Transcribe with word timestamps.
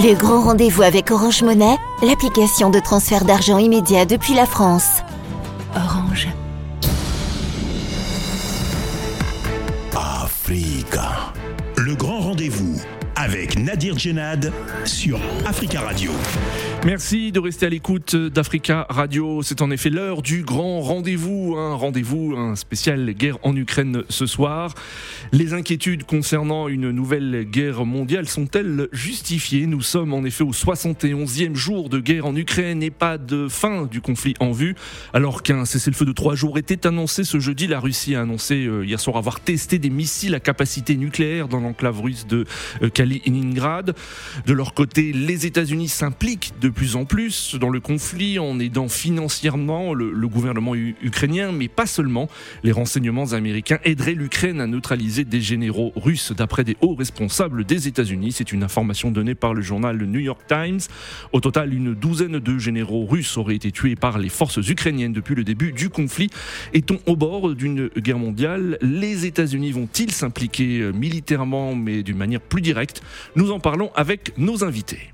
Le 0.00 0.14
grand 0.14 0.42
rendez-vous 0.42 0.82
avec 0.82 1.10
Orange 1.10 1.42
Monnaie, 1.42 1.76
l'application 2.02 2.70
de 2.70 2.78
transfert 2.78 3.24
d'argent 3.24 3.58
immédiat 3.58 4.04
depuis 4.04 4.32
la 4.32 4.46
France. 4.46 5.02
Orange. 5.74 6.28
Africa. 9.96 11.32
Le 11.76 11.96
grand 11.96 12.20
rendez-vous 12.20 12.80
avec 13.16 13.58
Nadir 13.58 13.98
Djenad 13.98 14.52
sur 14.84 15.18
Africa 15.44 15.80
Radio. 15.80 16.12
Merci 16.84 17.32
de 17.32 17.40
rester 17.40 17.66
à 17.66 17.68
l'écoute 17.68 18.14
d'Africa 18.14 18.86
Radio. 18.88 19.42
C'est 19.42 19.62
en 19.62 19.70
effet 19.72 19.90
l'heure 19.90 20.22
du 20.22 20.42
grand 20.42 20.80
rendez-vous, 20.80 21.56
un 21.58 21.74
rendez-vous, 21.74 22.36
spécial 22.54 23.12
guerre 23.14 23.38
en 23.42 23.56
Ukraine 23.56 24.04
ce 24.08 24.26
soir. 24.26 24.74
Les 25.32 25.54
inquiétudes 25.54 26.04
concernant 26.04 26.68
une 26.68 26.90
nouvelle 26.90 27.44
guerre 27.44 27.84
mondiale 27.84 28.28
sont-elles 28.28 28.88
justifiées? 28.92 29.66
Nous 29.66 29.82
sommes 29.82 30.14
en 30.14 30.24
effet 30.24 30.44
au 30.44 30.52
71e 30.52 31.56
jour 31.56 31.88
de 31.88 31.98
guerre 31.98 32.26
en 32.26 32.36
Ukraine 32.36 32.82
et 32.82 32.90
pas 32.90 33.18
de 33.18 33.48
fin 33.48 33.86
du 33.86 34.00
conflit 34.00 34.34
en 34.38 34.52
vue. 34.52 34.76
Alors 35.12 35.42
qu'un 35.42 35.64
cessez-le-feu 35.64 36.04
de 36.04 36.12
trois 36.12 36.36
jours 36.36 36.58
était 36.58 36.86
annoncé 36.86 37.24
ce 37.24 37.40
jeudi, 37.40 37.66
la 37.66 37.80
Russie 37.80 38.14
a 38.14 38.20
annoncé 38.20 38.66
euh, 38.66 38.86
hier 38.86 39.00
soir 39.00 39.16
avoir 39.16 39.40
testé 39.40 39.80
des 39.80 39.90
missiles 39.90 40.34
à 40.36 40.40
capacité 40.40 40.96
nucléaire 40.96 41.48
dans 41.48 41.60
l'enclave 41.60 42.00
russe 42.00 42.26
de 42.26 42.46
euh, 42.82 42.88
Kaliningrad. 42.88 43.94
De 44.46 44.52
leur 44.52 44.74
côté, 44.74 45.12
les 45.12 45.44
États-Unis 45.44 45.88
s'impliquent 45.88 46.54
de 46.60 46.67
plus 46.70 46.96
en 46.96 47.04
plus 47.04 47.56
dans 47.56 47.68
le 47.68 47.80
conflit 47.80 48.38
en 48.38 48.58
aidant 48.58 48.88
financièrement 48.88 49.94
le, 49.94 50.28
gouvernement 50.28 50.74
ukrainien, 50.74 51.52
mais 51.52 51.68
pas 51.68 51.86
seulement. 51.86 52.28
Les 52.62 52.72
renseignements 52.72 53.32
américains 53.32 53.78
aideraient 53.84 54.14
l'Ukraine 54.14 54.60
à 54.60 54.66
neutraliser 54.66 55.24
des 55.24 55.40
généraux 55.40 55.92
russes, 55.96 56.32
d'après 56.32 56.64
des 56.64 56.76
hauts 56.80 56.94
responsables 56.94 57.64
des 57.64 57.88
États-Unis. 57.88 58.32
C'est 58.32 58.52
une 58.52 58.62
information 58.62 59.10
donnée 59.10 59.34
par 59.34 59.54
le 59.54 59.62
journal 59.62 59.96
New 59.96 60.20
York 60.20 60.42
Times. 60.48 60.80
Au 61.32 61.40
total, 61.40 61.72
une 61.72 61.94
douzaine 61.94 62.38
de 62.38 62.58
généraux 62.58 63.06
russes 63.06 63.36
auraient 63.36 63.56
été 63.56 63.72
tués 63.72 63.96
par 63.96 64.18
les 64.18 64.28
forces 64.28 64.58
ukrainiennes 64.58 65.12
depuis 65.12 65.34
le 65.34 65.44
début 65.44 65.72
du 65.72 65.88
conflit. 65.88 66.30
Est-on 66.74 66.98
au 67.06 67.16
bord 67.16 67.54
d'une 67.54 67.88
guerre 67.96 68.18
mondiale? 68.18 68.78
Les 68.82 69.26
États-Unis 69.26 69.72
vont-ils 69.72 70.12
s'impliquer 70.12 70.90
militairement, 70.92 71.74
mais 71.74 72.02
d'une 72.02 72.18
manière 72.18 72.40
plus 72.40 72.62
directe? 72.62 73.02
Nous 73.36 73.50
en 73.50 73.60
parlons 73.60 73.90
avec 73.94 74.32
nos 74.36 74.64
invités. 74.64 75.12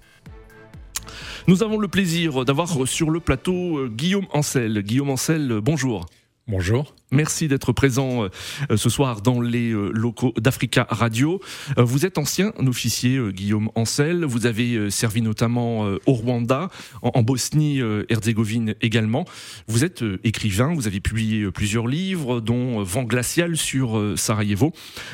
Nous 1.46 1.62
avons 1.62 1.78
le 1.78 1.88
plaisir 1.88 2.46
d'avoir 2.46 2.88
sur 2.88 3.10
le 3.10 3.20
plateau 3.20 3.78
euh, 3.78 3.88
Guillaume 3.88 4.26
Ancel. 4.32 4.82
Guillaume 4.82 5.10
Ancel, 5.10 5.60
bonjour. 5.60 6.06
Bonjour. 6.48 6.94
Merci 7.14 7.46
d'être 7.46 7.70
présent 7.70 8.24
euh, 8.24 8.76
ce 8.76 8.90
soir 8.90 9.20
dans 9.20 9.40
les 9.40 9.70
euh, 9.70 9.92
locaux 9.94 10.34
d'Africa 10.36 10.84
Radio. 10.90 11.40
Euh, 11.78 11.84
vous 11.84 12.04
êtes 12.04 12.18
ancien 12.18 12.52
officier 12.58 13.20
Guillaume 13.30 13.70
Ancel. 13.76 14.24
Vous 14.24 14.46
avez 14.46 14.90
servi 14.90 15.22
notamment 15.22 15.82
au 16.06 16.12
Rwanda, 16.12 16.70
en 17.02 17.22
Bosnie-Herzégovine 17.22 18.74
également. 18.80 19.26
Vous 19.68 19.84
êtes 19.84 20.02
écrivain. 20.24 20.74
Vous 20.74 20.88
avez 20.88 21.00
publié 21.00 21.50
plusieurs 21.52 21.86
livres, 21.86 22.40
dont 22.40 22.82
Vent 22.82 23.04
glacial 23.04 23.56
sur 23.56 24.14
Sarajevo, 24.16 24.72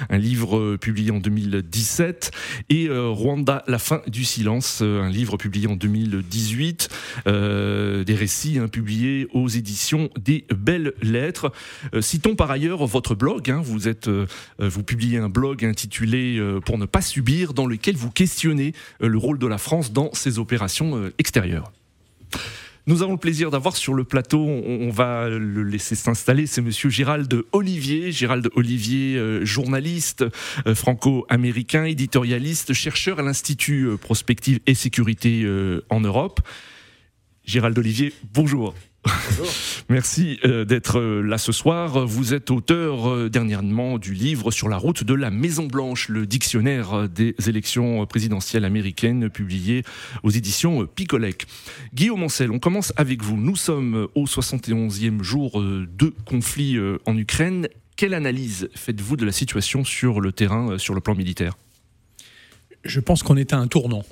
un 0.08 0.18
livre 0.18 0.76
publié 0.76 1.10
en 1.10 1.18
2017, 1.18 2.30
et 2.70 2.88
Rwanda, 2.90 3.64
la 3.66 3.78
fin 3.78 4.00
du 4.06 4.24
silence, 4.24 4.80
un 4.80 5.10
livre 5.10 5.36
publié 5.36 5.66
en 5.66 5.76
2018. 5.76 6.88
Des 7.26 8.14
récits 8.14 8.58
hein, 8.58 8.68
publiés 8.68 9.26
aux 9.32 9.48
éditions 9.48 10.08
des 10.18 10.46
Belles 10.54 10.94
Lettres. 11.02 11.52
Euh, 11.94 12.00
citons 12.00 12.36
par 12.36 12.50
ailleurs 12.50 12.86
votre 12.86 13.14
blog. 13.14 13.50
Hein. 13.50 13.60
vous 13.62 13.88
êtes, 13.88 14.08
euh, 14.08 14.26
vous 14.58 14.82
publiez 14.82 15.18
un 15.18 15.28
blog 15.28 15.64
intitulé 15.64 16.38
euh, 16.38 16.60
Pour 16.60 16.78
ne 16.78 16.86
pas 16.86 17.02
subir, 17.02 17.54
dans 17.54 17.66
lequel 17.66 17.96
vous 17.96 18.10
questionnez 18.10 18.74
le 19.00 19.18
rôle 19.18 19.38
de 19.38 19.46
la 19.46 19.58
France 19.58 19.92
dans 19.92 20.12
ses 20.12 20.38
opérations 20.38 21.10
extérieures. 21.18 21.72
Nous 22.86 23.02
avons 23.02 23.12
le 23.12 23.18
plaisir 23.18 23.50
d'avoir 23.50 23.76
sur 23.76 23.94
le 23.94 24.04
plateau, 24.04 24.40
on, 24.40 24.90
va 24.90 25.28
le 25.28 25.62
laisser 25.62 25.94
s'installer, 25.94 26.46
c'est 26.46 26.62
monsieur 26.62 26.90
Gérald 26.90 27.32
Olivier. 27.52 28.10
Gérald 28.10 28.48
Olivier, 28.56 29.44
journaliste 29.44 30.24
franco-américain, 30.74 31.84
éditorialiste, 31.84 32.72
chercheur 32.72 33.20
à 33.20 33.22
l'Institut 33.22 33.90
Prospective 34.00 34.60
et 34.66 34.74
Sécurité 34.74 35.46
en 35.88 36.00
Europe. 36.00 36.40
Gérald 37.44 37.78
Olivier, 37.78 38.12
bonjour. 38.32 38.74
Merci 39.88 40.38
euh, 40.44 40.64
d'être 40.64 40.98
euh, 40.98 41.22
là 41.22 41.38
ce 41.38 41.52
soir. 41.52 42.06
Vous 42.06 42.34
êtes 42.34 42.50
auteur 42.50 43.08
euh, 43.08 43.30
dernièrement 43.30 43.98
du 43.98 44.12
livre 44.12 44.50
sur 44.50 44.68
la 44.68 44.76
route 44.76 45.04
de 45.04 45.14
la 45.14 45.30
Maison 45.30 45.66
Blanche, 45.66 46.08
le 46.08 46.26
dictionnaire 46.26 47.08
des 47.08 47.34
élections 47.46 48.04
présidentielles 48.06 48.64
américaines 48.64 49.30
publié 49.30 49.84
aux 50.22 50.30
éditions 50.30 50.86
Picolec. 50.86 51.46
Guillaume 51.94 52.22
Ancel, 52.22 52.50
on 52.50 52.58
commence 52.58 52.92
avec 52.96 53.22
vous. 53.22 53.36
Nous 53.36 53.56
sommes 53.56 54.08
au 54.14 54.24
71e 54.24 55.22
jour 55.22 55.62
de 55.62 56.14
conflit 56.26 56.78
en 57.06 57.16
Ukraine. 57.16 57.68
Quelle 57.96 58.14
analyse 58.14 58.68
faites-vous 58.74 59.16
de 59.16 59.24
la 59.24 59.32
situation 59.32 59.84
sur 59.84 60.20
le 60.20 60.32
terrain, 60.32 60.78
sur 60.78 60.94
le 60.94 61.00
plan 61.00 61.14
militaire? 61.14 61.56
Je 62.84 63.00
pense 63.00 63.22
qu'on 63.22 63.36
est 63.36 63.52
à 63.52 63.58
un 63.58 63.66
tournant 63.66 64.04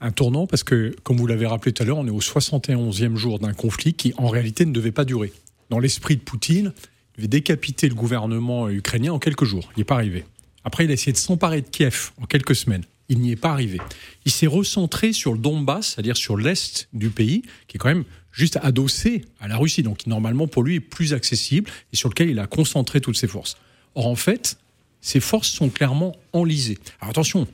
un 0.00 0.10
tournant 0.10 0.46
parce 0.46 0.62
que, 0.62 0.94
comme 1.02 1.16
vous 1.16 1.26
l'avez 1.26 1.46
rappelé 1.46 1.72
tout 1.72 1.82
à 1.82 1.86
l'heure, 1.86 1.98
on 1.98 2.06
est 2.06 2.10
au 2.10 2.20
71e 2.20 3.16
jour 3.16 3.38
d'un 3.38 3.52
conflit 3.52 3.94
qui, 3.94 4.12
en 4.16 4.28
réalité, 4.28 4.64
ne 4.64 4.72
devait 4.72 4.92
pas 4.92 5.04
durer. 5.04 5.32
Dans 5.70 5.78
l'esprit 5.78 6.16
de 6.16 6.22
Poutine, 6.22 6.72
il 7.14 7.16
devait 7.18 7.28
décapiter 7.28 7.88
le 7.88 7.94
gouvernement 7.94 8.68
ukrainien 8.68 9.12
en 9.12 9.18
quelques 9.18 9.44
jours. 9.44 9.68
Il 9.72 9.78
n'y 9.78 9.82
est 9.82 9.84
pas 9.84 9.96
arrivé. 9.96 10.24
Après, 10.64 10.84
il 10.84 10.90
a 10.90 10.94
essayé 10.94 11.12
de 11.12 11.18
s'emparer 11.18 11.62
de 11.62 11.68
Kiev 11.68 12.12
en 12.20 12.26
quelques 12.26 12.54
semaines. 12.54 12.84
Il 13.08 13.20
n'y 13.20 13.32
est 13.32 13.36
pas 13.36 13.50
arrivé. 13.50 13.80
Il 14.24 14.32
s'est 14.32 14.46
recentré 14.46 15.12
sur 15.12 15.32
le 15.32 15.38
Donbass, 15.38 15.94
c'est-à-dire 15.94 16.16
sur 16.16 16.36
l'est 16.36 16.88
du 16.92 17.10
pays, 17.10 17.42
qui 17.66 17.76
est 17.76 17.78
quand 17.78 17.88
même 17.88 18.04
juste 18.32 18.58
adossé 18.62 19.24
à 19.40 19.48
la 19.48 19.56
Russie, 19.56 19.82
donc 19.82 19.98
qui 19.98 20.08
normalement 20.10 20.46
pour 20.46 20.62
lui 20.62 20.76
est 20.76 20.80
plus 20.80 21.14
accessible 21.14 21.70
et 21.92 21.96
sur 21.96 22.08
lequel 22.08 22.28
il 22.28 22.38
a 22.38 22.46
concentré 22.46 23.00
toutes 23.00 23.16
ses 23.16 23.26
forces. 23.26 23.56
Or, 23.94 24.06
en 24.06 24.14
fait, 24.14 24.58
ses 25.00 25.20
forces 25.20 25.48
sont 25.48 25.70
clairement 25.70 26.14
enlisées. 26.32 26.78
Alors 27.00 27.10
attention, 27.10 27.48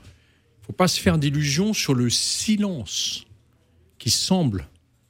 faut 0.67 0.73
pas 0.73 0.89
se 0.89 1.01
faire 1.01 1.19
d'illusions 1.19 1.73
sur 1.73 1.95
le 1.95 2.09
silence 2.09 3.27
qui 3.99 4.11
semble 4.11 4.69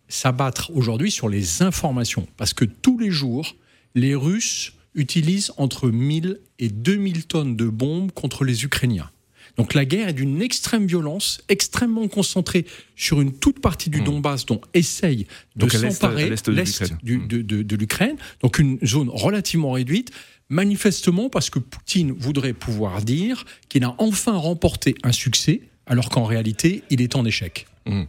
s'abattre 0.08 0.70
aujourd'hui 0.74 1.10
sur 1.10 1.28
les 1.28 1.62
informations. 1.62 2.26
Parce 2.36 2.54
que 2.54 2.64
tous 2.64 2.98
les 2.98 3.10
jours, 3.10 3.56
les 3.94 4.14
Russes 4.14 4.72
utilisent 4.94 5.52
entre 5.56 5.90
1000 5.90 6.40
et 6.58 6.68
2000 6.68 7.26
tonnes 7.26 7.56
de 7.56 7.66
bombes 7.66 8.12
contre 8.12 8.44
les 8.44 8.64
Ukrainiens. 8.64 9.10
Donc 9.56 9.74
la 9.74 9.84
guerre 9.84 10.08
est 10.08 10.14
d'une 10.14 10.42
extrême 10.42 10.86
violence, 10.86 11.40
extrêmement 11.48 12.08
concentrée 12.08 12.66
sur 12.96 13.20
une 13.20 13.32
toute 13.32 13.60
partie 13.60 13.88
du 13.88 14.00
mmh. 14.00 14.04
Donbass 14.04 14.46
dont 14.46 14.60
essaye 14.74 15.26
de 15.54 15.68
s'emparer 15.68 16.30
l'est 16.30 16.48
de 16.48 17.76
l'Ukraine. 17.76 18.16
Donc 18.40 18.58
une 18.58 18.78
zone 18.84 19.08
relativement 19.08 19.72
réduite 19.72 20.10
manifestement 20.48 21.28
parce 21.28 21.50
que 21.50 21.58
Poutine 21.58 22.12
voudrait 22.12 22.52
pouvoir 22.52 23.02
dire 23.02 23.44
qu'il 23.68 23.84
a 23.84 23.94
enfin 23.98 24.36
remporté 24.36 24.94
un 25.02 25.12
succès, 25.12 25.62
alors 25.86 26.08
qu'en 26.08 26.24
réalité, 26.24 26.82
il 26.90 27.02
est 27.02 27.16
en 27.16 27.24
échec. 27.24 27.66
Mmh. 27.86 28.04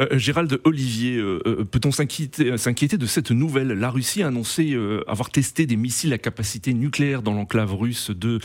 Euh, 0.00 0.18
Gérald 0.18 0.58
Olivier, 0.64 1.16
euh, 1.16 1.40
euh, 1.46 1.64
peut-on 1.64 1.92
s'inquiéter 1.92 2.96
de 2.96 3.06
cette 3.06 3.30
nouvelle? 3.30 3.68
La 3.68 3.90
Russie 3.90 4.22
a 4.22 4.28
annoncé 4.28 4.76
avoir 5.06 5.30
testé 5.30 5.66
des 5.66 5.76
missiles 5.76 6.12
à 6.12 6.18
capacité 6.18 6.72
nucléaire 6.72 7.22
dans 7.22 7.34
l'enclave 7.34 7.74
russe 7.74 8.10
de 8.10 8.40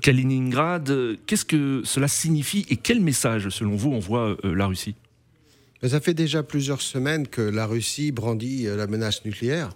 Kaliningrad. 0.00 1.18
Qu'est-ce 1.26 1.44
que 1.44 1.82
cela 1.84 2.08
signifie 2.08 2.66
et 2.70 2.76
quel 2.76 3.00
message, 3.00 3.48
selon 3.50 3.76
vous, 3.76 3.92
envoie 3.92 4.36
la 4.42 4.66
Russie? 4.66 4.94
Ça 5.82 6.00
fait 6.00 6.14
déjà 6.14 6.42
plusieurs 6.42 6.80
semaines 6.80 7.26
que 7.26 7.42
la 7.42 7.66
Russie 7.66 8.12
brandit 8.12 8.64
la 8.64 8.86
menace 8.86 9.24
nucléaire. 9.24 9.70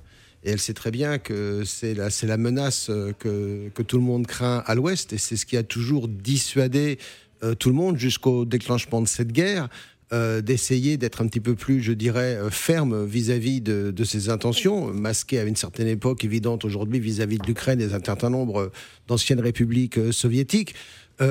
Et 0.47 0.51
elle 0.51 0.61
sait 0.61 0.75
très 0.75 0.93
bien 0.93 1.19
que 1.19 1.65
c'est 1.65 1.93
la, 1.95 2.37
menace 2.37 2.87
euh, 2.89 3.13
que, 3.19 3.83
tout 3.83 3.97
le 3.97 4.05
monde 4.05 4.29
craint 4.29 4.63
à 4.65 4.77
l'Ouest, 4.77 5.13
et 5.13 5.19
c'est 5.19 5.37
ce 5.37 5.45
qui 5.45 5.57
a 5.57 5.65
toujours 5.65 6.07
dissuadé 6.07 6.99
euh, 7.43 7.57
tout 7.57 7.69
le 7.69 7.75
monde 7.75 7.99
jusqu'au 7.99 8.45
déclenchement 8.45 9.03
de 9.03 9.09
cette 9.09 9.33
guerre. 9.33 9.69
Euh, 10.13 10.41
d'essayer 10.41 10.99
d'être 10.99 11.21
un 11.21 11.27
petit 11.27 11.41
peu 11.41 11.57
plus, 11.57 11.83
je 11.83 11.93
dirais, 11.93 12.39
ferme 12.53 13.05
vis-à-vis 13.05 13.61
de, 13.61 13.91
de, 13.91 14.05
ses 14.05 14.31
intentions, 14.31 14.95
masquées 14.95 15.41
à 15.41 15.43
une 15.43 15.57
certaine 15.57 15.89
époque 15.89 16.23
évidente 16.23 16.65
aujourd'hui 16.65 17.01
vis-à-vis 17.01 17.39
de 17.39 17.47
l'Ukraine 17.49 17.81
et 17.81 17.89
d'un 17.89 18.01
certain 18.01 18.31
nombre 18.31 18.71
d'anciennes 19.09 19.41
républiques 19.41 19.99
soviétiques. 20.13 20.77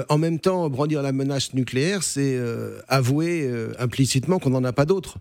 en 0.10 0.18
même 0.18 0.40
temps, 0.40 0.70
brandir 0.70 1.02
la 1.02 1.14
menace 1.14 1.54
nucléaire, 1.54 2.04
c'est 2.04 2.38
avouer 2.90 3.50
implicitement 3.80 4.40
qu'on 4.40 4.50
n'en 4.50 4.66
a 4.66 4.74
pas 4.74 4.86
d'autres. 4.86 5.20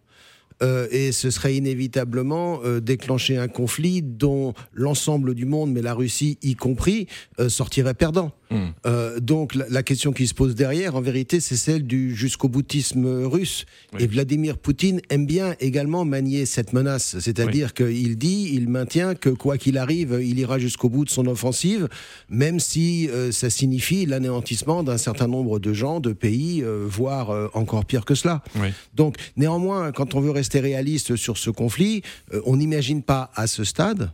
Euh, 0.62 0.86
et 0.90 1.12
ce 1.12 1.30
serait 1.30 1.56
inévitablement 1.56 2.60
euh, 2.64 2.80
déclencher 2.80 3.36
un 3.36 3.48
conflit 3.48 4.02
dont 4.02 4.54
l'ensemble 4.72 5.34
du 5.34 5.46
monde, 5.46 5.72
mais 5.72 5.82
la 5.82 5.94
Russie 5.94 6.38
y 6.42 6.54
compris, 6.54 7.06
euh, 7.40 7.48
sortirait 7.48 7.94
perdant. 7.94 8.32
Hmm. 8.50 9.18
Donc 9.20 9.54
la, 9.56 9.64
la 9.68 9.82
question 9.82 10.12
qui 10.12 10.28
se 10.28 10.34
pose 10.34 10.54
derrière, 10.54 10.94
en 10.94 11.00
vérité, 11.00 11.40
c'est 11.40 11.56
celle 11.56 11.82
du 11.84 12.14
jusqu'au 12.14 12.48
boutisme 12.48 13.24
russe. 13.24 13.64
Oui. 13.94 14.04
Et 14.04 14.06
Vladimir 14.06 14.58
Poutine 14.58 15.00
aime 15.08 15.26
bien 15.26 15.56
également 15.58 16.04
manier 16.04 16.46
cette 16.46 16.72
menace, 16.72 17.18
c'est-à-dire 17.18 17.74
qu'il 17.74 18.16
dit, 18.16 18.50
il 18.52 18.68
maintient 18.68 19.16
que 19.16 19.30
quoi 19.30 19.58
qu'il 19.58 19.76
arrive, 19.76 20.20
il 20.22 20.38
ira 20.38 20.60
jusqu'au 20.60 20.88
bout 20.88 21.04
de 21.04 21.10
son 21.10 21.26
offensive, 21.26 21.88
même 22.28 22.60
si 22.60 23.08
ça 23.32 23.50
signifie 23.50 24.06
l'anéantissement 24.06 24.84
d'un 24.84 24.98
certain 24.98 25.26
nombre 25.26 25.58
de 25.58 25.72
gens, 25.72 25.98
de 25.98 26.12
pays, 26.12 26.62
voire 26.86 27.50
encore 27.54 27.86
pire 27.86 28.04
que 28.04 28.14
cela. 28.14 28.44
Oui. 28.56 28.68
Donc 28.94 29.16
néanmoins, 29.36 29.90
quand 29.90 30.14
on 30.14 30.20
veut 30.20 30.30
rester 30.30 30.43
réaliste 30.52 31.16
sur 31.16 31.38
ce 31.38 31.50
conflit, 31.50 32.02
euh, 32.32 32.40
on 32.44 32.56
n'imagine 32.56 33.02
pas 33.02 33.30
à 33.34 33.46
ce 33.46 33.64
stade 33.64 34.10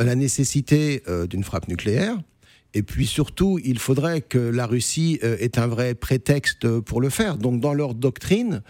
euh, 0.00 0.04
la 0.04 0.14
nécessité 0.14 1.02
euh, 1.08 1.26
d'une 1.26 1.44
frappe 1.44 1.68
nucléaire. 1.68 2.20
Et 2.72 2.82
puis 2.82 3.06
surtout, 3.06 3.58
il 3.64 3.78
faudrait 3.78 4.20
que 4.20 4.38
la 4.38 4.64
Russie 4.64 5.18
ait 5.22 5.58
un 5.58 5.66
vrai 5.66 5.96
prétexte 5.96 6.78
pour 6.78 7.00
le 7.00 7.10
faire. 7.10 7.36
Donc 7.36 7.60
dans 7.60 7.74
leur 7.74 7.94
doctrine, 7.94 8.62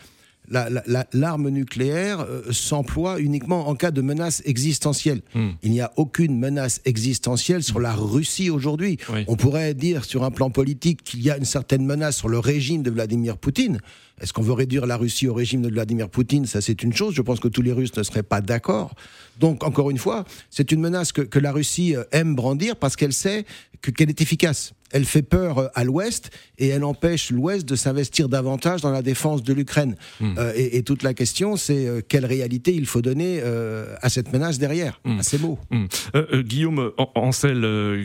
la- 0.51 0.69
la- 0.69 0.83
la- 0.87 1.07
l'arme 1.13 1.49
nucléaire 1.49 2.21
euh, 2.21 2.43
s'emploie 2.53 3.21
uniquement 3.21 3.69
en 3.69 3.75
cas 3.75 3.91
de 3.91 4.01
menace 4.03 4.43
existentielle. 4.45 5.23
Hmm. 5.35 5.51
Il 5.63 5.71
n'y 5.71 5.81
a 5.81 5.93
aucune 5.97 6.39
menace 6.39 6.81
existentielle 6.85 7.63
sur 7.63 7.81
la 7.81 7.95
Russie 7.95 8.51
aujourd'hui. 8.51 8.99
Oui. 9.13 9.25
On 9.29 9.37
pourrait 9.37 9.75
dire 9.75 10.05
sur 10.05 10.25
un 10.25 10.31
plan 10.31 10.51
politique 10.51 11.03
qu'il 11.05 11.23
y 11.23 11.31
a 11.31 11.37
une 11.37 11.45
certaine 11.45 11.85
menace 11.87 12.17
sur 12.17 12.29
le 12.29 12.39
régime 12.39 12.83
de 12.83 12.91
Vladimir 12.91 13.39
Poutine. 13.39 13.79
Est-ce 14.21 14.33
qu'on 14.35 14.43
veut 14.43 14.53
réduire 14.53 14.85
la 14.87 14.97
Russie 14.99 15.29
au 15.29 15.35
régime 15.35 15.63
de 15.63 15.71
Vladimir 15.71 16.09
Poutine? 16.11 16.45
Ça, 16.47 16.61
c'est 16.61 16.83
une 16.83 16.93
chose. 16.93 17.15
Je 17.15 17.23
pense 17.23 17.41
que 17.41 17.49
tous 17.49 17.63
les 17.63 17.73
Russes 17.73 17.97
ne 17.97 18.03
seraient 18.03 18.23
pas 18.23 18.41
d'accord. 18.43 18.95
Donc, 19.39 19.65
encore 19.65 19.91
une 19.91 19.97
fois, 19.99 20.25
c'est 20.51 20.73
une 20.73 20.81
menace 20.81 21.13
que, 21.13 21.23
que 21.23 21.39
la 21.39 21.53
Russie 21.53 21.97
euh, 21.97 22.05
aime 22.13 22.35
brandir 22.35 22.77
parce 22.77 22.97
qu'elle 22.97 23.15
sait 23.15 23.47
que- 23.81 23.91
qu'elle 23.91 24.11
est 24.11 24.21
efficace. 24.21 24.73
Elle 24.93 25.05
fait 25.05 25.23
peur 25.23 25.59
euh, 25.59 25.67
à 25.75 25.85
l'Ouest 25.85 26.31
et 26.59 26.69
elle 26.69 26.85
empêche 26.85 27.31
l'Ouest 27.31 27.67
de 27.69 27.77
s'investir 27.77 28.29
davantage 28.29 28.81
dans 28.81 28.91
la 28.91 29.03
défense 29.03 29.43
de 29.43 29.53
l'Ukraine. 29.53 29.97
Euh, 30.23 30.53
et, 30.57 30.77
et 30.79 30.83
toute 30.83 31.03
la 31.03 31.15
question, 31.15 31.57
c'est 31.57 31.87
euh, 31.87 32.01
quelle 32.07 32.27
réalité 32.27 32.75
il 32.75 32.87
faut 32.87 33.03
donner 33.03 33.41
euh, 33.43 33.95
à 34.03 34.09
cette 34.09 34.33
menace 34.33 34.59
derrière, 34.59 35.01
à 35.05 35.23
ces 35.23 35.39
mots. 35.39 35.59
Hmm. 35.71 35.87
Euh, 36.15 36.27
euh, 36.33 36.43
Guillaume 36.43 36.93
An- 36.99 37.11
Ancel, 37.15 37.65
euh, 37.65 38.05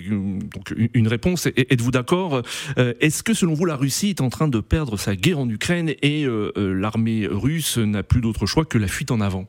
donc 0.54 0.74
une- 0.94 1.08
réponse. 1.08 1.46
Êtes-vous 1.48 1.92
d'accord 1.92 2.42
Euh, 2.78 2.94
Est-ce 3.00 3.24
que 3.24 3.34
selon 3.34 3.54
vous 3.54 3.66
la 3.66 3.76
Russie 3.76 4.10
est 4.10 4.22
en 4.22 4.30
train 4.30 4.48
de 4.48 4.60
perdre 4.60 4.98
sa 4.98 5.16
guerre 5.16 5.40
en 5.40 5.50
Ukraine 5.50 5.94
et 6.02 6.26
l'armée 6.56 7.28
russe 7.30 7.78
n'a 7.78 8.04
plus 8.04 8.22
d'autre 8.22 8.46
choix 8.46 8.66
que 8.66 8.78
la 8.78 8.88
fuite 8.88 9.12
en 9.12 9.22
avant? 9.22 9.46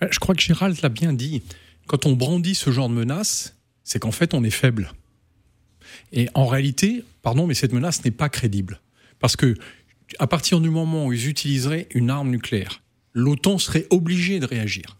Ben, 0.00 0.08
Je 0.10 0.18
crois 0.18 0.34
que 0.34 0.40
Gérald 0.42 0.76
l'a 0.82 0.88
bien 0.88 1.12
dit. 1.12 1.42
Quand 1.86 2.06
on 2.06 2.12
brandit 2.14 2.54
ce 2.54 2.70
genre 2.70 2.88
de 2.88 2.94
menace, 2.94 3.56
c'est 3.84 3.98
qu'en 4.00 4.10
fait, 4.10 4.34
on 4.34 4.42
est 4.44 4.50
faible. 4.50 4.92
Et 6.12 6.28
en 6.34 6.46
réalité, 6.46 7.04
pardon, 7.22 7.46
mais 7.46 7.54
cette 7.54 7.72
menace 7.72 8.04
n'est 8.04 8.10
pas 8.10 8.28
crédible. 8.28 8.80
Parce 9.18 9.36
que, 9.36 9.54
à 10.18 10.26
partir 10.26 10.60
du 10.60 10.70
moment 10.70 11.06
où 11.06 11.12
ils 11.12 11.28
utiliseraient 11.28 11.88
une 11.94 12.10
arme 12.10 12.30
nucléaire, 12.30 12.82
l'OTAN 13.14 13.58
serait 13.58 13.86
obligée 13.90 14.40
de 14.40 14.46
réagir. 14.46 14.98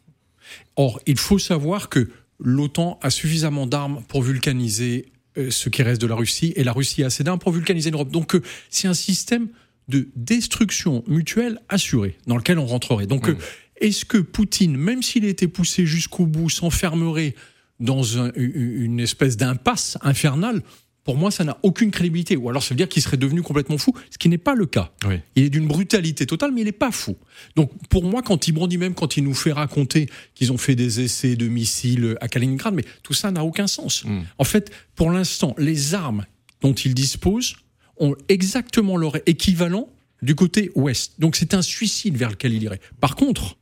Or, 0.77 1.01
il 1.07 1.19
faut 1.19 1.39
savoir 1.39 1.89
que 1.89 2.09
l'OTAN 2.39 2.99
a 3.03 3.11
suffisamment 3.11 3.67
d'armes 3.67 4.03
pour 4.09 4.23
vulcaniser 4.23 5.13
euh, 5.39 5.51
ce 5.51 5.69
qui 5.69 5.83
reste 5.83 6.01
de 6.01 6.07
la 6.07 6.15
Russie, 6.15 6.53
et 6.57 6.65
la 6.65 6.73
Russie 6.73 7.03
a 7.03 7.07
assez 7.07 7.25
d'armes 7.25 7.39
pour 7.39 7.53
vulcaniser 7.53 7.91
l'Europe. 7.91 8.11
Donc, 8.11 8.35
euh, 8.35 8.43
c'est 8.71 8.89
un 8.89 8.95
système 8.95 9.49
de 9.89 10.09
destruction 10.17 11.05
mutuelle 11.07 11.61
assurée 11.69 12.17
dans 12.27 12.37
lequel 12.37 12.59
on 12.59 12.67
rentrerait. 12.67 13.07
Donc, 13.07 13.29
euh, 13.29 13.37
est-ce 13.81 14.05
que 14.05 14.19
Poutine, 14.19 14.77
même 14.77 15.03
s'il 15.03 15.25
était 15.25 15.49
poussé 15.49 15.87
jusqu'au 15.87 16.27
bout, 16.27 16.49
s'enfermerait 16.51 17.35
dans 17.79 18.19
un- 18.19 18.33
une 18.35 18.99
espèce 19.01 19.37
d'impasse 19.37 19.99
infernale 20.01 20.63
Pour 21.07 21.17
moi, 21.17 21.31
ça 21.31 21.45
n'a 21.45 21.57
aucune 21.63 21.91
crédibilité. 21.91 22.37
Ou 22.37 22.51
alors, 22.51 22.63
ça 22.63 22.71
veut 22.71 22.77
dire 22.77 22.89
qu'il 22.89 23.01
serait 23.03 23.17
devenu 23.17 23.41
complètement 23.41 23.79
fou, 23.79 23.95
ce 24.11 24.19
qui 24.19 24.29
n'est 24.29 24.39
pas 24.39 24.55
le 24.55 24.67
cas. 24.67 24.93
Oui. 25.07 25.21
Il 25.37 25.45
est 25.45 25.51
d'une 25.51 25.67
brutalité 25.69 26.27
totale, 26.27 26.51
mais 26.53 26.61
il 26.63 26.65
n'est 26.65 26.73
pas 26.73 26.91
fou. 26.91 27.17
Donc, 27.55 27.71
pour 27.89 28.05
moi, 28.05 28.23
quand 28.23 28.49
il 28.49 28.53
brandit, 28.53 28.77
même 28.77 28.95
quand 28.95 29.17
il 29.17 29.23
nous 29.25 29.33
fait 29.35 29.53
raconter 29.53 30.09
qu'ils 30.35 30.53
ont 30.53 30.59
fait 30.59 30.75
des 30.75 31.01
essais 31.01 31.37
de 31.37 31.47
missiles 31.49 32.17
à 32.21 32.29
Kaliningrad, 32.29 32.75
mais 32.75 32.85
tout 33.05 33.15
ça 33.15 33.31
n'a 33.31 33.45
aucun 33.45 33.69
sens. 33.69 34.05
Mm. 34.05 34.23
En 34.39 34.45
fait, 34.45 34.71
pour 34.97 35.11
l'instant, 35.13 35.55
les 35.59 35.95
armes 35.95 36.27
dont 36.61 36.75
il 36.75 36.93
dispose 36.93 37.55
ont 37.99 38.15
exactement 38.29 38.97
leur 38.97 39.17
équivalent 39.27 39.89
du 40.23 40.35
côté 40.35 40.71
ouest. 40.75 41.15
Donc, 41.21 41.37
c'est 41.37 41.55
un 41.55 41.63
suicide 41.63 42.17
vers 42.17 42.31
lequel 42.31 42.53
il 42.53 42.63
irait. 42.65 42.81
Par 43.01 43.15
contre, 43.17 43.57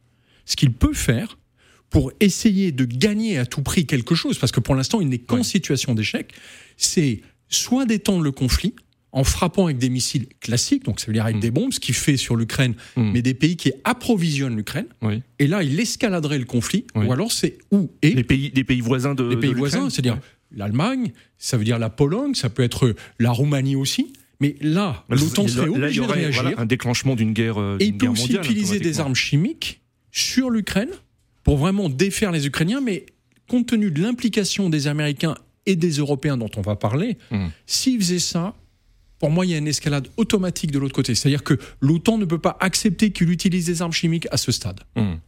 ce 0.46 0.56
qu'il 0.56 0.72
peut 0.72 0.94
faire 0.94 1.38
pour 1.90 2.10
essayer 2.18 2.72
de 2.72 2.84
gagner 2.84 3.38
à 3.38 3.46
tout 3.46 3.62
prix 3.62 3.86
quelque 3.86 4.14
chose, 4.16 4.38
parce 4.38 4.50
que 4.50 4.58
pour 4.60 4.74
l'instant, 4.74 5.00
il 5.00 5.08
n'est 5.08 5.18
qu'en 5.18 5.36
Ouais. 5.36 5.42
situation 5.44 5.94
d'échec, 5.94 6.32
c'est 6.76 7.20
soit 7.54 7.86
d'étendre 7.86 8.22
le 8.22 8.32
conflit 8.32 8.74
en 9.12 9.22
frappant 9.22 9.66
avec 9.66 9.78
des 9.78 9.90
missiles 9.90 10.26
classiques, 10.40 10.84
donc 10.84 10.98
ça 10.98 11.06
veut 11.06 11.12
dire 11.12 11.22
avec 11.24 11.36
Mm. 11.36 11.40
des 11.40 11.50
bombes, 11.52 11.72
ce 11.72 11.78
qu'il 11.78 11.94
fait 11.94 12.16
sur 12.16 12.34
l'Ukraine, 12.34 12.74
Mm. 12.96 13.10
mais 13.12 13.22
des 13.22 13.34
pays 13.34 13.56
qui 13.56 13.72
approvisionnent 13.84 14.56
l'Ukraine, 14.56 14.86
Oui. 15.02 15.22
et 15.38 15.46
là, 15.46 15.62
il 15.62 15.78
escaladerait 15.78 16.38
le 16.40 16.44
conflit, 16.46 16.84
Oui. 16.96 17.06
ou 17.06 17.12
alors 17.12 17.30
c'est 17.30 17.58
où 17.70 17.90
et 18.02 18.10
Les 18.12 18.24
pays, 18.24 18.50
des 18.50 18.64
pays 18.64 18.80
voisins 18.80 19.14
de 19.14 19.22
les 19.22 19.36
pays 19.36 19.50
de 19.50 19.56
voisins, 19.56 19.76
l'Ukraine 19.78 19.90
c'est-à-dire 19.90 20.18
l'Allemagne, 20.56 21.12
ça 21.38 21.56
veut 21.56 21.64
dire 21.64 21.78
la 21.78 21.90
Pologne, 21.90 22.34
ça 22.34 22.50
peut 22.50 22.64
être 22.64 22.94
la 23.20 23.30
Roumanie 23.30 23.76
aussi, 23.76 24.12
mais 24.40 24.56
là, 24.60 25.04
l'OTAN 25.08 25.42
Là, 25.44 25.48
serait 25.48 25.66
il 25.66 25.72
y 25.72 25.76
obligé 25.84 26.00
de 26.00 26.06
réagir. 26.06 26.42
voilà, 26.42 26.60
un 26.60 26.66
déclenchement 26.66 27.14
d'une 27.14 27.32
guerre, 27.32 27.58
euh, 27.60 27.76
Et 27.78 27.86
il 27.86 27.96
peut 27.96 28.08
aussi 28.08 28.22
mondiale, 28.22 28.44
utiliser 28.44 28.80
des 28.80 28.98
armes 28.98 29.14
chimiques 29.14 29.80
sur 30.10 30.50
l'Ukraine 30.50 30.90
pour 31.44 31.56
vraiment 31.56 31.88
défaire 31.88 32.32
les 32.32 32.46
Ukrainiens, 32.48 32.80
mais 32.80 33.06
compte 33.48 33.68
tenu 33.68 33.92
de 33.92 34.02
l'implication 34.02 34.70
des 34.70 34.88
Américains 34.88 35.36
et 35.66 35.76
des 35.76 35.90
Européens 35.98 36.36
dont 36.36 36.50
on 36.56 36.60
va 36.62 36.76
parler, 36.76 37.16
Mm. 37.30 37.46
s'ils 37.66 37.98
faisaient 38.00 38.18
ça, 38.18 38.54
pour 39.18 39.30
moi, 39.30 39.46
il 39.46 39.52
y 39.52 39.54
a 39.54 39.58
une 39.58 39.68
escalade 39.68 40.08
automatique 40.16 40.70
de 40.70 40.78
l'autre 40.78 40.94
côté. 40.94 41.14
C'est-à-dire 41.14 41.44
que 41.44 41.54
l'OTAN 41.80 42.18
ne 42.18 42.24
peut 42.24 42.38
pas 42.38 42.56
accepter 42.60 43.10
qu'il 43.10 43.30
utilise 43.30 43.66
des 43.66 43.82
armes 43.82 43.92
chimiques 43.92 44.26
à 44.30 44.36
ce 44.36 44.52
stade. 44.52 44.80
Hum. 44.96 45.18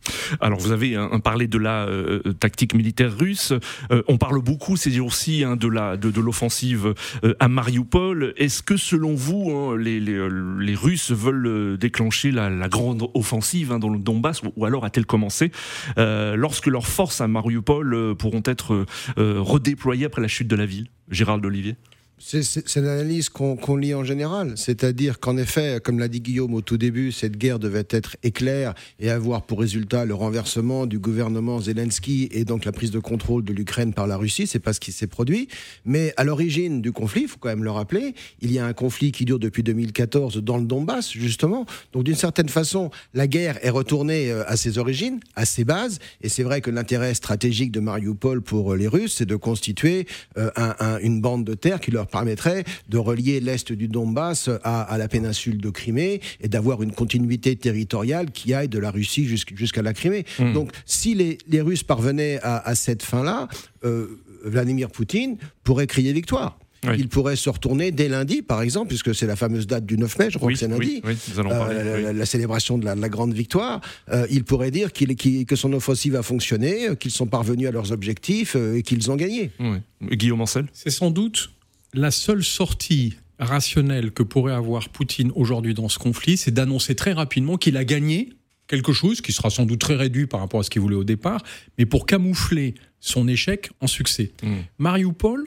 Alors 0.40 0.58
vous 0.58 0.72
avez 0.72 0.96
parlé 1.22 1.46
de 1.46 1.58
la 1.58 1.86
euh, 1.86 2.20
tactique 2.38 2.74
militaire 2.74 3.16
russe. 3.16 3.52
Euh, 3.90 4.02
on 4.08 4.18
parle 4.18 4.40
beaucoup 4.42 4.76
ces 4.76 4.90
jours-ci 4.90 5.44
hein, 5.44 5.56
de 5.56 5.68
la 5.68 5.96
de, 5.96 6.20
l'offensive 6.20 6.94
euh, 7.24 7.34
à 7.40 7.48
Mariupol. 7.48 8.34
Est-ce 8.36 8.62
que 8.62 8.76
selon 8.76 9.14
vous, 9.14 9.50
hein, 9.50 9.76
les, 9.78 10.00
les, 10.00 10.14
euh, 10.14 10.76
Russes 10.76 11.10
veulent 11.10 11.46
euh, 11.46 11.76
déclencher 11.76 12.30
la, 12.30 12.68
grande 12.68 13.08
offensive 13.14 13.72
hein, 13.72 13.78
dans 13.78 13.88
le 13.88 13.98
Donbass 13.98 14.42
ou, 14.42 14.52
ou 14.56 14.64
alors 14.64 14.84
a-t-elle 14.84 15.06
commencé 15.06 15.50
euh, 15.98 16.36
lorsque 16.36 16.66
leurs 16.66 16.86
forces 16.86 17.20
à 17.20 17.28
Mariupol 17.28 17.94
euh, 17.94 18.14
pourront 18.14 18.42
être 18.44 18.74
euh, 18.74 18.86
euh, 19.18 19.40
redéployées 19.40 20.06
après 20.06 20.22
la 20.22 20.28
chute 20.28 20.48
de 20.48 20.56
la 20.56 20.66
ville? 20.66 20.88
Gérald 21.10 21.44
Olivier. 21.44 21.76
C'est- 22.18 22.76
l'analyse 22.76 23.28
qu'on 23.28 23.76
lit 23.76 23.92
en 23.94 24.02
général. 24.02 24.54
C'est-à-dire 24.56 25.20
qu'en 25.20 25.36
effet, 25.36 25.80
comme 25.84 25.98
l'a 25.98 26.08
dit 26.08 26.20
Guillaume 26.22 26.54
au 26.54 26.62
tout 26.62 26.78
début, 26.78 27.12
cette 27.12 27.36
guerre 27.36 27.58
devait 27.58 27.86
être 27.90 28.16
éclair 28.22 28.72
et 28.98 29.10
avoir 29.10 29.42
pour 29.42 29.60
résultat 29.60 30.06
le 30.06 30.14
renversement 30.14 30.86
du 30.86 30.98
gouvernement 30.98 31.60
Zelensky 31.60 32.28
et 32.32 32.46
donc 32.46 32.64
la 32.64 32.72
prise 32.72 32.90
de 32.90 32.98
contrôle 33.00 33.44
de 33.44 33.52
l'Ukraine 33.52 33.92
par 33.92 34.06
la 34.06 34.16
Russie. 34.16 34.46
C'est 34.46 34.58
pas 34.60 34.72
ce 34.72 34.80
qui 34.80 34.92
s'est 34.92 35.06
produit. 35.06 35.48
Mais 35.84 36.14
à 36.16 36.24
l'origine 36.24 36.80
du 36.80 36.90
conflit, 36.90 37.22
il 37.22 37.28
faut 37.28 37.36
quand 37.38 37.50
même 37.50 37.64
le 37.64 37.70
rappeler, 37.70 38.14
il 38.40 38.50
y 38.50 38.58
a 38.58 38.64
un 38.66 38.72
conflit 38.72 39.12
qui 39.12 39.26
dure 39.26 39.38
depuis 39.38 39.62
2014 39.62 40.38
dans 40.42 40.56
le 40.56 40.64
Donbass, 40.64 41.12
justement. 41.12 41.66
Donc 41.92 42.04
d'une 42.04 42.14
certaine 42.16 42.48
façon, 42.48 42.90
la 43.12 43.26
guerre 43.26 43.58
est 43.64 43.70
retournée 43.70 44.31
euh, 44.32 44.43
à 44.48 44.56
ses 44.56 44.79
origines, 44.79 45.20
à 45.36 45.44
ses 45.44 45.64
bases. 45.64 45.98
Et 46.22 46.31
c'est 46.31 46.43
vrai 46.44 46.62
que 46.62 46.70
l'intérêt 46.70 47.12
stratégique 47.12 47.72
de 47.72 47.81
Mariupol 47.81 48.41
pour 48.41 48.72
euh, 48.72 48.76
les 48.76 48.88
Russes, 48.88 49.17
c'est 49.19 49.26
de 49.26 49.36
constituer 49.36 50.06
euh, 50.38 50.50
un- 50.56 50.74
un- 50.81 50.98
une 51.00 51.20
bande 51.20 51.44
de 51.44 51.52
terre 51.55 51.79
qui 51.79 51.91
leur 51.91 52.06
permettrait 52.06 52.65
de 52.89 52.98
relier 52.98 53.41
l'est 53.41 53.72
du 53.72 53.89
Donbass 53.89 54.48
à, 54.65 54.82
à 54.82 54.98
la 54.98 55.08
péninsule 55.08 55.58
de 55.60 55.70
Crimée 55.70 56.20
et 56.41 56.48
d'avoir 56.48 56.82
une 56.82 56.93
continuité 56.93 57.56
territoriale 57.56 58.31
qui 58.31 58.55
aille 58.55 58.69
de 58.69 58.79
la 58.79 58.91
Russie 58.91 59.27
jusqu'- 59.27 59.56
jusqu'à 59.56 59.82
la 59.82 59.93
Crimée. 59.93 60.25
Mm. 60.39 60.53
Donc, 60.53 60.70
si 60.84 61.15
les, 61.15 61.39
les 61.48 61.60
Russes 61.60 61.82
parvenaient 61.82 62.39
à, 62.43 62.56
à 62.67 62.75
cette 62.75 63.03
fin-là, 63.03 63.48
euh, 63.84 64.19
Vladimir 64.44 64.91
Poutine 64.91 65.36
pourrait 65.65 65.86
crier 65.86 66.13
victoire. 66.13 66.58
Oui. 66.86 66.94
Il 66.98 67.08
pourrait 67.08 67.34
se 67.34 67.48
retourner 67.51 67.91
dès 67.91 68.08
lundi, 68.08 68.43
par 68.43 68.63
exemple, 68.63 68.89
puisque 68.89 69.13
c'est 69.13 69.27
la 69.27 69.34
fameuse 69.34 69.67
date 69.67 69.86
du 69.86 69.96
9 69.98 70.19
mai, 70.20 70.29
je 70.31 70.39
crois 70.39 70.53
que 70.53 70.58
c'est 70.58 70.69
lundi. 70.69 71.01
oui, 71.05 71.17
oui, 71.17 71.17
nous 71.32 71.41
allons 71.41 71.51
Euh, 71.51 71.58
parler. 71.58 71.75
la, 71.82 71.94
oui. 71.96 72.03
la- 72.03 72.13
la 72.13 72.27
célébration 72.27 72.79
de 72.79 72.84
la, 72.84 72.94
la 72.94 73.08
grande 73.08 73.32
victoire, 73.32 73.81
euh, 74.13 74.27
il 74.31 74.44
pourrait 74.44 74.70
dire 74.70 74.91
que 74.93 75.56
son 75.56 75.72
offensive 75.72 76.15
a 76.15 76.22
fonctionné, 76.22 76.89
qu'ils 77.01 77.10
sont 77.10 77.27
parvenus 77.27 77.67
à 77.67 77.72
leurs 77.72 77.91
objectifs 77.91 78.55
euh, 78.55 78.77
et 78.77 78.82
qu'ils 78.82 79.10
ont 79.10 79.17
gagné. 79.17 79.51
Oui. 79.58 79.79
Guillaume 80.17 80.43
Ancel? 80.43 80.67
C'est 80.75 80.91
sans 80.91 81.10
doute 81.10 81.51
la 81.94 82.10
seule 82.10 82.44
sortie 82.44 83.14
rationnelle 83.38 84.12
que 84.12 84.22
pourrait 84.22 84.55
avoir 84.55 84.88
Poutine 84.88 85.31
aujourd'hui 85.34 85.74
dans 85.74 85.88
ce 85.88 85.98
conflit, 85.98 86.36
c'est 86.36 86.50
d'annoncer 86.50 86.94
très 86.94 87.12
rapidement 87.12 87.56
qu'il 87.56 87.76
a 87.76 87.84
gagné 87.84 88.31
quelque 88.66 88.93
chose 88.93 89.20
qui 89.20 89.32
sera 89.32 89.50
sans 89.50 89.64
doute 89.64 89.81
très 89.81 89.96
réduit 89.96 90.26
par 90.26 90.40
rapport 90.40 90.60
à 90.60 90.62
ce 90.62 90.70
qu'il 90.70 90.82
voulait 90.82 90.96
au 90.96 91.05
départ, 91.05 91.43
mais 91.78 91.86
pour 91.86 92.06
camoufler 92.06 92.74
son 93.00 93.28
échec 93.28 93.70
en 93.81 93.86
succès. 93.86 94.32
Mm. 94.43 94.55
Mariupol, 94.78 95.46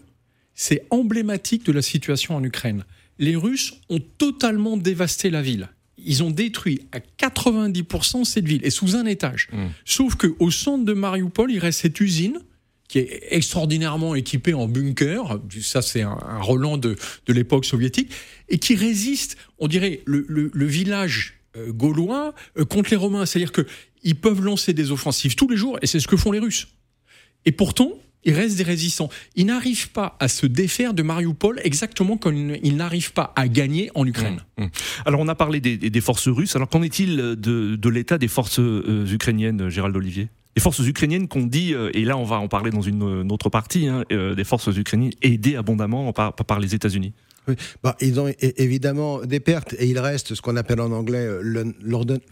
c'est 0.53 0.85
emblématique 0.89 1.65
de 1.65 1.71
la 1.71 1.81
situation 1.81 2.35
en 2.35 2.43
Ukraine. 2.43 2.85
Les 3.17 3.35
Russes 3.35 3.73
ont 3.89 3.99
totalement 4.17 4.77
dévasté 4.77 5.29
la 5.29 5.41
ville. 5.41 5.69
Il 5.97 6.05
ils 6.11 6.23
ont 6.23 6.31
détruit 6.31 6.87
à 6.93 6.99
90% 6.99 8.23
cette 8.23 8.45
ville 8.45 8.61
et 8.63 8.69
sous 8.69 8.95
un 8.95 9.05
étage. 9.05 9.49
Mm. 9.51 9.65
Sauf 9.83 10.15
que 10.15 10.33
au 10.39 10.49
centre 10.49 10.85
de 10.85 10.93
Mariupol, 10.93 11.51
il 11.51 11.59
reste 11.59 11.81
cette 11.81 11.99
usine 11.99 12.39
qui 12.89 12.97
est 12.97 13.27
extraordinairement 13.29 14.15
équipée 14.15 14.53
en 14.53 14.67
bunker. 14.67 15.39
Ça, 15.61 15.81
c'est 15.81 16.01
un, 16.01 16.17
Roland 16.41 16.77
de, 16.77 16.97
de 17.27 17.33
l'époque 17.33 17.63
soviétique 17.63 18.11
et 18.49 18.57
qui 18.57 18.75
résiste, 18.75 19.37
on 19.59 19.67
dirait, 19.67 20.01
le, 20.05 20.25
le, 20.27 20.51
le 20.53 20.65
village 20.65 21.35
euh, 21.55 21.71
gaulois 21.71 22.33
euh, 22.57 22.65
contre 22.65 22.89
les 22.89 22.97
Romains. 22.97 23.25
C'est-à-dire 23.25 23.53
que 23.53 23.65
ils 24.03 24.15
peuvent 24.15 24.41
lancer 24.41 24.73
des 24.73 24.91
offensives 24.91 25.35
tous 25.35 25.47
les 25.47 25.55
jours 25.55 25.77
et 25.81 25.87
c'est 25.87 25.99
ce 25.99 26.07
que 26.07 26.17
font 26.17 26.31
les 26.31 26.39
Russes. 26.39 26.67
Et 27.45 27.51
pourtant, 27.51 27.93
il 28.23 28.33
reste 28.33 28.57
des 28.57 28.63
résistants. 28.63 29.09
Ils 29.35 29.45
n'arrivent 29.45 29.91
pas 29.91 30.17
à 30.19 30.27
se 30.27 30.45
défaire 30.45 30.93
de 30.93 31.03
Mariupol 31.03 31.61
exactement 31.63 32.17
comme 32.17 32.55
ils 32.63 32.75
n'arrivent 32.75 33.13
pas 33.13 33.33
à 33.35 33.47
gagner 33.47 33.91
en 33.93 34.05
Ukraine. 34.05 34.41
Mmh, 34.57 34.63
mmh. 34.65 34.69
Alors 35.05 35.21
on 35.21 35.27
a 35.27 35.35
parlé 35.35 35.61
des, 35.61 35.77
des 35.77 36.01
forces 36.01 36.27
russes. 36.27 36.55
Alors 36.55 36.69
qu'en 36.69 36.81
est-il 36.81 37.17
de, 37.17 37.35
de 37.75 37.89
l'état 37.89 38.17
des 38.17 38.27
forces 38.27 38.59
euh, 38.59 39.05
ukrainiennes, 39.11 39.69
Gérald 39.69 39.95
Olivier? 39.95 40.27
Les 40.59 40.61
forces 40.61 40.79
ukrainiennes 40.79 41.29
qu'on 41.29 41.43
dit, 41.45 41.73
euh, 41.73 41.89
et 41.93 42.03
là 42.03 42.17
on 42.17 42.25
va 42.25 42.35
en 42.35 42.49
parler 42.49 42.69
dans 42.69 42.81
une, 42.81 43.01
une 43.01 43.31
autre 43.31 43.49
partie, 43.49 43.87
hein, 43.87 44.03
euh, 44.11 44.35
des 44.35 44.43
forces 44.43 44.67
ukrainiennes 44.67 45.13
aidées 45.21 45.55
abondamment 45.55 46.11
par, 46.11 46.33
par 46.33 46.59
les 46.59 46.75
États-Unis. 46.75 47.13
Oui. 47.49 47.55
Bah, 47.83 47.97
ils 47.99 48.19
ont 48.19 48.31
évidemment 48.39 49.25
des 49.25 49.39
pertes 49.39 49.73
et 49.79 49.87
il 49.87 49.97
reste 49.97 50.35
ce 50.35 50.41
qu'on 50.41 50.55
appelle 50.55 50.79
en 50.81 50.91
anglais 50.91 51.27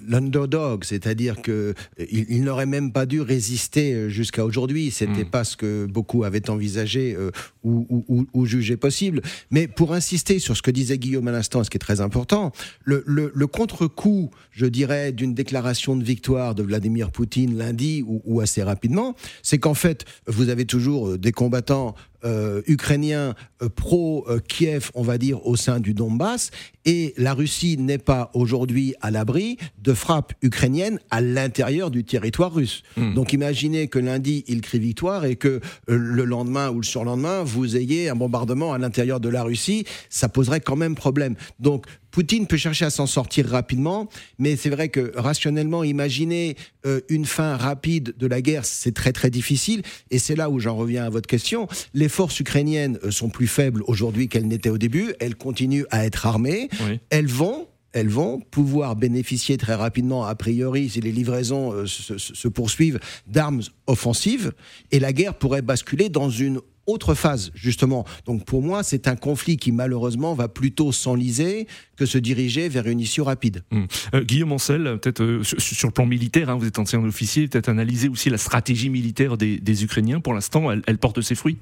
l'underdog, 0.07 0.83
c'est-à-dire 0.83 1.41
que 1.41 1.73
ils, 1.97 2.25
ils 2.29 2.43
n'auraient 2.43 2.67
même 2.67 2.91
pas 2.91 3.05
dû 3.05 3.21
résister 3.21 4.09
jusqu'à 4.09 4.45
aujourd'hui. 4.45 4.91
C'était 4.91 5.23
mm. 5.23 5.29
pas 5.29 5.43
ce 5.43 5.57
que 5.57 5.85
beaucoup 5.85 6.23
avaient 6.23 6.49
envisagé 6.49 7.15
euh, 7.15 7.31
ou, 7.63 7.87
ou, 7.89 8.27
ou, 8.33 8.45
jugé 8.45 8.77
possible. 8.77 9.21
Mais 9.51 9.67
pour 9.67 9.93
insister 9.93 10.39
sur 10.39 10.55
ce 10.55 10.61
que 10.61 10.71
disait 10.71 10.97
Guillaume 10.97 11.27
à 11.27 11.31
l'instant, 11.31 11.63
ce 11.63 11.69
qui 11.69 11.77
est 11.77 11.79
très 11.79 12.01
important, 12.01 12.51
le, 12.83 13.03
le, 13.07 13.31
le 13.33 13.47
contre-coup, 13.47 14.29
je 14.51 14.65
dirais, 14.65 15.11
d'une 15.11 15.33
déclaration 15.33 15.95
de 15.95 16.03
victoire 16.03 16.55
de 16.55 16.63
Vladimir 16.63 17.11
Poutine 17.11 17.57
lundi 17.57 18.03
ou 18.05 18.39
assez 18.41 18.63
rapidement, 18.63 19.15
c'est 19.41 19.57
qu'en 19.57 19.73
fait, 19.73 20.05
vous 20.27 20.49
avez 20.49 20.65
toujours 20.65 21.17
des 21.17 21.31
combattants 21.31 21.95
euh, 22.23 22.61
ukrainien 22.67 23.35
euh, 23.61 23.69
pro-Kiev, 23.69 24.91
on 24.95 25.03
va 25.03 25.17
dire, 25.17 25.45
au 25.45 25.55
sein 25.55 25.79
du 25.79 25.93
Donbass. 25.93 26.51
Et 26.85 27.13
la 27.17 27.33
Russie 27.33 27.77
n'est 27.77 27.97
pas 27.97 28.31
aujourd'hui 28.33 28.95
à 29.01 29.11
l'abri 29.11 29.57
de 29.79 29.93
frappes 29.93 30.33
ukrainiennes 30.41 30.99
à 31.11 31.21
l'intérieur 31.21 31.91
du 31.91 32.03
territoire 32.03 32.53
russe. 32.53 32.83
Mmh. 32.95 33.13
Donc 33.13 33.33
imaginez 33.33 33.87
que 33.87 33.99
lundi, 33.99 34.43
il 34.47 34.61
crie 34.61 34.79
victoire 34.79 35.25
et 35.25 35.35
que 35.35 35.47
euh, 35.47 35.59
le 35.87 36.23
lendemain 36.23 36.69
ou 36.69 36.77
le 36.77 36.85
surlendemain, 36.85 37.43
vous 37.43 37.77
ayez 37.77 38.09
un 38.09 38.15
bombardement 38.15 38.73
à 38.73 38.77
l'intérieur 38.77 39.19
de 39.19 39.29
la 39.29 39.43
Russie. 39.43 39.85
Ça 40.09 40.29
poserait 40.29 40.61
quand 40.61 40.75
même 40.75 40.95
problème. 40.95 41.35
Donc 41.59 41.85
Poutine 42.11 42.47
peut 42.47 42.57
chercher 42.57 42.85
à 42.85 42.89
s'en 42.89 43.05
sortir 43.05 43.47
rapidement, 43.47 44.09
mais 44.39 44.55
c'est 44.55 44.69
vrai 44.69 44.89
que 44.89 45.11
rationnellement, 45.15 45.83
imaginer 45.83 46.55
euh, 46.85 47.01
une 47.09 47.25
fin 47.25 47.55
rapide 47.57 48.15
de 48.17 48.27
la 48.27 48.41
guerre, 48.41 48.65
c'est 48.65 48.93
très 48.93 49.11
très 49.11 49.29
difficile. 49.29 49.81
Et 50.11 50.19
c'est 50.19 50.35
là 50.35 50.49
où 50.49 50.59
j'en 50.59 50.75
reviens 50.75 51.05
à 51.05 51.09
votre 51.09 51.27
question. 51.27 51.67
Les 51.93 52.09
forces 52.09 52.39
ukrainiennes 52.39 52.97
euh, 53.03 53.11
sont 53.11 53.29
plus 53.29 53.47
faibles 53.47 53.83
aujourd'hui 53.87 54.29
qu'elles 54.29 54.47
n'étaient 54.47 54.69
au 54.69 54.77
début. 54.77 55.13
Elles 55.19 55.35
continuent 55.35 55.85
à 55.91 56.05
être 56.05 56.25
armées. 56.25 56.69
Oui. 56.87 56.99
Elles 57.09 57.27
vont 57.27 57.67
elles 57.93 58.09
vont 58.09 58.41
pouvoir 58.51 58.95
bénéficier 58.95 59.57
très 59.57 59.73
rapidement, 59.73 60.25
a 60.25 60.35
priori, 60.35 60.89
si 60.89 61.01
les 61.01 61.11
livraisons 61.11 61.71
euh, 61.71 61.85
se, 61.87 62.17
se, 62.17 62.47
poursuivent, 62.47 62.99
d'armes 63.25 63.63
offensives, 63.87 64.51
et 64.91 64.99
la 64.99 65.13
guerre 65.13 65.33
pourrait 65.33 65.63
basculer 65.63 66.09
dans 66.09 66.29
une 66.29 66.59
autre 66.87 67.13
phase, 67.13 67.51
justement. 67.53 68.05
Donc 68.25 68.45
pour 68.45 68.63
moi, 68.63 68.81
c'est 68.81 69.07
un 69.07 69.15
conflit 69.15 69.57
qui 69.57 69.71
malheureusement 69.71 70.33
va 70.33 70.47
plutôt 70.47 70.91
s'enliser 70.91 71.67
que 71.95 72.05
se 72.05 72.17
diriger 72.17 72.69
vers 72.69 72.87
une 72.87 72.99
issue 72.99 73.21
rapide. 73.21 73.63
Mmh. 73.71 73.83
Euh, 74.15 74.23
Guillaume 74.23 74.53
Ancel, 74.53 74.97
peut-être 74.99 75.21
euh, 75.21 75.43
sur, 75.43 75.61
sur, 75.61 75.87
le 75.87 75.93
plan 75.93 76.05
militaire, 76.05 76.49
hein, 76.49 76.55
vous 76.55 76.65
êtes 76.65 76.79
ancien 76.79 77.03
officier, 77.03 77.47
peut-être 77.47 77.69
analyser 77.69 78.07
aussi 78.07 78.29
la 78.29 78.37
stratégie 78.37 78.89
militaire 78.89 79.37
des, 79.37 79.59
des 79.59 79.83
Ukrainiens. 79.83 80.21
Pour 80.21 80.33
l'instant, 80.33 80.71
elle, 80.71 80.81
elle, 80.87 80.97
porte 80.97 81.21
ses 81.21 81.35
fruits. 81.35 81.57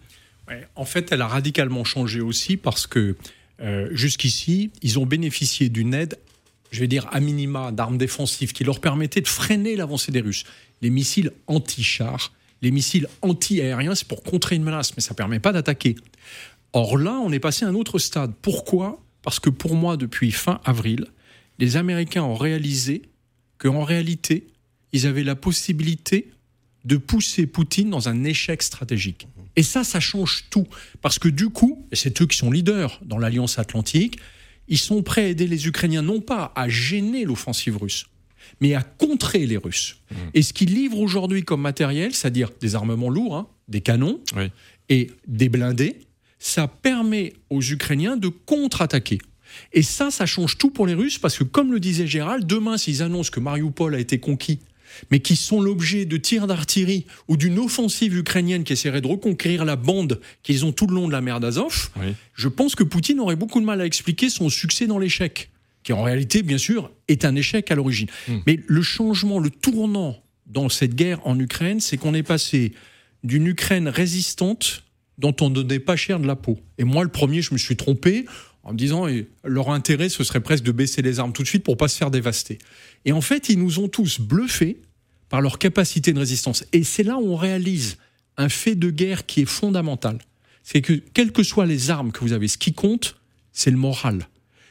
Ouais, 0.47 0.67
en 0.75 0.85
fait, 0.85 1.11
elle 1.11 1.21
a 1.21 1.27
radicalement 1.27 1.83
changé 1.83 2.21
aussi 2.21 2.55
parce 2.55 2.85
que 2.85 3.15
euh, 3.61 3.89
jusqu'ici, 3.91 4.71
ils 4.81 4.99
ont 4.99 5.05
bénéficié 5.05 5.69
d'une 5.69 5.93
aide 5.93 6.17
je 6.71 6.81
vais 6.81 6.87
dire 6.87 7.07
à 7.11 7.21
minima 7.21 7.71
d'armes 7.71 7.97
défensives 7.97 8.51
qui 8.51 8.65
leur 8.65 8.81
permettaient 8.81 9.21
de 9.21 9.27
freiner 9.27 9.77
l'avancée 9.77 10.11
des 10.11 10.19
Russes. 10.19 10.43
Les 10.81 10.89
missiles 10.89 11.31
anti-chars, 11.47 12.33
les 12.61 12.71
missiles 12.71 13.07
anti-aériens, 13.21 13.95
c'est 13.95 14.07
pour 14.07 14.23
contrer 14.23 14.55
une 14.55 14.63
menace, 14.63 14.95
mais 14.95 15.01
ça 15.01 15.13
ne 15.13 15.17
permet 15.17 15.39
pas 15.39 15.51
d'attaquer. 15.51 15.95
Or 16.73 16.97
là, 16.97 17.13
on 17.23 17.31
est 17.31 17.39
passé 17.39 17.65
à 17.65 17.69
un 17.69 17.75
autre 17.75 17.99
stade. 17.99 18.33
Pourquoi? 18.41 19.01
Parce 19.21 19.39
que 19.39 19.49
pour 19.49 19.75
moi, 19.75 19.97
depuis 19.97 20.31
fin 20.31 20.59
avril, 20.65 21.07
les 21.59 21.77
Américains 21.77 22.23
ont 22.23 22.35
réalisé 22.35 23.03
qu'en 23.57 23.83
réalité, 23.83 24.47
ils 24.91 25.07
avaient 25.07 25.23
la 25.23 25.35
possibilité 25.35 26.31
de 26.83 26.97
pousser 26.97 27.47
Poutine 27.47 27.89
dans 27.89 28.09
un 28.09 28.23
échec 28.23 28.61
stratégique. 28.61 29.27
Et 29.55 29.63
ça, 29.63 29.83
ça 29.83 29.99
change 29.99 30.45
tout. 30.49 30.67
Parce 31.01 31.17
que 31.17 31.27
du 31.27 31.49
coup, 31.49 31.87
et 31.91 31.95
c'est 31.95 32.21
eux 32.21 32.27
qui 32.27 32.37
sont 32.37 32.51
leaders 32.51 32.99
dans 33.03 33.17
l'Alliance 33.17 33.57
Atlantique, 33.57 34.19
ils 34.67 34.77
sont 34.77 35.01
prêts 35.03 35.25
à 35.25 35.27
aider 35.27 35.47
les 35.47 35.67
Ukrainiens 35.67 36.01
non 36.01 36.21
pas 36.21 36.51
à 36.55 36.67
gêner 36.67 37.25
l'offensive 37.25 37.77
russe, 37.77 38.07
mais 38.61 38.73
à 38.73 38.81
contrer 38.81 39.45
les 39.45 39.57
Russes. 39.57 39.97
Mmh. 40.09 40.15
Et 40.33 40.41
ce 40.41 40.53
qu'ils 40.53 40.73
livrent 40.73 40.99
aujourd'hui 40.99 41.43
comme 41.43 41.61
matériel, 41.61 42.13
c'est-à-dire 42.13 42.51
des 42.61 42.75
armements 42.75 43.09
lourds, 43.09 43.35
hein, 43.35 43.47
des 43.67 43.81
canons 43.81 44.19
oui. 44.35 44.49
et 44.89 45.11
des 45.27 45.49
blindés, 45.49 45.99
ça 46.39 46.67
permet 46.67 47.33
aux 47.49 47.61
Ukrainiens 47.61 48.17
de 48.17 48.27
contre-attaquer. 48.27 49.19
Et 49.73 49.81
ça, 49.81 50.11
ça 50.11 50.25
change 50.25 50.57
tout 50.57 50.69
pour 50.69 50.85
les 50.85 50.93
Russes 50.93 51.17
parce 51.17 51.37
que, 51.37 51.43
comme 51.43 51.71
le 51.71 51.79
disait 51.79 52.07
Gérald, 52.07 52.45
demain, 52.45 52.77
s'ils 52.77 53.01
annoncent 53.01 53.31
que 53.31 53.39
Mariupol 53.39 53.95
a 53.95 53.99
été 53.99 54.19
conquis, 54.19 54.59
mais 55.11 55.19
qui 55.19 55.35
sont 55.35 55.61
l'objet 55.61 56.05
de 56.05 56.17
tirs 56.17 56.47
d'artillerie 56.47 57.05
ou 57.27 57.37
d'une 57.37 57.59
offensive 57.59 58.15
ukrainienne 58.15 58.63
qui 58.63 58.73
essaierait 58.73 59.01
de 59.01 59.07
reconquérir 59.07 59.65
la 59.65 59.75
bande 59.75 60.21
qu'ils 60.43 60.65
ont 60.65 60.71
tout 60.71 60.87
le 60.87 60.95
long 60.95 61.07
de 61.07 61.13
la 61.13 61.21
mer 61.21 61.39
d'Azov, 61.39 61.89
oui. 61.97 62.13
je 62.33 62.47
pense 62.47 62.75
que 62.75 62.83
Poutine 62.83 63.19
aurait 63.19 63.35
beaucoup 63.35 63.59
de 63.59 63.65
mal 63.65 63.81
à 63.81 63.85
expliquer 63.85 64.29
son 64.29 64.49
succès 64.49 64.87
dans 64.87 64.99
l'échec 64.99 65.49
qui 65.85 65.93
en 65.93 66.01
réalité, 66.01 66.41
bien 66.41 66.57
sûr, 66.57 66.91
est 67.07 67.25
un 67.25 67.35
échec 67.35 67.69
à 67.69 67.75
l'origine. 67.75 68.07
Mmh. 68.27 68.37
Mais 68.47 68.59
le 68.65 68.81
changement, 68.81 69.39
le 69.39 69.51
tournant 69.51 70.17
dans 70.47 70.67
cette 70.67 70.95
guerre 70.95 71.25
en 71.25 71.39
Ukraine, 71.39 71.79
c'est 71.79 71.95
qu'on 71.95 72.15
est 72.15 72.23
passé 72.23 72.73
d'une 73.23 73.45
Ukraine 73.45 73.87
résistante 73.87 74.83
dont 75.19 75.35
on 75.41 75.49
ne 75.49 75.55
donnait 75.55 75.79
pas 75.79 75.95
cher 75.95 76.19
de 76.19 76.25
la 76.25 76.35
peau. 76.35 76.59
Et 76.79 76.83
moi, 76.83 77.03
le 77.03 77.11
premier, 77.11 77.43
je 77.43 77.53
me 77.53 77.59
suis 77.59 77.77
trompé 77.77 78.25
en 78.63 78.73
me 78.73 78.77
disant 78.77 79.07
et 79.07 79.27
leur 79.43 79.69
intérêt, 79.69 80.09
ce 80.09 80.23
serait 80.23 80.39
presque 80.39 80.63
de 80.63 80.71
baisser 80.71 81.03
les 81.03 81.19
armes 81.19 81.33
tout 81.33 81.43
de 81.43 81.47
suite 81.47 81.63
pour 81.63 81.77
pas 81.77 81.87
se 81.87 81.97
faire 81.97 82.09
dévaster. 82.09 82.57
Et 83.05 83.11
en 83.11 83.21
fait, 83.21 83.49
ils 83.49 83.59
nous 83.59 83.77
ont 83.77 83.87
tous 83.87 84.19
bluffés 84.19 84.81
par 85.29 85.39
leur 85.39 85.59
capacité 85.59 86.13
de 86.13 86.19
résistance. 86.19 86.65
Et 86.73 86.83
c'est 86.83 87.03
là 87.03 87.17
où 87.17 87.27
on 87.27 87.35
réalise 87.35 87.97
un 88.37 88.49
fait 88.49 88.73
de 88.73 88.89
guerre 88.89 89.27
qui 89.27 89.41
est 89.41 89.45
fondamental. 89.45 90.17
C'est 90.63 90.81
que, 90.81 90.93
quelles 90.93 91.31
que 91.31 91.43
soient 91.43 91.67
les 91.67 91.91
armes 91.91 92.11
que 92.11 92.21
vous 92.21 92.33
avez, 92.33 92.47
ce 92.47 92.57
qui 92.57 92.73
compte, 92.73 93.17
c'est 93.53 93.69
le 93.69 93.77
moral 93.77 94.27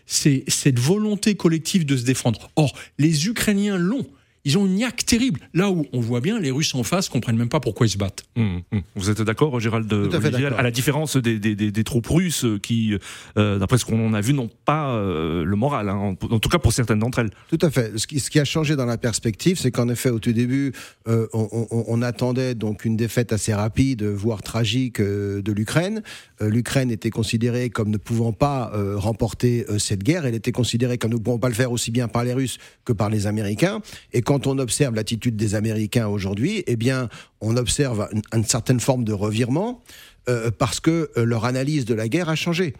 c'est 0.06 0.44
cette 0.48 0.78
volonté 0.78 1.34
collective 1.34 1.86
de 1.86 1.96
se 1.96 2.04
défendre. 2.04 2.50
Or, 2.56 2.72
les 2.98 3.26
Ukrainiens 3.26 3.78
l'ont. 3.78 4.06
Ils 4.44 4.58
ont 4.58 4.66
une 4.66 4.74
niaque 4.74 5.04
terrible. 5.06 5.40
Là 5.54 5.70
où 5.70 5.86
on 5.92 6.00
voit 6.00 6.20
bien, 6.20 6.38
les 6.38 6.50
Russes 6.50 6.74
en 6.74 6.82
face 6.82 7.08
comprennent 7.08 7.36
même 7.36 7.48
pas 7.48 7.60
pourquoi 7.60 7.86
ils 7.86 7.90
se 7.90 7.98
battent. 7.98 8.24
Mmh, 8.36 8.58
mmh. 8.72 8.78
Vous 8.96 9.10
êtes 9.10 9.22
d'accord, 9.22 9.58
Gérald 9.60 9.92
Olivier, 9.92 10.46
à 10.46 10.62
la 10.62 10.70
différence 10.70 11.16
des, 11.16 11.38
des, 11.38 11.54
des, 11.54 11.70
des 11.70 11.84
troupes 11.84 12.06
russes 12.06 12.46
qui, 12.62 12.96
euh, 13.38 13.58
d'après 13.58 13.78
ce 13.78 13.84
qu'on 13.84 14.12
a 14.12 14.20
vu, 14.20 14.34
n'ont 14.34 14.50
pas 14.64 14.94
euh, 14.94 15.44
le 15.44 15.56
moral, 15.56 15.88
hein, 15.88 15.96
en, 15.96 16.10
en, 16.10 16.38
tout 16.38 16.48
cas 16.48 16.58
pour 16.58 16.72
certaines 16.72 16.98
d'entre 16.98 17.20
elles. 17.20 17.30
Tout 17.48 17.58
à 17.62 17.70
fait. 17.70 17.96
Ce 17.98 18.06
qui, 18.06 18.20
ce 18.20 18.30
qui 18.30 18.40
a 18.40 18.44
changé 18.44 18.76
dans 18.76 18.86
la 18.86 18.98
perspective, 18.98 19.58
c'est 19.58 19.70
qu'en 19.70 19.88
effet, 19.88 20.10
au 20.10 20.18
tout 20.18 20.32
début, 20.32 20.72
euh, 21.08 21.26
on, 21.32 21.48
on, 21.70 21.84
on, 21.88 22.02
attendait 22.02 22.54
donc 22.54 22.84
une 22.84 22.96
défaite 22.96 23.32
assez 23.32 23.54
rapide, 23.54 24.02
voire 24.04 24.42
tragique, 24.42 25.00
euh, 25.00 25.42
de 25.42 25.52
l'Ukraine. 25.52 26.02
Euh, 26.40 26.48
L'Ukraine 26.48 26.90
était 26.90 27.10
considérée 27.10 27.70
comme 27.70 27.90
ne 27.90 27.96
pouvant 27.96 28.32
pas 28.32 28.72
euh, 28.74 28.96
remporter 28.98 29.64
cette 29.78 30.02
guerre. 30.02 30.26
Elle 30.26 30.34
était 30.34 30.52
considérée 30.52 30.98
comme 30.98 31.12
ne 31.12 31.16
pouvant 31.16 31.38
pas 31.38 31.48
le 31.48 31.54
faire 31.54 31.72
aussi 31.72 31.90
bien 31.90 32.08
par 32.08 32.24
les 32.24 32.32
Russes 32.32 32.58
que 32.84 32.92
par 32.92 33.10
les 33.10 33.26
Américains. 33.26 33.80
Et 34.12 34.22
quand 34.22 34.33
quand 34.34 34.48
on 34.48 34.58
observe 34.58 34.96
l'attitude 34.96 35.36
des 35.36 35.54
Américains 35.54 36.08
aujourd'hui, 36.08 36.64
eh 36.66 36.74
bien, 36.74 37.08
on 37.40 37.56
observe 37.56 38.08
une, 38.32 38.42
certaine 38.42 38.80
forme 38.80 39.04
de 39.04 39.12
revirement 39.12 39.80
euh, 40.28 40.50
parce 40.50 40.80
que 40.80 41.08
euh, 41.16 41.24
leur 41.24 41.44
analyse 41.44 41.84
de 41.84 41.94
la 41.94 42.08
guerre 42.08 42.28
a 42.28 42.34
changé. 42.34 42.74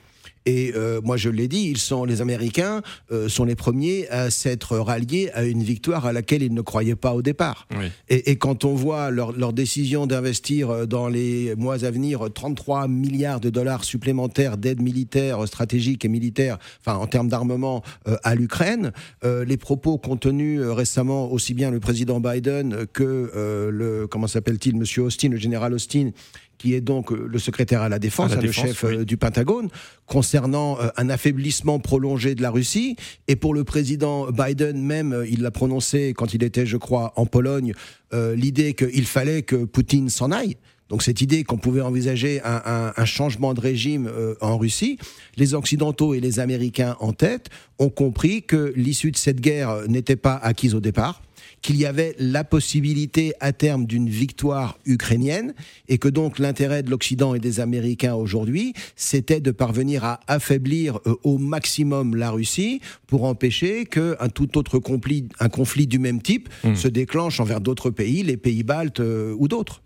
Et 0.46 0.72
euh, 0.74 1.00
moi, 1.02 1.16
je 1.16 1.30
l'ai 1.30 1.48
dit, 1.48 1.70
ils 1.70 1.78
sont 1.78 2.04
les 2.04 2.20
Américains 2.20 2.82
euh, 3.12 3.28
sont 3.28 3.44
les 3.44 3.56
premiers 3.56 4.08
à 4.08 4.30
s'être 4.30 4.76
ralliés 4.78 5.30
à 5.34 5.44
une 5.44 5.62
victoire 5.62 6.06
à 6.06 6.12
laquelle 6.12 6.42
ils 6.42 6.52
ne 6.52 6.60
croyaient 6.60 6.96
pas 6.96 7.14
au 7.14 7.22
départ. 7.22 7.66
Oui. 7.78 7.86
Et, 8.08 8.30
et, 8.30 8.36
quand 8.36 8.64
on 8.64 8.74
voit 8.74 9.10
leur, 9.10 9.32
leur 9.32 9.52
décision 9.52 10.06
d'investir 10.06 10.70
euh, 10.70 10.86
dans 10.86 11.08
les 11.08 11.54
mois 11.56 11.84
à 11.84 11.90
venir 11.90 12.28
33 12.32 12.88
milliards 12.88 13.40
de 13.40 13.50
dollars 13.50 13.84
supplémentaires 13.84 14.56
d'aide 14.56 14.82
militaire, 14.82 15.46
stratégique 15.46 16.04
et 16.04 16.08
militaire, 16.08 16.58
enfin 16.80 16.98
en 16.98 17.06
termes 17.06 17.28
d'armement 17.28 17.82
euh, 18.08 18.16
à 18.22 18.34
l'Ukraine, 18.34 18.92
euh, 19.24 19.44
les 19.44 19.56
propos 19.56 19.98
contenus 19.98 20.60
récemment 20.62 21.30
aussi 21.32 21.54
bien 21.54 21.70
le 21.70 21.80
président 21.80 22.20
Biden 22.20 22.86
que 22.92 23.30
le 23.70 24.06
comment 24.06 24.26
s'appelle-t-il, 24.26 24.76
Monsieur 24.76 25.02
Austin, 25.02 25.28
le 25.28 25.36
général 25.36 25.74
Austin, 25.74 26.10
qui 26.58 26.74
est 26.74 26.80
donc 26.80 27.10
le 27.10 27.38
secrétaire 27.38 27.82
à 27.82 27.88
la 27.88 27.98
défense, 27.98 28.32
À 28.32 28.36
la 28.36 28.40
défense, 28.42 28.64
le 28.64 28.70
chef 28.72 28.84
oui. 28.84 28.96
euh, 28.98 29.04
du 29.04 29.16
Pentagone, 29.16 29.68
concernant 30.06 30.78
euh, 30.80 30.88
un 30.96 31.08
affaiblissement 31.10 31.78
prolongé 31.78 32.34
de 32.34 32.42
la 32.42 32.50
Russie. 32.50 32.96
Et 33.28 33.36
pour 33.36 33.54
le 33.54 33.64
président 33.64 34.30
Biden 34.30 34.80
même, 34.80 35.12
euh, 35.12 35.26
il 35.28 35.42
l'a 35.42 35.50
prononcé 35.50 36.14
quand 36.16 36.34
il 36.34 36.42
était, 36.44 36.66
je 36.66 36.76
crois, 36.76 37.12
en 37.16 37.26
Pologne, 37.26 37.72
euh, 38.12 38.34
l'idée 38.36 38.74
qu'il 38.74 39.06
fallait 39.06 39.42
que 39.42 39.64
Poutine 39.64 40.08
s'en 40.08 40.30
aille. 40.30 40.56
Donc 40.90 41.02
cette 41.02 41.22
idée 41.22 41.44
qu'on 41.44 41.56
pouvait 41.56 41.80
envisager 41.80 42.42
un, 42.44 42.60
un- 42.66 42.92
un 42.94 43.04
changement 43.06 43.54
de 43.54 43.60
régime 43.60 44.06
euh, 44.06 44.34
en 44.42 44.58
Russie, 44.58 44.98
les 45.36 45.54
Occidentaux 45.54 46.12
et 46.12 46.20
les 46.20 46.40
Américains 46.40 46.96
en 47.00 47.14
tête 47.14 47.48
ont 47.78 47.88
compris 47.88 48.42
que 48.42 48.72
l'issue 48.76 49.10
de 49.10 49.16
cette 49.16 49.40
guerre 49.40 49.70
euh, 49.70 49.86
n'était 49.86 50.16
pas 50.16 50.34
acquise 50.36 50.74
au 50.74 50.80
départ, 50.80 51.22
qu'il 51.64 51.76
y 51.76 51.86
avait 51.86 52.14
la 52.18 52.44
possibilité 52.44 53.32
à 53.40 53.54
terme 53.54 53.86
d'une 53.86 54.10
victoire 54.10 54.78
ukrainienne 54.84 55.54
et 55.88 55.96
que 55.96 56.08
donc 56.08 56.38
l'intérêt 56.38 56.82
de 56.82 56.90
l'Occident 56.90 57.34
et 57.34 57.40
des 57.40 57.58
Américains 57.58 58.12
aujourd'hui, 58.14 58.74
c'était 58.96 59.40
de 59.40 59.50
parvenir 59.50 60.04
à 60.04 60.20
affaiblir 60.26 60.98
euh, 61.06 61.14
au 61.22 61.38
maximum 61.38 62.16
la 62.16 62.30
Russie 62.30 62.80
pour 63.06 63.24
empêcher 63.24 63.86
qu'un 63.86 64.28
tout 64.28 64.58
autre 64.58 64.78
conflit, 64.78 65.26
un 65.40 65.48
conflit 65.48 65.86
du 65.86 65.98
même 65.98 66.20
type 66.20 66.50
Hmm. 66.64 66.74
se 66.74 66.88
déclenche 66.88 67.40
envers 67.40 67.62
d'autres 67.62 67.90
pays, 67.90 68.22
les 68.22 68.36
pays 68.36 68.62
baltes 68.62 69.00
euh, 69.00 69.34
ou 69.38 69.48
d'autres. 69.48 69.80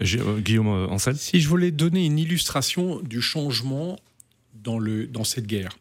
J'ai- 0.00 0.20
euh, 0.20 0.38
Guillaume 0.38 0.68
Ancel 0.68 1.16
Si 1.16 1.40
je 1.40 1.48
voulais 1.48 1.72
donner 1.72 2.06
une 2.06 2.18
illustration 2.20 3.00
du 3.00 3.20
changement 3.20 3.98
dans, 4.62 4.78
le, 4.78 5.08
dans 5.08 5.24
cette 5.24 5.46
guerre, 5.48 5.76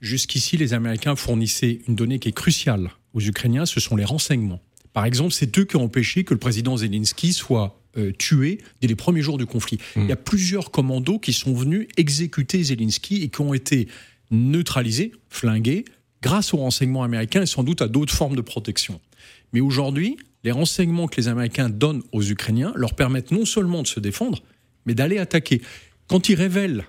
jusqu'ici, 0.00 0.56
les 0.56 0.72
Américains 0.72 1.16
fournissaient 1.16 1.80
une 1.88 1.96
donnée 1.96 2.20
qui 2.20 2.28
est 2.28 2.32
cruciale 2.32 2.90
aux 3.14 3.20
Ukrainiens, 3.20 3.66
ce 3.66 3.80
sont 3.80 3.96
les 3.96 4.04
renseignements. 4.04 4.60
Par 4.94 5.04
exemple, 5.04 5.32
c'est 5.32 5.58
eux 5.58 5.64
qui 5.64 5.76
ont 5.76 5.84
empêché 5.84 6.24
que 6.24 6.32
le 6.32 6.40
président 6.40 6.78
Zelensky 6.78 7.34
soit 7.34 7.78
euh, 7.98 8.12
tué 8.16 8.58
dès 8.80 8.88
les 8.88 8.94
premiers 8.94 9.20
jours 9.20 9.36
du 9.36 9.44
conflit. 9.44 9.78
Il 9.96 10.06
y 10.06 10.12
a 10.12 10.16
plusieurs 10.16 10.70
commandos 10.70 11.18
qui 11.18 11.32
sont 11.34 11.52
venus 11.52 11.86
exécuter 11.96 12.62
Zelensky 12.62 13.22
et 13.22 13.28
qui 13.28 13.40
ont 13.42 13.52
été 13.52 13.88
neutralisés, 14.30 15.12
flingués, 15.28 15.84
grâce 16.22 16.54
aux 16.54 16.58
renseignements 16.58 17.02
américains 17.02 17.42
et 17.42 17.46
sans 17.46 17.62
doute 17.64 17.82
à 17.82 17.88
d'autres 17.88 18.14
formes 18.14 18.36
de 18.36 18.40
protection. 18.40 19.00
Mais 19.52 19.60
aujourd'hui, 19.60 20.16
les 20.42 20.50
renseignements 20.52 21.08
que 21.08 21.16
les 21.16 21.28
Américains 21.28 21.68
donnent 21.68 22.02
aux 22.12 22.22
Ukrainiens 22.22 22.72
leur 22.76 22.94
permettent 22.94 23.30
non 23.30 23.44
seulement 23.44 23.82
de 23.82 23.86
se 23.88 24.00
défendre, 24.00 24.42
mais 24.86 24.94
d'aller 24.94 25.18
attaquer. 25.18 25.60
Quand 26.08 26.28
ils 26.28 26.34
révèlent 26.34 26.84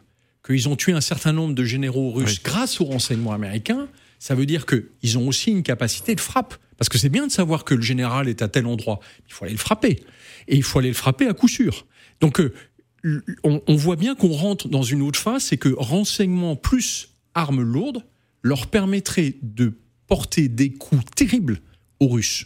qu'ils 0.45 0.69
ont 0.69 0.75
tué 0.75 0.91
un 0.93 1.01
certain 1.01 1.33
nombre 1.33 1.55
de 1.55 1.63
généraux 1.63 2.11
russes 2.11 2.37
Oui. 2.37 2.41
grâce 2.43 2.79
aux 2.81 2.85
renseignements 2.85 3.31
américains, 3.33 3.87
ça 4.19 4.35
veut 4.35 4.45
dire 4.45 4.65
qu'ils 4.65 5.17
ont 5.17 5.27
aussi 5.27 5.51
une 5.51 5.63
capacité 5.63 6.15
de 6.15 6.19
frappe. 6.21 6.55
Parce 6.77 6.89
que 6.89 6.97
c'est 6.97 7.09
bien 7.09 7.27
de 7.27 7.31
savoir 7.31 7.63
que 7.63 7.73
le 7.73 7.81
général 7.81 8.27
est 8.27 8.41
à 8.41 8.47
tel 8.47 8.65
endroit. 8.65 8.99
Il 9.27 9.33
faut 9.33 9.45
aller 9.45 9.53
le 9.53 9.59
frapper. 9.59 10.03
Et 10.47 10.55
il 10.55 10.63
faut 10.63 10.79
aller 10.79 10.89
le 10.89 10.95
frapper 10.95 11.27
à 11.27 11.33
coup 11.33 11.47
sûr. 11.47 11.85
Donc, 12.21 12.39
euh, 12.39 12.53
on, 13.43 13.75
voit 13.75 13.95
bien 13.95 14.15
qu'on 14.15 14.33
rentre 14.33 14.67
dans 14.67 14.81
une 14.81 15.01
autre 15.01 15.19
phase, 15.19 15.43
c'est 15.43 15.57
que 15.57 15.69
renseignements 15.77 16.55
plus 16.55 17.09
armes 17.33 17.61
lourdes 17.61 18.03
leur 18.41 18.67
permettraient 18.67 19.35
de 19.41 19.73
porter 20.07 20.47
des 20.47 20.71
coups 20.71 21.03
terribles 21.15 21.59
aux 21.99 22.07
Russes. 22.07 22.45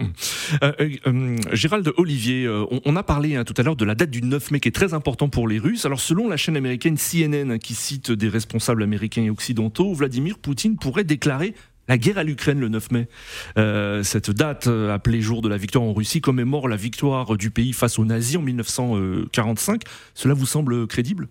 Euh, 0.00 0.72
euh, 0.80 0.90
euh, 1.06 1.36
Gérald 1.52 1.92
Olivier, 1.96 2.48
on, 2.48 2.80
on 2.84 2.96
a 2.96 3.02
parlé 3.02 3.34
hein, 3.34 3.44
tout 3.44 3.54
à 3.56 3.62
l'heure 3.62 3.76
de 3.76 3.84
la 3.84 3.94
date 3.94 4.10
du 4.10 4.22
9 4.22 4.52
mai 4.52 4.60
qui 4.60 4.68
est 4.68 4.72
très 4.72 4.94
important 4.94 5.28
pour 5.28 5.48
les 5.48 5.58
Russes. 5.58 5.84
Alors 5.86 6.00
selon 6.00 6.28
la 6.28 6.36
chaîne 6.36 6.56
américaine 6.56 6.96
CNN 6.96 7.50
hein, 7.50 7.58
qui 7.58 7.74
cite 7.74 8.12
des 8.12 8.28
responsables 8.28 8.82
américains 8.82 9.24
et 9.24 9.30
occidentaux, 9.30 9.92
Vladimir 9.94 10.38
Poutine 10.38 10.76
pourrait 10.76 11.04
déclarer 11.04 11.54
la 11.88 11.98
guerre 11.98 12.18
à 12.18 12.24
l'Ukraine 12.24 12.60
le 12.60 12.68
9 12.68 12.90
mai. 12.92 13.08
Euh, 13.56 14.02
cette 14.02 14.30
date, 14.30 14.66
euh, 14.66 14.94
appelée 14.94 15.20
jour 15.20 15.42
de 15.42 15.48
la 15.48 15.56
victoire 15.56 15.84
en 15.84 15.92
Russie, 15.92 16.20
commémore 16.20 16.68
la 16.68 16.76
victoire 16.76 17.36
du 17.36 17.50
pays 17.50 17.72
face 17.72 17.98
aux 17.98 18.04
nazis 18.04 18.36
en 18.36 18.42
1945. 18.42 19.82
Cela 20.14 20.34
vous 20.34 20.46
semble 20.46 20.86
crédible? 20.86 21.28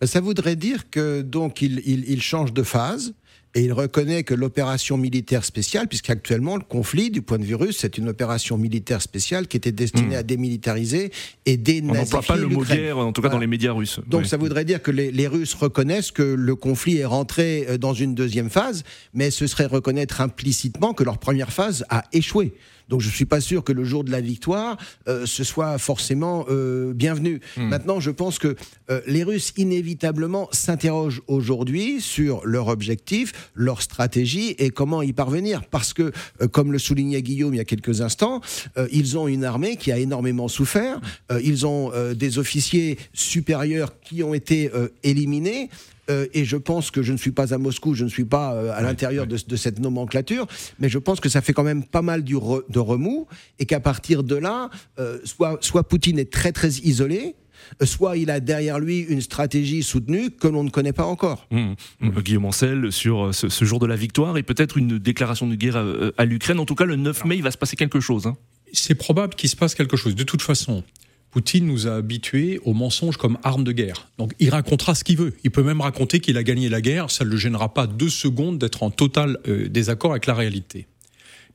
Ben, 0.00 0.06
Ça 0.06 0.20
voudrait 0.20 0.56
dire 0.56 0.90
que 0.90 1.22
donc 1.22 1.62
il 1.62 2.22
change 2.22 2.52
de 2.52 2.62
phase 2.62 3.14
et 3.56 3.62
il 3.62 3.72
reconnaît 3.72 4.24
que 4.24 4.34
l'opération 4.34 4.96
militaire 4.96 5.44
spéciale, 5.44 5.86
puisqu'actuellement 5.86 6.56
le 6.56 6.64
conflit 6.64 7.10
du 7.10 7.22
point 7.22 7.38
de 7.38 7.44
vue 7.44 7.54
russe, 7.54 7.76
c'est 7.80 7.98
une 7.98 8.08
opération 8.08 8.58
militaire 8.58 9.00
spéciale 9.00 9.46
qui 9.46 9.56
était 9.56 9.70
destinée 9.70 10.16
Hmm. 10.16 10.18
à 10.18 10.22
démilitariser 10.24 11.12
et 11.46 11.52
On 11.58 11.62
dénazifier 11.62 12.00
n'emploie 12.16 12.22
pas 12.22 12.36
le 12.36 12.48
mot 12.48 12.64
guerre, 12.64 12.98
en 12.98 13.12
tout 13.12 13.20
cas 13.22 13.28
Voilà. 13.28 13.34
dans 13.36 13.40
les 13.40 13.46
médias 13.46 13.70
russes. 13.72 14.00
Donc 14.08 14.22
Oui. 14.22 14.28
ça 14.28 14.38
voudrait 14.38 14.64
dire 14.64 14.82
que 14.82 14.90
les, 14.90 15.12
les 15.12 15.28
Russes 15.28 15.54
reconnaissent 15.54 16.10
que 16.10 16.22
le 16.24 16.56
conflit 16.56 16.96
est 16.98 17.04
rentré 17.04 17.66
euh, 17.68 17.78
dans 17.78 17.94
une 17.94 18.16
deuxième 18.16 18.50
phase, 18.50 18.82
mais 19.12 19.30
ce 19.30 19.46
serait 19.46 19.66
reconnaître 19.66 20.20
implicitement 20.20 20.92
que 20.92 21.04
leur 21.04 21.18
première 21.18 21.52
phase 21.52 21.84
a 21.90 22.02
échoué. 22.12 22.54
Donc 22.90 23.00
je 23.00 23.08
suis 23.08 23.24
pas 23.24 23.40
sûr 23.40 23.64
que 23.64 23.72
le 23.72 23.82
jour 23.82 24.04
de 24.04 24.10
la 24.10 24.20
victoire, 24.20 24.76
euh, 25.08 25.24
ce 25.24 25.42
soit 25.42 25.78
forcément 25.78 26.44
euh, 26.50 26.92
bienvenu. 26.92 27.40
Maintenant, 27.56 27.98
je 27.98 28.10
pense 28.10 28.38
que 28.38 28.56
euh, 28.90 29.00
les 29.06 29.22
Russes 29.24 29.54
inévitablement 29.56 30.48
s'interrogent 30.52 31.22
aujourd'hui 31.26 32.02
sur 32.02 32.44
leur 32.44 32.68
objectif, 32.68 33.23
leur 33.54 33.82
stratégie 33.82 34.54
et 34.58 34.70
comment 34.70 35.02
y 35.02 35.12
parvenir. 35.12 35.64
Parce 35.70 35.92
que, 35.92 36.12
euh, 36.42 36.48
comme 36.48 36.72
le 36.72 36.78
soulignait 36.78 37.22
Guillaume 37.22 37.54
il 37.54 37.58
y 37.58 37.60
a 37.60 37.64
quelques 37.64 38.00
instants, 38.00 38.40
euh, 38.76 38.88
ils 38.92 39.16
ont 39.18 39.28
une 39.28 39.44
armée 39.44 39.76
qui 39.76 39.92
a 39.92 39.98
énormément 39.98 40.48
souffert. 40.48 41.00
Euh, 41.30 41.40
ils 41.42 41.66
ont 41.66 41.92
des 42.14 42.38
officiers 42.38 42.98
supérieurs 43.12 44.00
qui 44.00 44.22
ont 44.22 44.34
été 44.34 44.70
éliminés. 45.02 45.70
Euh, 46.10 46.26
et 46.34 46.44
je 46.44 46.58
pense 46.58 46.90
que 46.90 47.02
je 47.02 47.12
ne 47.12 47.16
suis 47.16 47.30
pas 47.30 47.54
à 47.54 47.58
Moscou, 47.58 47.94
je 47.94 48.04
ne 48.04 48.10
suis 48.10 48.26
pas 48.26 48.52
euh, 48.52 48.72
à 48.74 48.82
l'intérieur 48.82 49.26
de, 49.26 49.38
de 49.46 49.56
cette 49.56 49.78
nomenclature, 49.78 50.46
mais 50.78 50.90
je 50.90 50.98
pense 50.98 51.18
que 51.18 51.30
ça 51.30 51.40
fait 51.40 51.54
quand 51.54 51.62
même 51.62 51.82
pas 51.82 52.02
mal 52.02 52.22
du 52.22 52.36
re- 52.36 52.62
de 52.68 52.78
remous, 52.78 53.26
et 53.58 53.64
qu'à 53.64 53.80
partir 53.80 54.22
de 54.22 54.36
là, 54.36 54.68
euh, 54.98 55.18
soit, 55.24 55.56
soit 55.62 55.82
Poutine 55.88 56.18
est 56.18 56.30
très 56.30 56.52
très 56.52 56.68
isolé, 56.68 57.36
soit 57.82 58.16
il 58.16 58.30
a 58.30 58.40
derrière 58.40 58.78
lui 58.78 59.00
une 59.00 59.20
stratégie 59.20 59.82
soutenue 59.82 60.30
que 60.30 60.48
l'on 60.48 60.64
ne 60.64 60.70
connaît 60.70 60.92
pas 60.92 61.04
encore. 61.06 61.46
Mmh. 61.50 61.72
Euh, 62.02 62.20
Guillaume 62.22 62.44
Ancel 62.46 62.92
sur 62.92 63.26
euh, 63.26 63.32
ce, 63.32 63.48
ce 63.48 63.64
jour 63.64 63.78
de 63.78 63.86
la 63.86 63.96
victoire 63.96 64.36
et 64.38 64.42
peut-être 64.42 64.76
une 64.78 64.98
déclaration 64.98 65.46
de 65.46 65.54
guerre 65.54 65.76
à, 65.76 65.84
à 66.16 66.24
l'Ukraine. 66.24 66.58
En 66.58 66.66
tout 66.66 66.74
cas, 66.74 66.84
le 66.84 66.96
9 66.96 67.24
mai, 67.24 67.36
il 67.36 67.42
va 67.42 67.50
se 67.50 67.58
passer 67.58 67.76
quelque 67.76 68.00
chose. 68.00 68.26
hein. 68.26 68.36
c'est 68.72 68.94
probable 68.94 69.34
qu'il 69.34 69.48
se 69.48 69.56
passe 69.56 69.74
quelque 69.74 69.96
chose. 69.96 70.14
De 70.14 70.24
toute 70.24 70.42
façon, 70.42 70.82
Poutine 71.30 71.66
nous 71.66 71.88
a 71.88 71.96
habitués 71.96 72.60
au 72.64 72.74
mensonge 72.74 73.16
comme 73.16 73.38
arme 73.42 73.64
de 73.64 73.72
guerre. 73.72 74.08
Donc 74.18 74.34
il 74.38 74.50
racontera 74.50 74.94
ce 74.94 75.02
qu'il 75.02 75.16
veut. 75.16 75.32
Il 75.42 75.50
peut 75.50 75.64
même 75.64 75.80
raconter 75.80 76.20
qu'il 76.20 76.36
a 76.36 76.44
gagné 76.44 76.68
la 76.68 76.80
guerre. 76.80 77.10
Ça 77.10 77.24
ne 77.24 77.30
le 77.30 77.36
gênera 77.36 77.74
pas 77.74 77.88
deux 77.88 78.08
secondes 78.08 78.58
d'être 78.58 78.84
en 78.84 78.90
total 78.90 79.38
euh, 79.48 79.68
désaccord 79.68 80.12
avec 80.12 80.26
la 80.26 80.34
réalité. 80.34 80.86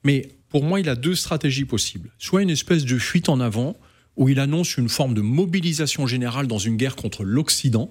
Mais 0.04 0.30
pour 0.50 0.64
moi, 0.64 0.80
il 0.82 0.90
a 0.90 0.96
deux 0.96 1.16
stratégies 1.16 1.64
possibles. 1.66 2.10
Soit 2.18 2.42
une 2.42 2.50
espèce 2.50 2.84
de 2.84 2.98
fuite 2.98 3.30
en 3.30 3.40
avant, 3.40 3.78
où 4.20 4.28
il 4.28 4.40
annonce 4.40 4.78
une 4.78 4.90
forme 4.90 5.16
de 5.16 5.22
mobilisation 5.22 6.06
générale 6.06 6.46
dans 6.46 6.60
une 6.60 6.76
guerre 6.76 6.98
contre 6.98 7.24
l'Occident, 7.24 7.90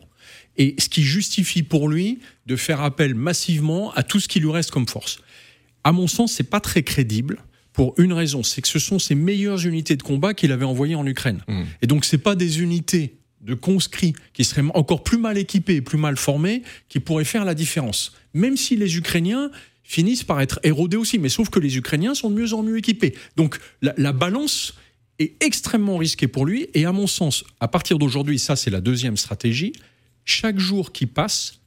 et 0.58 0.74
ce 0.78 0.88
qui 0.90 1.02
justifie 1.02 1.62
pour 1.62 1.88
lui 1.88 2.18
de 2.46 2.54
faire 2.54 2.82
appel 2.82 3.14
massivement 3.14 3.92
à 3.94 4.02
tout 4.02 4.20
ce 4.20 4.28
qui 4.28 4.38
lui 4.38 4.50
reste 4.50 4.70
comme 4.70 4.86
force. 4.86 5.20
À 5.84 5.92
mon 5.92 6.06
sens, 6.06 6.34
c'est 6.34 6.50
pas 6.50 6.60
très 6.60 6.82
crédible 6.82 7.38
pour 7.72 7.94
une 7.96 8.12
raison, 8.12 8.42
c'est 8.42 8.60
que 8.60 8.68
ce 8.68 8.78
sont 8.78 8.98
ses 8.98 9.14
meilleures 9.14 9.64
unités 9.64 9.96
de 9.96 10.02
combat 10.02 10.34
qu'il 10.34 10.52
avait 10.52 10.66
envoyées 10.66 10.96
en 10.96 11.06
Ukraine. 11.06 11.42
Mmh. 11.48 11.62
Et 11.80 11.86
donc, 11.86 12.04
c'est 12.04 12.18
pas 12.18 12.34
des 12.34 12.60
unités 12.60 13.16
de 13.40 13.54
conscrits 13.54 14.12
qui 14.34 14.44
seraient 14.44 14.64
encore 14.74 15.04
plus 15.04 15.18
mal 15.18 15.38
équipés 15.38 15.76
et 15.76 15.80
plus 15.80 15.96
mal 15.96 16.16
formés 16.16 16.62
qui 16.88 17.00
pourraient 17.00 17.24
faire 17.24 17.44
la 17.44 17.54
différence. 17.54 18.12
Même 18.34 18.56
si 18.56 18.76
les 18.76 18.96
Ukrainiens 18.98 19.50
finissent 19.84 20.24
par 20.24 20.40
être 20.40 20.60
érodés 20.64 20.96
aussi, 20.98 21.18
mais 21.18 21.28
sauf 21.30 21.48
que 21.48 21.60
les 21.60 21.78
Ukrainiens 21.78 22.14
sont 22.14 22.28
de 22.28 22.34
mieux 22.34 22.52
en 22.52 22.62
mieux 22.62 22.76
équipés. 22.76 23.14
Donc, 23.36 23.58
la, 23.80 23.94
la 23.96 24.12
balance 24.12 24.74
est 25.18 25.42
extrêmement 25.42 25.96
risquée 25.96 26.28
pour 26.28 26.46
lui. 26.46 26.68
Et 26.74 26.84
à 26.84 26.92
mon 26.92 27.06
sens, 27.06 27.44
à 27.60 27.68
partir 27.68 27.98
d'aujourd'hui, 27.98 28.38
ça 28.38 28.56
c'est 28.56 28.70
la 28.70 28.80
deuxième 28.80 29.16
stratégie, 29.16 29.72
chaque 30.24 30.58
jour 30.58 30.92
qui 30.92 31.06
passe 31.06 31.60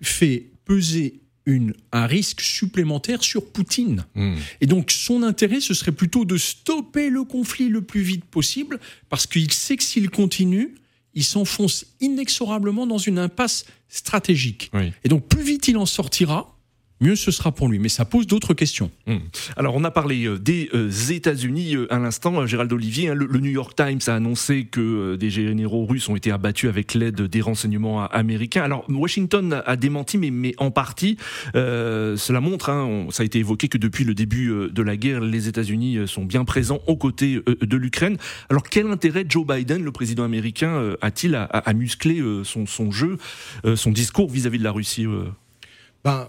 fait 0.00 0.50
peser 0.64 1.20
une, 1.44 1.74
un 1.90 2.06
risque 2.06 2.40
supplémentaire 2.40 3.22
sur 3.22 3.50
Poutine. 3.50 4.04
Mmh. 4.14 4.34
Et 4.60 4.66
donc 4.66 4.90
son 4.90 5.22
intérêt, 5.22 5.60
ce 5.60 5.74
serait 5.74 5.92
plutôt 5.92 6.24
de 6.24 6.36
stopper 6.36 7.10
le 7.10 7.24
conflit 7.24 7.68
le 7.68 7.82
plus 7.82 8.02
vite 8.02 8.24
possible, 8.24 8.78
parce 9.08 9.26
qu'il 9.26 9.52
sait 9.52 9.76
que 9.76 9.82
s'il 9.82 10.10
continue, 10.10 10.74
il 11.14 11.24
s'enfonce 11.24 11.86
inexorablement 12.00 12.86
dans 12.86 12.98
une 12.98 13.18
impasse 13.18 13.66
stratégique. 13.88 14.70
Oui. 14.72 14.92
Et 15.04 15.08
donc 15.08 15.26
plus 15.26 15.42
vite 15.42 15.68
il 15.68 15.76
en 15.76 15.86
sortira, 15.86 16.51
mieux 17.02 17.16
ce 17.16 17.30
sera 17.30 17.52
pour 17.52 17.68
lui. 17.68 17.78
Mais 17.78 17.88
ça 17.88 18.04
pose 18.04 18.26
d'autres 18.26 18.54
questions. 18.54 18.90
Mmh. 19.06 19.16
Alors, 19.56 19.74
on 19.74 19.84
a 19.84 19.90
parlé 19.90 20.24
euh, 20.26 20.38
des 20.38 20.70
euh, 20.74 20.90
États-Unis 21.10 21.76
euh, 21.76 21.92
à 21.92 21.98
l'instant, 21.98 22.46
Gérald 22.46 22.72
Olivier. 22.72 23.08
hein, 23.10 23.14
le, 23.14 23.26
le 23.26 23.38
New 23.40 23.50
York 23.50 23.74
Times 23.76 23.98
a 24.06 24.14
annoncé 24.14 24.64
que 24.64 24.80
euh, 24.80 25.16
des 25.16 25.30
généraux 25.30 25.84
russes 25.84 26.08
ont 26.08 26.16
été 26.16 26.30
abattus 26.30 26.68
avec 26.68 26.94
l'aide 26.94 27.20
des 27.20 27.40
renseignements 27.40 28.04
américains. 28.06 28.62
Alors, 28.62 28.84
Washington 28.88 29.52
a, 29.52 29.58
a 29.60 29.76
démenti, 29.76 30.16
mais, 30.18 30.30
mais 30.30 30.54
en 30.58 30.70
partie. 30.70 31.16
Euh, 31.54 32.16
cela 32.16 32.40
montre, 32.40 32.70
hein, 32.70 32.84
on- 32.84 33.10
ça 33.10 33.22
a 33.22 33.26
été 33.26 33.38
évoqué, 33.40 33.68
que 33.68 33.78
depuis 33.78 34.04
le 34.04 34.14
début 34.14 34.52
de 34.70 34.82
la 34.82 34.96
guerre, 34.96 35.20
les 35.20 35.48
États-Unis 35.48 35.98
sont 36.06 36.24
bien 36.24 36.44
présents 36.44 36.80
aux 36.86 36.96
côtés 36.96 37.40
de 37.60 37.76
l'Ukraine. 37.76 38.16
Alors, 38.48 38.62
quel 38.64 38.86
intérêt 38.86 39.24
Joe 39.28 39.46
Biden, 39.46 39.82
le 39.82 39.92
président 39.92 40.24
américain, 40.24 40.94
a-t-il 41.00 41.34
à, 41.34 41.44
à- 41.44 41.58
à 41.68 41.72
muscler 41.72 42.22
son, 42.44 42.66
son 42.66 42.90
jeu, 42.90 43.18
son 43.74 43.90
discours 43.90 44.30
vis-à-vis 44.30 44.58
de 44.58 44.64
la 44.64 44.72
Russie 44.72 45.06
Ben, 46.04 46.28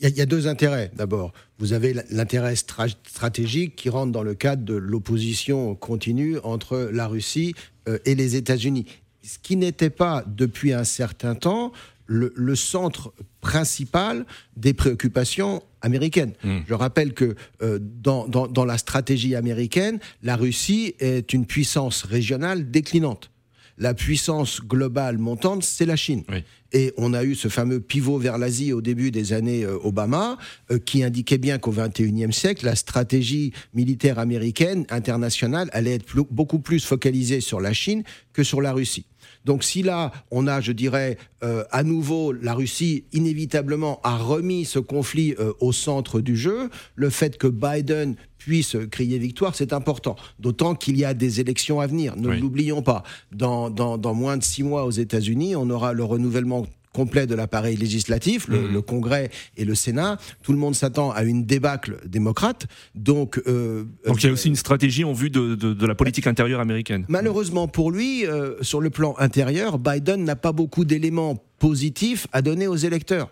il 0.00 0.04
y, 0.04 0.06
a- 0.06 0.08
il 0.10 0.16
y 0.16 0.20
a 0.20 0.26
deux 0.26 0.46
intérêts. 0.46 0.90
D'abord, 0.94 1.32
vous 1.58 1.72
avez 1.72 1.94
l'intérêt 2.10 2.54
stra- 2.54 2.94
stratégique 3.08 3.76
qui 3.76 3.88
rentre 3.88 4.12
dans 4.12 4.22
le 4.22 4.34
cadre 4.34 4.64
de 4.64 4.74
l'opposition 4.74 5.74
continue 5.74 6.38
entre 6.42 6.90
la 6.92 7.06
Russie 7.06 7.54
euh, 7.88 7.98
et 8.04 8.14
les 8.14 8.36
États-Unis. 8.36 8.86
ce 9.22 9.38
qui 9.42 9.56
n'était 9.56 9.90
pas 9.90 10.22
depuis 10.26 10.72
un 10.72 10.84
certain 10.84 11.34
temps 11.34 11.72
le, 12.08 12.54
centre 12.54 13.12
principal 13.40 14.24
des 14.56 14.74
préoccupations 14.74 15.62
américaines. 15.80 16.34
Hmm. 16.44 16.58
Je 16.68 16.74
rappelle 16.74 17.12
que 17.14 17.34
euh, 17.62 17.78
dans, 17.80 18.28
dans, 18.28 18.64
la 18.64 18.78
stratégie 18.78 19.34
américaine, 19.34 19.98
la 20.22 20.36
Russie 20.36 20.94
est 21.00 21.32
une 21.32 21.46
puissance 21.46 22.02
régionale 22.04 22.70
déclinante 22.70 23.30
la 23.78 23.94
puissance 23.94 24.60
globale 24.60 25.18
montante, 25.18 25.62
c'est 25.62 25.86
la 25.86 25.96
Chine. 25.96 26.24
Et 26.72 26.92
on 26.96 27.14
a 27.14 27.24
eu 27.24 27.34
ce 27.34 27.48
fameux 27.48 27.80
pivot 27.80 28.18
vers 28.18 28.38
l'Asie 28.38 28.72
au 28.72 28.80
début 28.80 29.10
des 29.10 29.32
années 29.32 29.64
euh, 29.64 29.78
Obama, 29.84 30.36
euh, 30.70 30.78
qui 30.78 31.04
indiquait 31.04 31.38
bien 31.38 31.58
qu'au 31.58 31.72
XXIe 31.72 32.32
siècle, 32.32 32.64
la 32.64 32.74
stratégie 32.74 33.52
militaire 33.72 34.18
américaine 34.18 34.84
internationale 34.90 35.68
allait 35.72 35.94
être 35.94 36.06
beaucoup 36.30 36.58
plus 36.58 36.84
focalisée 36.84 37.40
sur 37.40 37.60
la 37.60 37.72
Chine 37.72 38.02
que 38.32 38.42
sur 38.42 38.60
la 38.60 38.72
Russie. 38.72 39.06
Donc 39.46 39.64
si 39.64 39.82
là, 39.82 40.12
on 40.30 40.46
a, 40.46 40.60
je 40.60 40.72
dirais, 40.72 41.16
euh, 41.42 41.64
à 41.70 41.82
nouveau, 41.82 42.32
la 42.32 42.52
Russie 42.52 43.04
inévitablement 43.14 44.00
a 44.02 44.18
remis 44.18 44.66
ce 44.66 44.78
conflit 44.78 45.34
au 45.60 45.72
centre 45.72 46.20
du 46.20 46.36
jeu, 46.36 46.68
le 46.94 47.08
fait 47.08 47.38
que 47.38 47.46
Biden 47.46 48.16
puisse 48.46 48.76
crier 48.92 49.18
victoire, 49.18 49.56
c'est 49.56 49.72
important. 49.72 50.14
D'autant 50.38 50.76
qu'il 50.76 50.96
y 50.96 51.04
a 51.04 51.14
des 51.14 51.40
élections 51.40 51.80
à 51.80 51.86
venir. 51.88 52.16
Ne 52.16 52.28
l'oublions 52.28 52.80
pas. 52.80 53.02
Dans, 53.32 53.70
dans, 53.70 54.14
moins 54.14 54.36
de 54.36 54.44
six 54.44 54.62
mois 54.62 54.84
aux 54.84 54.92
États-Unis, 54.92 55.56
on 55.56 55.68
aura 55.68 55.92
le 55.92 56.04
renouvellement 56.04 56.64
complet 56.96 57.26
de 57.26 57.34
l'appareil 57.34 57.76
législatif, 57.76 58.48
le, 58.48 58.58
mhm. 58.58 58.82
Congrès 58.82 59.28
et 59.58 59.66
le 59.66 59.74
Sénat. 59.74 60.16
Tout 60.42 60.52
le 60.52 60.58
monde 60.58 60.74
s'attend 60.74 61.10
à 61.10 61.24
une 61.24 61.44
débâcle 61.44 61.98
démocrate. 62.06 62.66
Donc, 62.94 63.38
euh, 63.46 63.84
donc 64.06 64.22
il 64.22 64.26
y 64.26 64.30
a 64.30 64.32
aussi 64.32 64.48
une 64.48 64.56
stratégie 64.56 65.04
en 65.04 65.12
vue 65.12 65.28
de, 65.28 65.54
de, 65.54 65.86
la 65.86 65.94
politique 65.94 66.26
intérieure 66.26 66.60
américaine. 66.60 67.04
Malheureusement 67.08 67.68
pour 67.68 67.90
lui, 67.90 68.26
euh, 68.26 68.54
sur 68.62 68.80
le 68.80 68.88
plan 68.88 69.14
intérieur, 69.18 69.78
Biden 69.78 70.24
n'a 70.24 70.36
pas 70.36 70.52
beaucoup 70.52 70.86
d'éléments 70.86 71.36
positifs 71.58 72.26
à 72.32 72.40
donner 72.40 72.66
aux 72.66 72.76
électeurs. 72.76 73.28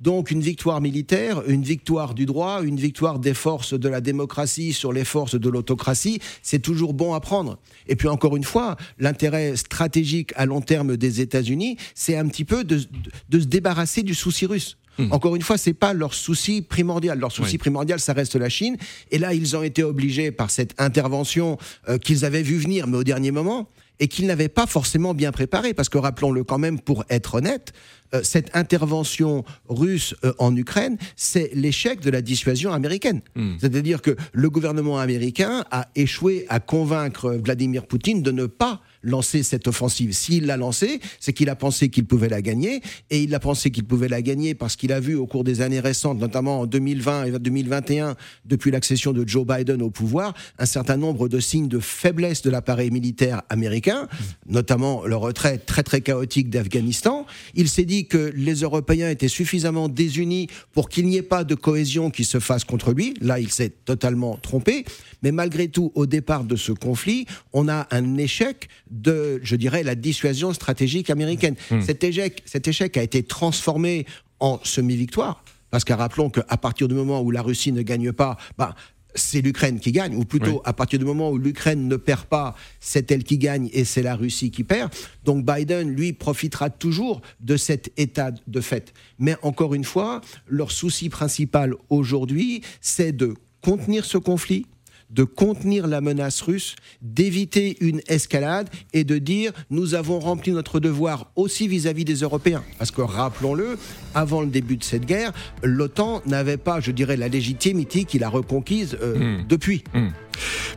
Donc 0.00 0.30
une 0.30 0.40
victoire 0.40 0.80
militaire, 0.80 1.42
une 1.48 1.62
victoire 1.62 2.14
du 2.14 2.26
droit, 2.26 2.62
une 2.62 2.76
victoire 2.76 3.18
des 3.18 3.34
forces 3.34 3.74
de 3.74 3.88
la 3.88 4.00
démocratie 4.00 4.72
sur 4.72 4.92
les 4.92 5.04
forces 5.04 5.34
de 5.34 5.48
l'autocratie, 5.48 6.20
c'est 6.42 6.60
toujours 6.60 6.94
bon 6.94 7.14
à 7.14 7.20
prendre. 7.20 7.58
Et 7.88 7.96
puis 7.96 8.08
encore 8.08 8.36
une 8.36 8.44
fois, 8.44 8.76
l'intérêt 8.98 9.56
stratégique 9.56 10.32
à 10.36 10.46
long 10.46 10.60
terme 10.60 10.96
des 10.96 11.20
États-Unis, 11.20 11.76
c'est 11.94 12.16
un 12.16 12.28
petit 12.28 12.44
peu 12.44 12.64
de, 12.64 12.78
se 12.78 13.44
débarrasser 13.44 14.02
du 14.02 14.14
souci 14.14 14.46
russe. 14.46 14.76
Hmm. 14.98 15.12
Encore 15.12 15.36
une 15.36 15.42
fois, 15.42 15.58
c'est 15.58 15.74
pas 15.74 15.92
leur 15.92 16.12
souci 16.12 16.62
primordial. 16.62 17.18
Leur 17.18 17.30
souci 17.30 17.56
primordial, 17.56 18.00
ça 18.00 18.12
reste 18.12 18.34
la 18.34 18.48
Chine. 18.48 18.76
Et 19.12 19.18
là, 19.18 19.32
ils 19.32 19.56
ont 19.56 19.62
été 19.62 19.84
obligés 19.84 20.32
par 20.32 20.50
cette 20.50 20.74
intervention 20.80 21.56
euh, 21.88 21.98
qu'ils 21.98 22.24
avaient 22.24 22.42
vu 22.42 22.56
venir, 22.56 22.88
mais 22.88 22.98
au 22.98 23.04
dernier 23.04 23.30
moment, 23.30 23.68
et 24.00 24.08
qu'ils 24.08 24.26
n'avaient 24.26 24.48
pas 24.48 24.66
forcément 24.66 25.14
bien 25.14 25.32
préparé. 25.32 25.74
Parce 25.74 25.88
que 25.88 25.98
rappelons-le 25.98 26.44
quand 26.44 26.58
même, 26.58 26.80
pour 26.80 27.04
être 27.08 27.34
honnête, 27.34 27.72
euh, 28.14 28.20
cette 28.22 28.54
intervention 28.56 29.44
russe 29.68 30.14
euh, 30.24 30.32
en 30.38 30.54
Ukraine, 30.56 30.96
c'est 31.16 31.50
l'échec 31.54 32.00
de 32.00 32.10
la 32.10 32.22
dissuasion 32.22 32.72
américaine. 32.72 33.20
Hmm. 33.34 33.56
C'est-à-dire 33.60 34.02
que 34.02 34.16
le 34.32 34.50
gouvernement 34.50 34.98
américain 34.98 35.64
a 35.70 35.88
échoué 35.94 36.46
à 36.48 36.60
convaincre 36.60 37.38
Vladimir 37.42 37.86
Poutine 37.86 38.22
de 38.22 38.30
ne 38.30 38.46
pas 38.46 38.80
lancer 39.02 39.42
cette 39.42 39.68
offensive. 39.68 40.12
S'il 40.12 40.46
l'a 40.46 40.56
lancée, 40.56 41.00
c'est 41.20 41.32
qu'il 41.32 41.48
a 41.48 41.56
pensé 41.56 41.88
qu'il 41.88 42.04
pouvait 42.04 42.28
la 42.28 42.42
gagner, 42.42 42.82
et 43.10 43.22
il 43.22 43.34
a 43.34 43.40
pensé 43.40 43.70
qu'il 43.70 43.84
pouvait 43.84 44.08
la 44.08 44.22
gagner 44.22 44.54
parce 44.54 44.76
qu'il 44.76 44.92
a 44.92 45.00
vu 45.00 45.14
au 45.14 45.26
cours 45.26 45.44
des 45.44 45.60
années 45.60 45.80
récentes, 45.80 46.18
notamment 46.18 46.60
en 46.60 46.66
2020 46.66 47.24
et 47.24 47.38
2021, 47.38 48.16
depuis 48.44 48.70
l'accession 48.70 49.12
de 49.12 49.26
Joe 49.26 49.46
Biden 49.46 49.82
au 49.82 49.90
pouvoir, 49.90 50.34
un 50.58 50.66
certain 50.66 50.96
nombre 50.96 51.28
de 51.28 51.40
signes 51.40 51.68
de 51.68 51.78
faiblesse 51.78 52.42
de 52.42 52.50
l'appareil 52.50 52.90
militaire 52.90 53.42
américain, 53.48 54.08
notamment 54.46 55.04
le 55.06 55.16
retrait 55.16 55.58
très 55.58 55.82
très 55.82 56.00
chaotique 56.00 56.50
d'Afghanistan. 56.50 57.26
Il 57.54 57.68
s'est 57.68 57.84
dit 57.84 58.06
que 58.06 58.32
les 58.34 58.54
Européens 58.60 59.10
étaient 59.10 59.28
suffisamment 59.28 59.88
désunis 59.88 60.48
pour 60.72 60.88
qu'il 60.88 61.06
n'y 61.06 61.16
ait 61.16 61.22
pas 61.22 61.44
de 61.44 61.54
cohésion 61.54 62.10
qui 62.10 62.24
se 62.24 62.38
fasse 62.40 62.64
contre 62.64 62.92
lui. 62.92 63.14
Là, 63.20 63.38
il 63.38 63.50
s'est 63.50 63.70
totalement 63.84 64.36
trompé. 64.36 64.84
Mais 65.22 65.32
malgré 65.32 65.68
tout, 65.68 65.92
au 65.94 66.06
départ 66.06 66.44
de 66.44 66.56
ce 66.56 66.72
conflit, 66.72 67.26
on 67.52 67.68
a 67.68 67.88
un 67.90 68.16
échec 68.16 68.68
de, 68.90 69.40
je 69.42 69.56
dirais, 69.56 69.82
la 69.82 69.94
dissuasion 69.94 70.52
stratégique 70.52 71.10
américaine. 71.10 71.54
Hmm. 71.70 71.80
Cet, 71.80 72.04
échec, 72.04 72.42
cet 72.44 72.68
échec 72.68 72.96
a 72.96 73.02
été 73.02 73.22
transformé 73.22 74.06
en 74.40 74.60
semi-victoire. 74.62 75.44
Parce 75.70 75.84
que 75.84 75.92
rappelons 75.92 76.30
qu'à 76.30 76.56
partir 76.56 76.88
du 76.88 76.94
moment 76.94 77.20
où 77.20 77.30
la 77.30 77.42
Russie 77.42 77.72
ne 77.72 77.82
gagne 77.82 78.12
pas, 78.12 78.38
bah, 78.56 78.74
c'est 79.14 79.40
l'Ukraine 79.40 79.80
qui 79.80 79.92
gagne, 79.92 80.14
ou 80.14 80.24
plutôt 80.24 80.62
à 80.64 80.72
partir 80.72 80.98
du 80.98 81.04
moment 81.04 81.30
où 81.30 81.38
l'Ukraine 81.38 81.88
ne 81.88 81.96
perd 81.96 82.24
pas, 82.24 82.54
c'est 82.80 83.10
elle 83.10 83.24
qui 83.24 83.38
gagne 83.38 83.68
et 83.72 83.84
c'est 83.84 84.02
la 84.02 84.14
Russie 84.14 84.50
qui 84.50 84.64
perd. 84.64 84.90
Donc 85.24 85.44
Biden, 85.44 85.90
lui, 85.90 86.12
profitera 86.12 86.70
toujours 86.70 87.20
de 87.40 87.56
cet 87.56 87.92
état 87.96 88.30
de 88.46 88.60
fait. 88.60 88.92
Mais 89.18 89.36
encore 89.42 89.74
une 89.74 89.84
fois, 89.84 90.20
leur 90.46 90.70
souci 90.70 91.08
principal 91.08 91.74
aujourd'hui, 91.90 92.62
c'est 92.80 93.12
de 93.12 93.34
contenir 93.62 94.04
ce 94.04 94.18
conflit, 94.18 94.66
de 95.10 95.24
contenir 95.24 95.86
la 95.86 96.00
menace 96.00 96.40
russe, 96.42 96.76
d'éviter 97.02 97.76
une 97.80 98.00
escalade 98.08 98.68
et 98.92 99.04
de 99.04 99.18
dire 99.18 99.52
nous 99.70 99.94
avons 99.94 100.18
rempli 100.18 100.52
notre 100.52 100.80
devoir 100.80 101.30
aussi 101.36 101.68
vis-à-vis 101.68 102.04
des 102.04 102.16
Européens. 102.16 102.62
Parce 102.78 102.90
que 102.90 103.02
rappelons-le, 103.02 103.78
avant 104.14 104.42
le 104.42 104.48
début 104.48 104.76
de 104.76 104.84
cette 104.84 105.06
guerre, 105.06 105.32
l'OTAN 105.62 106.22
n'avait 106.26 106.56
pas, 106.56 106.80
je 106.80 106.90
dirais, 106.90 107.16
la 107.16 107.28
légitimité 107.28 108.04
qu'il 108.04 108.24
a 108.24 108.28
reconquise 108.28 108.96
euh, 109.00 109.38
hmm. 109.38 109.46
depuis. 109.48 109.84
Hmm. 109.94 110.08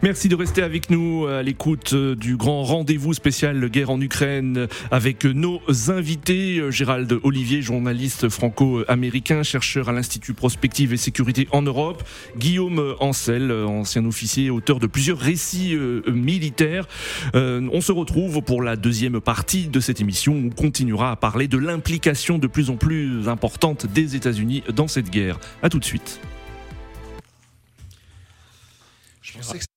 Merci 0.03 0.29
de 0.29 0.35
rester 0.35 0.63
avec 0.63 0.89
nous 0.89 1.25
à 1.25 1.43
l'écoute 1.43 1.93
euh, 1.93 2.15
du 2.15 2.37
grand 2.37 2.63
rendez-vous 2.63 3.13
spécial 3.13 3.69
guerre 3.69 3.89
en 3.89 4.01
Ukraine 4.01 4.67
avec 4.89 5.25
nos 5.25 5.61
invités. 5.89 6.59
Euh, 6.59 6.71
Gérald 6.71 7.19
Olivier, 7.23 7.61
journaliste 7.61 8.29
franco-américain, 8.29 9.43
chercheur 9.43 9.89
à 9.89 9.91
l'Institut 9.91 10.33
Prospective 10.33 10.93
et 10.93 10.97
Sécurité 10.97 11.47
en 11.51 11.61
Europe. 11.61 12.03
Guillaume 12.37 12.95
Ancel, 12.99 13.51
ancien 13.51 14.05
officier, 14.05 14.49
auteur 14.49 14.79
de 14.79 14.87
plusieurs 14.87 15.19
récits 15.19 15.75
euh, 15.75 16.01
militaires. 16.11 16.87
on 17.33 17.81
se 17.81 17.91
retrouve 17.91 18.41
pour 18.41 18.61
la 18.61 18.75
deuxième 18.75 19.21
partie 19.21 19.67
de 19.67 19.79
cette 19.79 20.01
émission. 20.01 20.33
On 20.33 20.49
continuera 20.49 21.11
à 21.11 21.15
parler 21.15 21.47
de 21.47 21.57
l'implication 21.57 22.37
de 22.37 22.47
plus 22.47 22.69
en 22.69 22.75
plus 22.75 23.27
importante 23.27 23.85
des 23.85 24.15
États-Unis 24.15 24.63
dans 24.73 24.87
cette 24.87 25.09
guerre. 25.09 25.39
À 25.61 25.69
tout 25.69 25.79
de 25.79 25.85
suite. 25.85 26.19
Que 29.31 29.70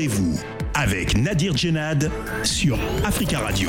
rendez-vous 0.00 0.40
avec 0.72 1.14
Nadir 1.14 1.54
Djenad 1.54 2.10
sur 2.42 2.78
Africa 3.04 3.40
Radio. 3.40 3.68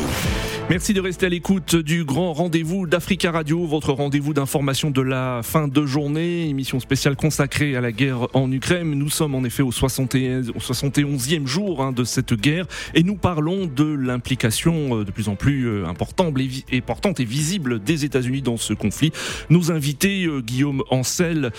Merci 0.72 0.94
de 0.94 1.02
rester 1.02 1.26
à 1.26 1.30
l'écoute 1.30 1.76
du 1.76 2.06
grand 2.06 2.32
rendez-vous 2.32 2.88
d'Africa 2.88 3.30
Radio, 3.30 3.66
votre 3.66 3.92
rendez-vous 3.92 4.34
d'information 4.34 4.90
de 4.90 5.02
la 5.02 5.42
fin 5.44 5.68
de 5.68 5.86
journée, 5.86 6.48
émission 6.48 6.80
spéciale 6.80 7.18
consacrée 7.18 7.76
à 7.76 7.82
la 7.82 7.92
guerre 7.92 8.30
en 8.34 8.50
Ukraine. 8.50 8.92
Nous 8.92 9.10
sommes 9.10 9.36
en 9.36 9.44
effet 9.44 9.64
au, 9.64 9.74
71, 9.74 10.52
au 10.52 10.60
71e 10.60 11.46
jour 11.46 11.84
hein, 11.84 11.92
de 11.92 12.06
cette 12.06 12.34
guerre 12.34 12.68
et 12.96 13.04
nous 13.04 13.18
parlons 13.18 13.66
de 13.66 13.84
l'implication 13.84 15.00
euh, 15.00 15.04
de 15.04 15.12
plus 15.12 15.28
en 15.28 15.36
plus 15.36 15.68
euh, 15.68 15.86
importante 15.86 17.20
et 17.20 17.26
visible 17.26 17.84
des 17.84 18.06
États-Unis 18.06 18.42
dans 18.42 18.56
ce 18.56 18.72
conflit. 18.72 19.12
Nos 19.50 19.74
invités, 19.74 20.24
euh, 20.24 20.40
Guillaume 20.40 20.84
Ancel, 20.90 21.52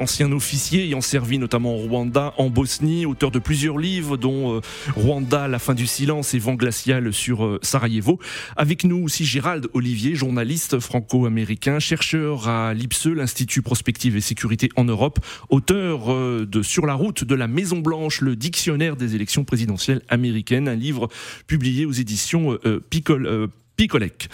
ancien 0.00 0.32
officier 0.32 0.82
ayant 0.82 1.00
servi 1.00 1.38
notamment 1.38 1.76
au 1.76 1.86
Rwanda, 1.86 2.34
en 2.38 2.50
Bosnie, 2.50 3.06
auteur 3.06 3.30
de 3.30 3.38
plusieurs 3.38 3.78
livres 3.78 4.16
dont 4.16 4.60
Rwanda, 4.96 5.46
la 5.46 5.60
fin 5.60 5.74
du 5.74 5.86
silence 5.86 6.34
et 6.34 6.40
vent 6.40 6.54
glacial 6.54 7.12
sur 7.12 7.60
Sarajevo. 7.62 8.15
Avec 8.56 8.84
nous 8.84 9.02
aussi 9.02 9.24
Gérald 9.24 9.68
Olivier, 9.74 10.14
journaliste 10.14 10.78
franco-américain, 10.78 11.78
chercheur 11.78 12.48
à 12.48 12.74
l'IPSE, 12.74 13.08
l'Institut 13.08 13.62
Prospective 13.62 14.16
et 14.16 14.20
Sécurité 14.20 14.68
en 14.76 14.84
Europe, 14.84 15.18
auteur 15.48 16.12
euh, 16.12 16.46
de 16.46 16.62
Sur 16.62 16.86
la 16.86 16.94
route 16.94 17.24
de 17.24 17.34
la 17.34 17.48
Maison 17.48 17.78
Blanche, 17.78 18.20
le 18.20 18.36
dictionnaire 18.36 18.96
des 18.96 19.14
élections 19.14 19.44
présidentielles 19.44 20.02
américaines, 20.08 20.68
un 20.68 20.74
livre 20.74 21.08
publié 21.46 21.86
aux 21.86 21.92
éditions 21.92 22.52
euh, 22.52 22.60
euh, 22.66 22.80
Picole. 22.90 23.50
Picolec. 23.76 24.28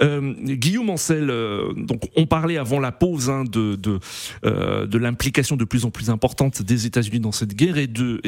Euh, 0.00 0.34
Guillaume 0.42 0.90
Ancel, 0.90 1.30
euh, 1.30 1.72
on 2.16 2.26
parlait 2.26 2.56
avant 2.56 2.80
la 2.80 2.92
pause 2.92 3.30
hein, 3.30 3.44
euh, 3.54 4.86
de 4.86 4.98
l'implication 4.98 5.56
de 5.56 5.64
plus 5.64 5.84
en 5.84 5.90
plus 5.90 6.10
importante 6.10 6.62
des 6.62 6.86
États-Unis 6.86 7.20
dans 7.20 7.32
cette 7.32 7.54
guerre 7.54 7.78
et 7.78 7.86
de 7.86 8.20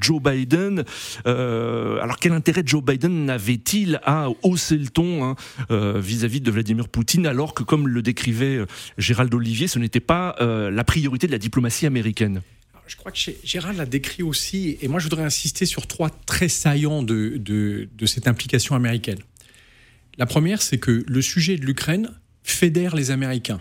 Joe 0.00 0.20
Biden. 0.20 0.84
Alors 1.24 2.18
quel 2.18 2.32
intérêt 2.32 2.62
Joe 2.64 2.82
Biden 2.82 3.24
n'avait-il 3.24 4.00
à 4.04 4.28
hausser 4.42 4.76
le 4.76 4.88
ton 4.88 5.24
hein, 5.24 5.36
vis-à-vis 5.70 6.40
de 6.40 6.50
Vladimir 6.50 6.88
Poutine 6.88 7.26
alors 7.26 7.54
que 7.54 7.62
comme 7.62 7.88
le 7.88 8.02
décrivait 8.02 8.58
Gérald 8.98 9.32
Olivier, 9.32 9.68
ce 9.68 9.78
n'était 9.78 10.00
pas 10.00 10.36
la 10.40 10.84
priorité 10.84 11.26
de 11.26 11.32
la 11.32 11.38
diplomatie 11.38 11.86
américaine? 11.86 12.42
Je 12.86 12.96
crois 12.96 13.10
que 13.10 13.18
Gérald 13.42 13.78
l'a 13.78 13.86
décrit 13.86 14.22
aussi, 14.22 14.78
et 14.80 14.88
moi 14.88 15.00
je 15.00 15.04
voudrais 15.04 15.24
insister 15.24 15.66
sur 15.66 15.86
trois 15.86 16.10
traits 16.10 16.50
saillants 16.50 17.02
de, 17.02 17.36
de 17.36 18.06
cette 18.06 18.28
implication 18.28 18.76
américaine. 18.76 19.18
La 20.18 20.26
première, 20.26 20.62
c'est 20.62 20.78
que 20.78 21.04
le 21.06 21.22
sujet 21.22 21.56
de 21.56 21.66
l'Ukraine 21.66 22.10
fédère 22.42 22.96
les 22.96 23.10
Américains. 23.10 23.60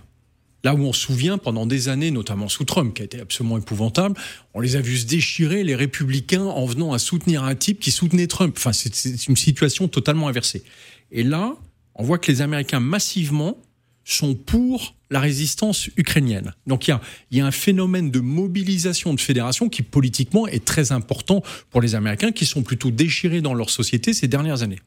Là 0.64 0.74
où 0.74 0.80
on 0.80 0.94
se 0.94 1.02
souvient, 1.02 1.38
pendant 1.38 1.66
des 1.66 1.90
années, 1.90 2.12
notamment 2.12 2.50
sous 2.50 2.64
Trump, 2.64 2.96
qui 2.96 3.02
a 3.02 3.06
été 3.06 3.20
absolument 3.20 3.58
épouvantable, 3.58 4.16
on 4.54 4.62
les 4.62 4.76
a 4.76 4.82
vus 4.82 5.00
se 5.00 5.06
déchirer, 5.06 5.64
les 5.64 5.76
républicains, 5.76 6.46
en 6.46 6.66
venant 6.66 6.94
à 6.94 7.00
soutenir 7.00 7.44
un 7.44 7.56
type 7.56 7.80
qui 7.80 7.92
soutenait 7.92 8.28
Trump. 8.28 8.56
Enfin, 8.58 8.74
c'est 8.74 9.28
une 9.28 9.36
situation 9.36 9.88
totalement 9.88 10.28
inversée. 10.28 10.64
Et 11.12 11.24
là, 11.24 11.56
on 11.94 12.04
voit 12.04 12.18
que 12.18 12.32
les 12.32 12.42
Américains, 12.42 12.80
massivement, 12.80 13.62
sont 14.06 14.34
pour 14.34 14.96
la 15.10 15.20
résistance 15.20 15.90
ukrainienne. 15.98 16.54
Donc 16.68 16.88
il 16.88 16.92
y 16.92 16.94
a, 16.94 17.02
y 17.32 17.42
a 17.42 17.46
un 17.46 17.52
phénomène 17.52 18.12
de 18.12 18.20
mobilisation 18.20 19.14
de 19.14 19.20
fédération 19.20 19.68
qui 19.68 19.82
politiquement 19.82 20.48
est 20.48 20.64
très 20.64 20.92
important 20.92 21.44
pour 21.70 21.82
les 21.82 21.96
Américains 21.96 22.32
qui 22.32 22.46
sont 22.46 22.64
plutôt 22.64 22.92
déchirés 22.92 23.42
dans 23.42 23.54
leur 23.54 23.70
société 23.70 24.14
ces 24.14 24.28
dernières 24.28 24.62
années. 24.62 24.80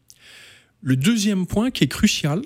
Le 0.81 0.97
deuxième 0.97 1.47
point 1.47 1.71
qui 1.71 1.85
est 1.85 1.89
crucial, 1.89 2.43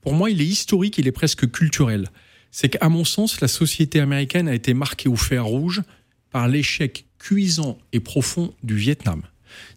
pour 0.00 0.14
moi, 0.14 0.30
il 0.30 0.40
est 0.40 0.46
historique, 0.46 0.98
il 0.98 1.06
est 1.06 1.12
presque 1.12 1.50
culturel. 1.50 2.08
C'est 2.50 2.68
qu'à 2.68 2.88
mon 2.88 3.04
sens, 3.04 3.40
la 3.40 3.48
société 3.48 4.00
américaine 4.00 4.48
a 4.48 4.54
été 4.54 4.74
marquée 4.74 5.08
au 5.08 5.16
fer 5.16 5.44
rouge 5.44 5.82
par 6.30 6.48
l'échec 6.48 7.06
cuisant 7.18 7.78
et 7.92 8.00
profond 8.00 8.54
du 8.62 8.76
Vietnam. 8.76 9.22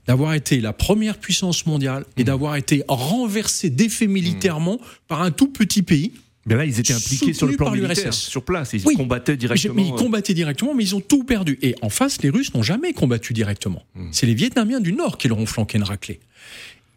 D'avoir 0.05 0.33
été 0.33 0.59
la 0.59 0.73
première 0.73 1.17
puissance 1.17 1.65
mondiale 1.65 2.05
et 2.17 2.21
mmh. 2.21 2.25
d'avoir 2.25 2.55
été 2.55 2.83
renversé, 2.87 3.69
défait 3.69 4.07
militairement 4.07 4.79
par 5.07 5.21
un 5.21 5.31
tout 5.31 5.47
petit 5.47 5.81
pays. 5.81 6.13
Mais 6.45 6.55
là, 6.55 6.65
ils 6.65 6.79
étaient 6.79 6.93
impliqués 6.93 7.33
sur 7.33 7.45
le 7.45 7.57
plan 7.57 7.71
militaire, 7.71 8.13
sur 8.13 8.43
place. 8.43 8.71
Ils 8.73 8.83
combattaient 8.83 9.35
directement. 9.35 9.73
Mais 9.75 9.87
ils 9.87 9.93
euh. 9.93 9.97
combattaient 9.97 10.33
directement, 10.33 10.73
mais 10.73 10.83
ils 10.83 10.95
ont 10.95 11.01
tout 11.01 11.25
perdu. 11.25 11.59
Et 11.61 11.75
en 11.81 11.89
face, 11.89 12.21
les 12.21 12.29
Russes 12.29 12.53
n'ont 12.53 12.63
jamais 12.63 12.93
combattu 12.93 13.33
directement. 13.33 13.83
Mmh. 13.95 14.07
C'est 14.11 14.25
les 14.25 14.33
Vietnamiens 14.33 14.79
du 14.79 14.93
Nord 14.93 15.17
qui 15.17 15.27
leur 15.27 15.37
ont 15.37 15.45
flanqué 15.45 15.77
une 15.77 15.83
raclée 15.83 16.21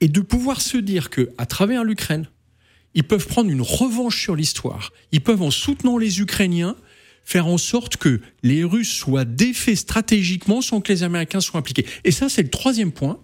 et 0.00 0.08
de 0.08 0.20
pouvoir 0.20 0.60
se 0.60 0.76
dire 0.76 1.10
que 1.10 1.30
à 1.38 1.46
travers 1.46 1.84
l'Ukraine, 1.84 2.28
ils 2.94 3.04
peuvent 3.04 3.26
prendre 3.26 3.50
une 3.50 3.62
revanche 3.62 4.20
sur 4.20 4.34
l'histoire. 4.34 4.92
Ils 5.12 5.20
peuvent, 5.20 5.42
en 5.42 5.50
soutenant 5.50 5.96
les 5.96 6.20
Ukrainiens, 6.20 6.76
faire 7.24 7.46
en 7.46 7.58
sorte 7.58 7.96
que 7.96 8.20
les 8.42 8.64
Russes 8.64 8.92
soient 8.92 9.24
défaits 9.24 9.76
stratégiquement 9.76 10.60
sans 10.60 10.80
que 10.80 10.92
les 10.92 11.02
Américains 11.02 11.40
soient 11.40 11.60
impliqués. 11.60 11.86
Et 12.04 12.10
ça, 12.10 12.28
c'est 12.28 12.42
le 12.42 12.50
troisième 12.50 12.90
point, 12.90 13.22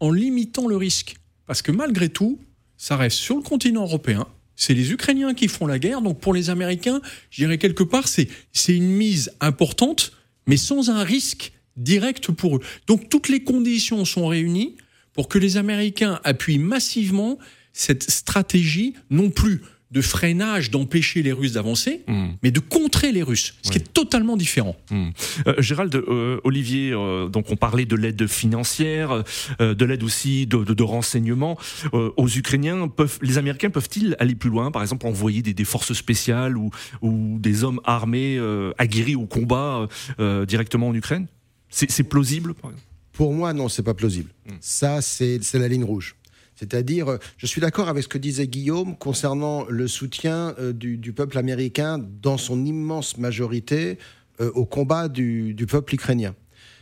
en 0.00 0.10
limitant 0.10 0.68
le 0.68 0.76
risque. 0.76 1.16
Parce 1.46 1.62
que 1.62 1.72
malgré 1.72 2.08
tout, 2.08 2.38
ça 2.76 2.96
reste 2.96 3.18
sur 3.18 3.36
le 3.36 3.42
continent 3.42 3.82
européen. 3.82 4.26
C'est 4.56 4.74
les 4.74 4.92
Ukrainiens 4.92 5.34
qui 5.34 5.48
font 5.48 5.66
la 5.66 5.78
guerre. 5.78 6.00
Donc 6.00 6.20
pour 6.20 6.32
les 6.32 6.50
Américains, 6.50 7.00
je 7.30 7.42
dirais 7.42 7.58
quelque 7.58 7.82
part, 7.82 8.06
c'est, 8.06 8.28
c'est 8.52 8.76
une 8.76 8.90
mise 8.90 9.32
importante, 9.40 10.12
mais 10.46 10.56
sans 10.56 10.90
un 10.90 11.02
risque 11.02 11.52
direct 11.76 12.30
pour 12.30 12.56
eux. 12.56 12.60
Donc 12.86 13.08
toutes 13.08 13.28
les 13.28 13.42
conditions 13.42 14.04
sont 14.04 14.28
réunies 14.28 14.76
pour 15.14 15.28
que 15.28 15.38
les 15.38 15.56
Américains 15.56 16.20
appuient 16.24 16.58
massivement 16.58 17.38
cette 17.72 18.08
stratégie, 18.10 18.94
non 19.10 19.30
plus 19.30 19.62
de 19.94 20.00
freinage, 20.00 20.72
d'empêcher 20.72 21.22
les 21.22 21.32
Russes 21.32 21.52
d'avancer, 21.52 22.02
hmm. 22.08 22.30
mais 22.42 22.50
de 22.50 22.58
contrer 22.58 23.12
les 23.12 23.22
Russes, 23.22 23.54
ce 23.62 23.70
qui 23.70 23.78
est 23.78 23.92
totalement 23.92 24.36
différent. 24.36 24.74
Hmm. 24.90 25.10
Euh, 25.46 25.54
Gérald, 25.58 25.94
euh, 25.94 26.40
Olivier, 26.42 26.90
euh, 26.92 27.28
donc 27.28 27.50
on 27.50 27.56
parlait 27.56 27.84
de 27.84 27.94
l'aide 27.94 28.26
financière, 28.26 29.22
de 29.60 29.84
l'aide 29.84 30.02
aussi 30.02 30.46
de, 30.46 30.64
de, 30.64 30.82
renseignement 30.82 31.56
aux 31.92 32.28
Ukrainiens. 32.28 32.88
Peuvent, 32.88 33.18
les 33.22 33.38
Américains 33.38 33.70
peuvent-ils 33.70 34.16
aller 34.18 34.34
plus 34.34 34.50
loin, 34.50 34.72
par 34.72 34.82
exemple 34.82 35.06
envoyer 35.06 35.42
des, 35.42 35.54
des 35.54 35.64
forces 35.64 35.92
spéciales 35.92 36.58
ou, 36.58 36.70
ou, 37.00 37.38
des 37.38 37.62
hommes 37.62 37.80
armés 37.84 38.40
aguerris 38.78 39.14
au 39.14 39.26
combat 39.26 39.88
directement 40.18 40.88
en 40.88 40.94
Ukraine? 40.94 41.28
C'est 41.68 42.04
plausible, 42.04 42.54
par 42.54 42.70
exemple? 42.70 42.93
Pour 43.14 43.32
moi, 43.32 43.52
non, 43.52 43.68
c'est 43.68 43.82
pas 43.82 43.94
plausible. 43.94 44.30
Hmm. 44.46 44.56
Ça, 44.60 45.00
c'est 45.00 45.40
la 45.54 45.68
ligne 45.68 45.84
rouge. 45.84 46.16
C'est-à-dire, 46.56 47.08
euh, 47.08 47.18
je 47.36 47.46
suis 47.46 47.60
d'accord 47.60 47.88
avec 47.88 48.02
ce 48.02 48.08
que 48.08 48.18
disait 48.18 48.46
Guillaume 48.46 48.96
concernant 48.96 49.64
le 49.68 49.88
soutien 49.88 50.54
euh, 50.58 50.72
du, 50.72 51.12
peuple 51.12 51.38
américain 51.38 51.98
dans 51.98 52.38
son 52.38 52.64
immense 52.64 53.16
majorité 53.16 53.98
euh, 54.40 54.50
au 54.54 54.64
combat 54.64 55.08
du, 55.08 55.54
peuple 55.68 55.94
ukrainien. 55.94 56.34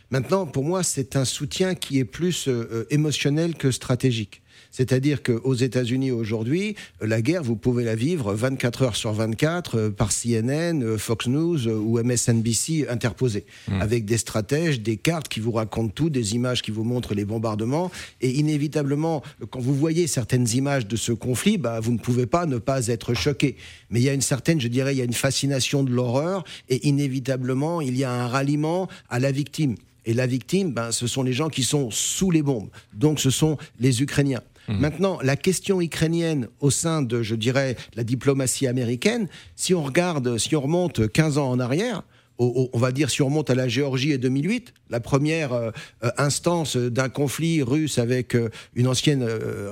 Maintenant, 0.09 0.45
pour 0.45 0.63
moi, 0.63 0.83
c'est 0.83 1.15
un 1.15 1.25
soutien 1.25 1.73
qui 1.73 1.97
est 1.97 2.05
plus 2.05 2.47
émotionnel 2.91 3.55
que 3.55 3.71
stratégique. 3.71 4.42
C'est-à-dire 4.73 5.21
qu'aux 5.21 5.53
États-Unis 5.53 6.09
aujourd'hui, 6.09 6.75
la 6.99 7.21
guerre, 7.21 7.43
vous 7.43 7.55
pouvez 7.55 7.83
la 7.83 7.93
vivre 7.95 8.33
24 8.33 8.81
heures 8.81 8.95
sur 8.95 9.13
24 9.13 9.77
euh, 9.77 9.89
par 9.91 10.09
CNN, 10.11 10.81
euh, 10.81 10.97
Fox 10.97 11.27
News 11.27 11.67
euh, 11.67 11.75
ou 11.75 12.01
MSNBC 12.01 12.87
interposés, 12.89 13.45
hmm. 13.67 13.81
avec 13.81 14.03
des 14.03 14.17
stratèges, 14.17 14.81
des 14.81 14.97
cartes 14.97 15.27
qui 15.27 15.39
vous 15.39 15.51
racontent 15.51 15.93
tout, 15.93 16.09
des 16.09 16.33
images 16.33 16.63
qui 16.63 16.71
vous 16.71 16.83
montrent 16.83 17.13
les 17.13 17.23
bombardements. 17.23 17.91
Et 18.19 18.31
inévitablement, 18.31 19.21
quand 19.51 19.59
vous 19.59 19.75
voyez 19.75 20.07
certaines 20.07 20.49
images 20.49 20.87
de 20.87 20.95
ce 20.95 21.11
conflit, 21.11 21.59
bah, 21.59 21.79
vous 21.79 21.91
ne 21.91 21.99
pouvez 21.99 22.25
pas 22.25 22.47
ne 22.47 22.57
pas 22.57 22.87
être 22.87 23.13
choqué. 23.13 23.55
Mais 23.91 23.99
il 23.99 24.03
y 24.03 24.09
a 24.09 24.13
une 24.13 24.21
certaine, 24.21 24.59
je 24.59 24.69
dirais, 24.69 24.95
il 24.95 24.97
y 24.97 25.01
a 25.01 25.05
une 25.05 25.13
fascination 25.13 25.83
de 25.83 25.91
l'horreur 25.91 26.43
et 26.69 26.87
inévitablement, 26.87 27.79
il 27.79 27.95
y 27.95 28.03
a 28.03 28.11
un 28.11 28.27
ralliement 28.27 28.87
à 29.11 29.19
la 29.19 29.31
victime. 29.31 29.75
Et 30.05 30.13
la 30.13 30.25
victime, 30.25 30.73
ben, 30.73 30.91
ce 30.91 31.05
sont 31.05 31.21
les 31.21 31.31
gens 31.31 31.49
qui 31.49 31.63
sont 31.63 31.91
sous 31.91 32.31
les 32.31 32.41
bombes. 32.41 32.69
Donc 32.93 33.19
ce 33.19 33.29
sont 33.29 33.57
les 33.79 34.01
Ukrainiens. 34.01 34.41
Mhm. 34.67 34.79
Maintenant, 34.79 35.19
la 35.21 35.35
question 35.35 35.81
ukrainienne 35.81 36.47
au 36.59 36.69
sein 36.69 37.01
de, 37.01 37.21
je 37.21 37.35
dirais, 37.35 37.75
la 37.95 38.03
diplomatie 38.03 38.67
américaine, 38.67 39.27
si 39.55 39.73
on 39.73 39.83
regarde, 39.83 40.37
si 40.37 40.55
on 40.55 40.61
remonte 40.61 41.11
15 41.11 41.37
ans 41.37 41.49
en 41.49 41.59
arrière, 41.59 42.03
on 42.39 42.79
va 42.79 42.91
dire 42.91 43.09
si 43.09 43.21
on 43.21 43.25
remonte 43.25 43.49
à 43.49 43.55
la 43.55 43.67
Géorgie 43.67 44.11
et 44.11 44.17
2008, 44.17 44.73
la 44.89 44.99
première 44.99 45.53
euh, 45.53 45.71
euh, 46.03 46.09
instance 46.17 46.77
d'un 46.77 47.09
conflit 47.09 47.61
russe 47.61 47.99
avec 47.99 48.35
euh, 48.35 48.49
une 48.75 48.87
ancienne 48.87 49.23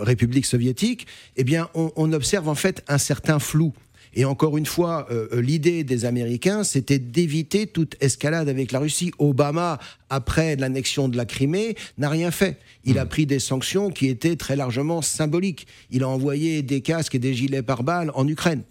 république 0.02 0.46
soviétique, 0.46 1.08
eh 1.38 1.44
bien, 1.44 1.70
on, 1.74 2.14
observe 2.14 2.50
en 2.50 2.56
fait 2.56 2.84
un 2.88 2.98
certain 2.98 3.40
flou. 3.40 3.74
Et 4.14 4.26
encore 4.26 4.58
une 4.58 4.66
fois, 4.66 5.08
euh, 5.10 5.28
euh, 5.34 5.42
l'idée 5.42 5.84
des 5.84 6.06
Américains, 6.06 6.64
c'était 6.64 7.00
d'éviter 7.00 7.68
toute 7.68 7.96
escalade 8.02 8.50
avec 8.50 8.72
la 8.72 8.80
Russie. 8.80 9.12
Obama, 9.20 9.80
après 10.10 10.56
l'annexion 10.56 11.08
de 11.08 11.16
la 11.16 11.26
Crimée, 11.26 11.76
n'a 11.98 12.10
rien 12.10 12.32
fait. 12.32 12.60
Il 12.84 13.00
a 13.00 13.06
hmm. 13.06 13.10
pris 13.10 13.26
des 13.26 13.40
sanctions 13.40 13.90
qui 13.90 14.08
étaient 14.08 14.36
très 14.36 14.56
largement 14.56 15.02
symboliques. 15.02 15.68
Il 15.90 16.04
a 16.04 16.10
envoyé 16.10 16.62
des 16.62 16.82
casques 16.82 17.16
et 17.16 17.20
des 17.20 17.34
gilets 17.34 17.62
pare-balles 17.62 18.12
en 18.14 18.28
Ukraine. 18.28 18.64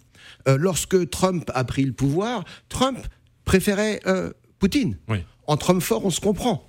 Euh, 0.48 0.59
lorsque 0.59 1.09
Trump 1.11 1.50
a 1.55 1.64
pris 1.64 1.85
le 1.85 1.92
pouvoir, 1.92 2.44
Trump 2.68 2.98
préférait 3.44 4.00
Poutine. 4.59 4.96
En 5.46 5.57
Trump 5.57 5.83
fort, 5.83 6.05
on 6.05 6.11
se 6.11 6.20
comprend. 6.20 6.68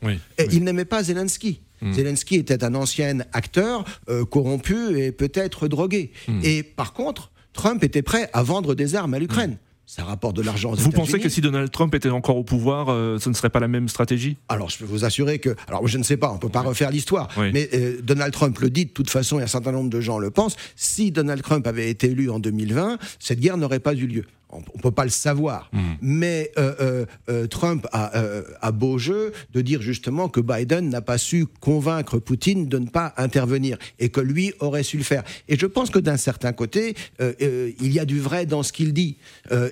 Il 0.52 0.64
n'aimait 0.64 0.86
pas 0.86 1.04
Zelensky. 1.04 1.62
Hmm. 1.82 1.92
Zelensky 1.94 2.36
était 2.36 2.64
un 2.64 2.74
ancien 2.74 3.20
acteur 3.34 3.84
corrompu 4.30 4.98
et 4.98 5.12
peut-être 5.12 5.68
drogué. 5.68 6.12
Hmm. 6.28 6.40
Et 6.44 6.64
par 6.64 6.94
contre, 6.94 7.31
Trump 7.54 7.84
était 7.84 8.02
prêt 8.02 8.30
à 8.34 8.44
vendre 8.44 8.76
des 8.76 8.96
armes 8.96 9.14
à 9.14 9.20
l'Ukraine. 9.20 9.58
ça 9.86 10.04
rapporte 10.04 10.36
de 10.36 10.42
l'argent 10.42 10.72
aux 10.72 10.76
Vous 10.76 10.92
pensez 10.92 11.20
que 11.20 11.30
si 11.30 11.42
Donald 11.42 11.70
Trump 11.72 11.94
était 11.96 12.10
encore 12.10 12.38
au 12.38 12.44
pouvoir, 12.44 12.90
euh, 12.90 13.18
ce 13.20 13.30
ne 13.30 13.34
serait 13.34 13.50
pas 13.50 13.60
la 13.60 13.68
même 13.68 13.90
stratégie? 13.90 14.38
Alors, 14.50 14.70
je 14.70 14.78
peux 14.78 14.86
vous 14.86 15.04
assurer 15.06 15.40
que. 15.40 15.56
Alors, 15.68 15.88
je 15.88 15.98
ne 15.98 16.04
sais 16.04 16.18
pas, 16.18 16.32
on 16.32 16.36
ne 16.36 16.40
peut 16.40 16.50
pas 16.50 16.62
refaire 16.62 16.92
l'histoire. 16.92 17.28
Mais 17.38 17.70
euh, 17.74 18.02
Donald 18.02 18.34
Trump 18.34 18.58
le 18.60 18.70
dit, 18.70 18.86
de 18.86 18.92
toute 18.92 19.10
façon, 19.10 19.40
et 19.40 19.44
un 19.44 19.48
certain 19.48 19.72
nombre 19.72 19.90
de 19.90 20.02
gens 20.02 20.18
le 20.20 20.32
pensent. 20.32 20.56
Si 20.76 21.12
Donald 21.12 21.42
Trump 21.42 21.68
avait 21.68 21.90
été 21.90 22.12
élu 22.12 22.30
en 22.30 22.40
2020, 22.40 22.98
cette 23.20 23.40
guerre 23.40 23.58
n'aurait 23.58 23.80
pas 23.80 23.94
eu 23.94 24.08
lieu 24.08 24.26
on 24.52 24.60
ne 24.60 24.82
peut 24.82 24.92
pas 24.92 25.04
le 25.04 25.10
savoir. 25.10 25.70
Hmm. 25.72 25.80
Mais 26.02 26.52
euh, 26.58 26.74
euh, 26.82 27.06
euh, 27.30 27.48
Trump 27.48 27.88
a, 27.92 28.72
beau 28.72 28.98
jeu 28.98 29.34
de 29.54 29.62
dire 29.62 29.82
justement 29.82 30.30
que 30.30 30.40
Biden 30.40 30.90
n'a 30.90 31.02
pas 31.02 31.18
su 31.18 31.46
convaincre 31.60 32.20
Poutine 32.20 32.68
de 32.68 32.80
ne 32.80 32.88
pas 32.88 33.14
intervenir 33.18 33.78
et 34.00 34.10
que 34.10 34.22
lui 34.22 34.54
aurait 34.60 34.84
su 34.84 34.98
le 34.98 35.04
faire. 35.04 35.24
Et 35.50 35.58
je 35.58 35.66
pense 35.66 35.90
que 35.90 36.00
d'un 36.00 36.18
certain 36.18 36.54
côté, 36.54 36.96
il 37.20 37.92
y 37.92 38.00
a 38.00 38.06
du 38.06 38.20
vrai 38.20 38.46
dans 38.46 38.64
ce 38.64 38.72
qu'il 38.72 38.94
dit. 38.94 39.18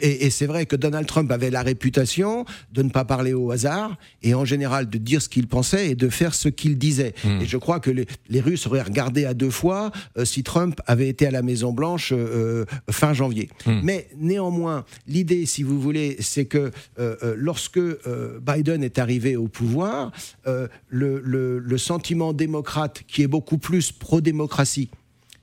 et, 0.01 0.29
c'est 0.29 0.45
vrai 0.45 0.65
que 0.65 0.75
Donald 0.75 1.07
Trump 1.07 1.31
avait 1.31 1.49
la 1.49 1.61
réputation 1.61 2.45
de 2.73 2.83
ne 2.83 2.89
pas 2.89 3.05
parler 3.05 3.33
au 3.33 3.51
hasard 3.51 3.97
et 4.21 4.33
en 4.33 4.45
général 4.45 4.89
de 4.89 4.97
dire 4.97 5.21
ce 5.21 5.29
qu'il 5.29 5.47
pensait 5.47 5.91
et 5.91 5.95
de 5.95 6.09
faire 6.09 6.33
ce 6.33 6.49
qu'il 6.49 6.77
disait. 6.77 7.13
Hmm. 7.23 7.41
Et 7.41 7.45
je 7.45 7.57
crois 7.57 7.79
que 7.79 7.89
les, 7.89 8.41
Russes 8.41 8.67
auraient 8.67 8.81
regardé 8.81 9.25
à 9.25 9.33
deux 9.33 9.49
fois 9.49 9.91
si 10.23 10.43
Trump 10.43 10.79
avait 10.87 11.09
été 11.09 11.25
à 11.27 11.31
la 11.31 11.41
Maison 11.41 11.71
Blanche 11.71 12.13
fin 12.89 13.13
janvier. 13.13 13.49
Hmm. 13.65 13.79
Mais 13.83 14.07
néanmoins, 14.17 14.68
l'idée, 15.07 15.45
si 15.45 15.63
vous 15.63 15.79
voulez, 15.79 16.17
c'est 16.19 16.45
que 16.45 16.57
euh, 16.99 17.15
euh, 17.23 17.33
lorsque 17.37 17.77
euh, 17.77 18.39
Biden 18.41 18.83
est 18.83 18.97
arrivé 18.97 19.35
au 19.35 19.47
pouvoir, 19.47 20.11
le, 20.89 21.77
sentiment 21.77 22.33
démocrate, 22.33 23.03
qui 23.07 23.23
est 23.23 23.27
beaucoup 23.27 23.57
plus 23.57 23.91
pro-démocratie 23.91 24.89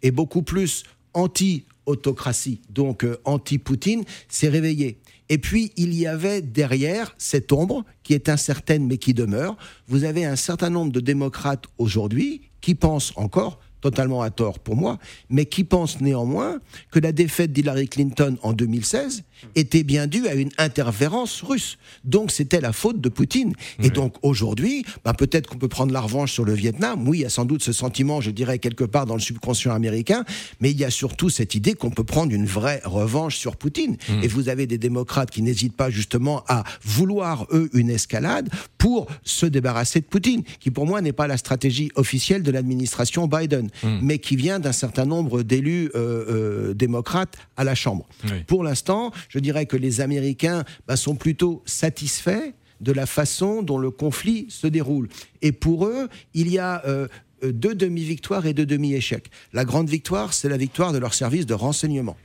et 0.02 0.10
beaucoup 0.10 0.42
plus 0.42 0.84
anti-autocratie, 1.14 2.60
donc 2.68 3.06
anti-Poutine, 3.24 4.04
s'est 4.28 4.48
réveillé. 4.48 4.98
Et 5.28 5.38
puis, 5.38 5.72
il 5.76 5.94
y 5.94 6.06
avait 6.06 6.42
derrière 6.42 7.14
cette 7.18 7.52
ombre, 7.52 7.84
qui 8.02 8.14
est 8.14 8.28
incertaine 8.28 8.86
mais 8.86 8.98
qui 8.98 9.14
demeure, 9.14 9.56
vous 9.88 10.04
avez 10.04 10.24
un 10.24 10.36
certain 10.36 10.70
nombre 10.70 10.92
de 10.92 11.00
démocrates 11.00 11.64
aujourd'hui 11.78 12.42
qui 12.60 12.74
pensent 12.74 13.12
encore 13.16 13.60
totalement 13.90 14.22
à 14.22 14.30
tort 14.30 14.58
pour 14.58 14.74
moi, 14.74 14.98
mais 15.30 15.46
qui 15.46 15.62
pense 15.62 16.00
néanmoins 16.00 16.58
que 16.90 16.98
la 16.98 17.12
défaite 17.12 17.52
d'Hillary 17.52 17.88
Clinton 17.88 18.36
en 18.42 18.52
2016 18.52 19.22
était 19.54 19.82
bien 19.82 20.06
due 20.06 20.28
à 20.28 20.34
une 20.34 20.50
interférence 20.58 21.42
russe. 21.42 21.78
Donc 22.04 22.30
c'était 22.30 22.60
la 22.60 22.72
faute 22.72 23.00
de 23.00 23.08
Poutine. 23.08 23.54
Et 23.82 23.90
donc 23.90 24.14
aujourd'hui, 24.22 24.84
ben, 25.04 25.14
peut-être 25.14 25.48
qu'on 25.48 25.58
peut 25.58 25.68
prendre 25.68 25.92
la 25.92 26.00
revanche 26.00 26.32
sur 26.32 26.44
le 26.44 26.52
Vietnam. 26.52 27.08
Oui, 27.08 27.18
il 27.18 27.20
y 27.22 27.24
a 27.24 27.30
sans 27.30 27.44
doute 27.44 27.62
ce 27.62 27.72
sentiment, 27.72 28.20
je 28.20 28.30
dirais, 28.30 28.58
quelque 28.58 28.84
part 28.84 29.06
dans 29.06 29.14
le 29.14 29.20
subconscient 29.20 29.72
américain, 29.72 30.24
mais 30.60 30.70
il 30.70 30.78
y 30.78 30.84
a 30.84 30.90
surtout 30.90 31.30
cette 31.30 31.54
idée 31.54 31.74
qu'on 31.74 31.90
peut 31.90 32.04
prendre 32.04 32.32
une 32.32 32.46
vraie 32.46 32.80
revanche 32.84 33.36
sur 33.36 33.56
Poutine. 33.56 33.96
Hmm. 34.08 34.22
Et 34.22 34.28
vous 34.28 34.48
avez 34.48 34.66
des 34.66 34.78
démocrates 34.78 35.30
qui 35.30 35.42
n'hésitent 35.42 35.76
pas 35.76 35.90
justement 35.90 36.44
à 36.48 36.64
vouloir, 36.84 37.46
eux, 37.52 37.70
une 37.72 37.90
escalade 37.90 38.48
pour 38.78 39.06
se 39.22 39.46
débarrasser 39.46 40.00
de 40.00 40.06
Poutine, 40.06 40.42
qui 40.60 40.70
pour 40.70 40.86
moi 40.86 41.00
n'est 41.00 41.12
pas 41.12 41.26
la 41.26 41.36
stratégie 41.36 41.90
officielle 41.94 42.42
de 42.42 42.50
l'administration 42.50 43.26
Biden. 43.26 43.68
Hmm. 43.82 43.98
mais 44.02 44.18
qui 44.18 44.36
vient 44.36 44.58
d'un 44.58 44.72
certain 44.72 45.04
nombre 45.04 45.42
d'élus 45.42 45.90
euh, 45.94 46.70
euh, 46.70 46.74
démocrates 46.74 47.36
à 47.56 47.64
la 47.64 47.74
Chambre. 47.74 48.06
Pour 48.46 48.64
l'instant, 48.64 49.12
je 49.28 49.38
dirais 49.38 49.66
que 49.66 49.76
les 49.76 50.00
Américains 50.00 50.64
bah, 50.86 50.96
sont 50.96 51.16
plutôt 51.16 51.62
satisfaits 51.66 52.52
de 52.80 52.92
la 52.92 53.06
façon 53.06 53.62
dont 53.62 53.78
le 53.78 53.90
conflit 53.90 54.46
se 54.48 54.66
déroule. 54.66 55.08
Et 55.42 55.52
pour 55.52 55.86
eux, 55.86 56.08
il 56.34 56.50
y 56.50 56.58
a 56.58 56.82
euh, 56.86 57.08
deux 57.42 57.74
demi-victoires 57.74 58.46
et 58.46 58.54
deux 58.54 58.66
demi-échecs. 58.66 59.30
La 59.52 59.64
grande 59.64 59.88
victoire, 59.88 60.32
c'est 60.32 60.48
la 60.48 60.56
victoire 60.56 60.92
de 60.92 60.98
leur 60.98 61.14
service 61.14 61.46
de 61.46 61.54
renseignement 61.54 62.16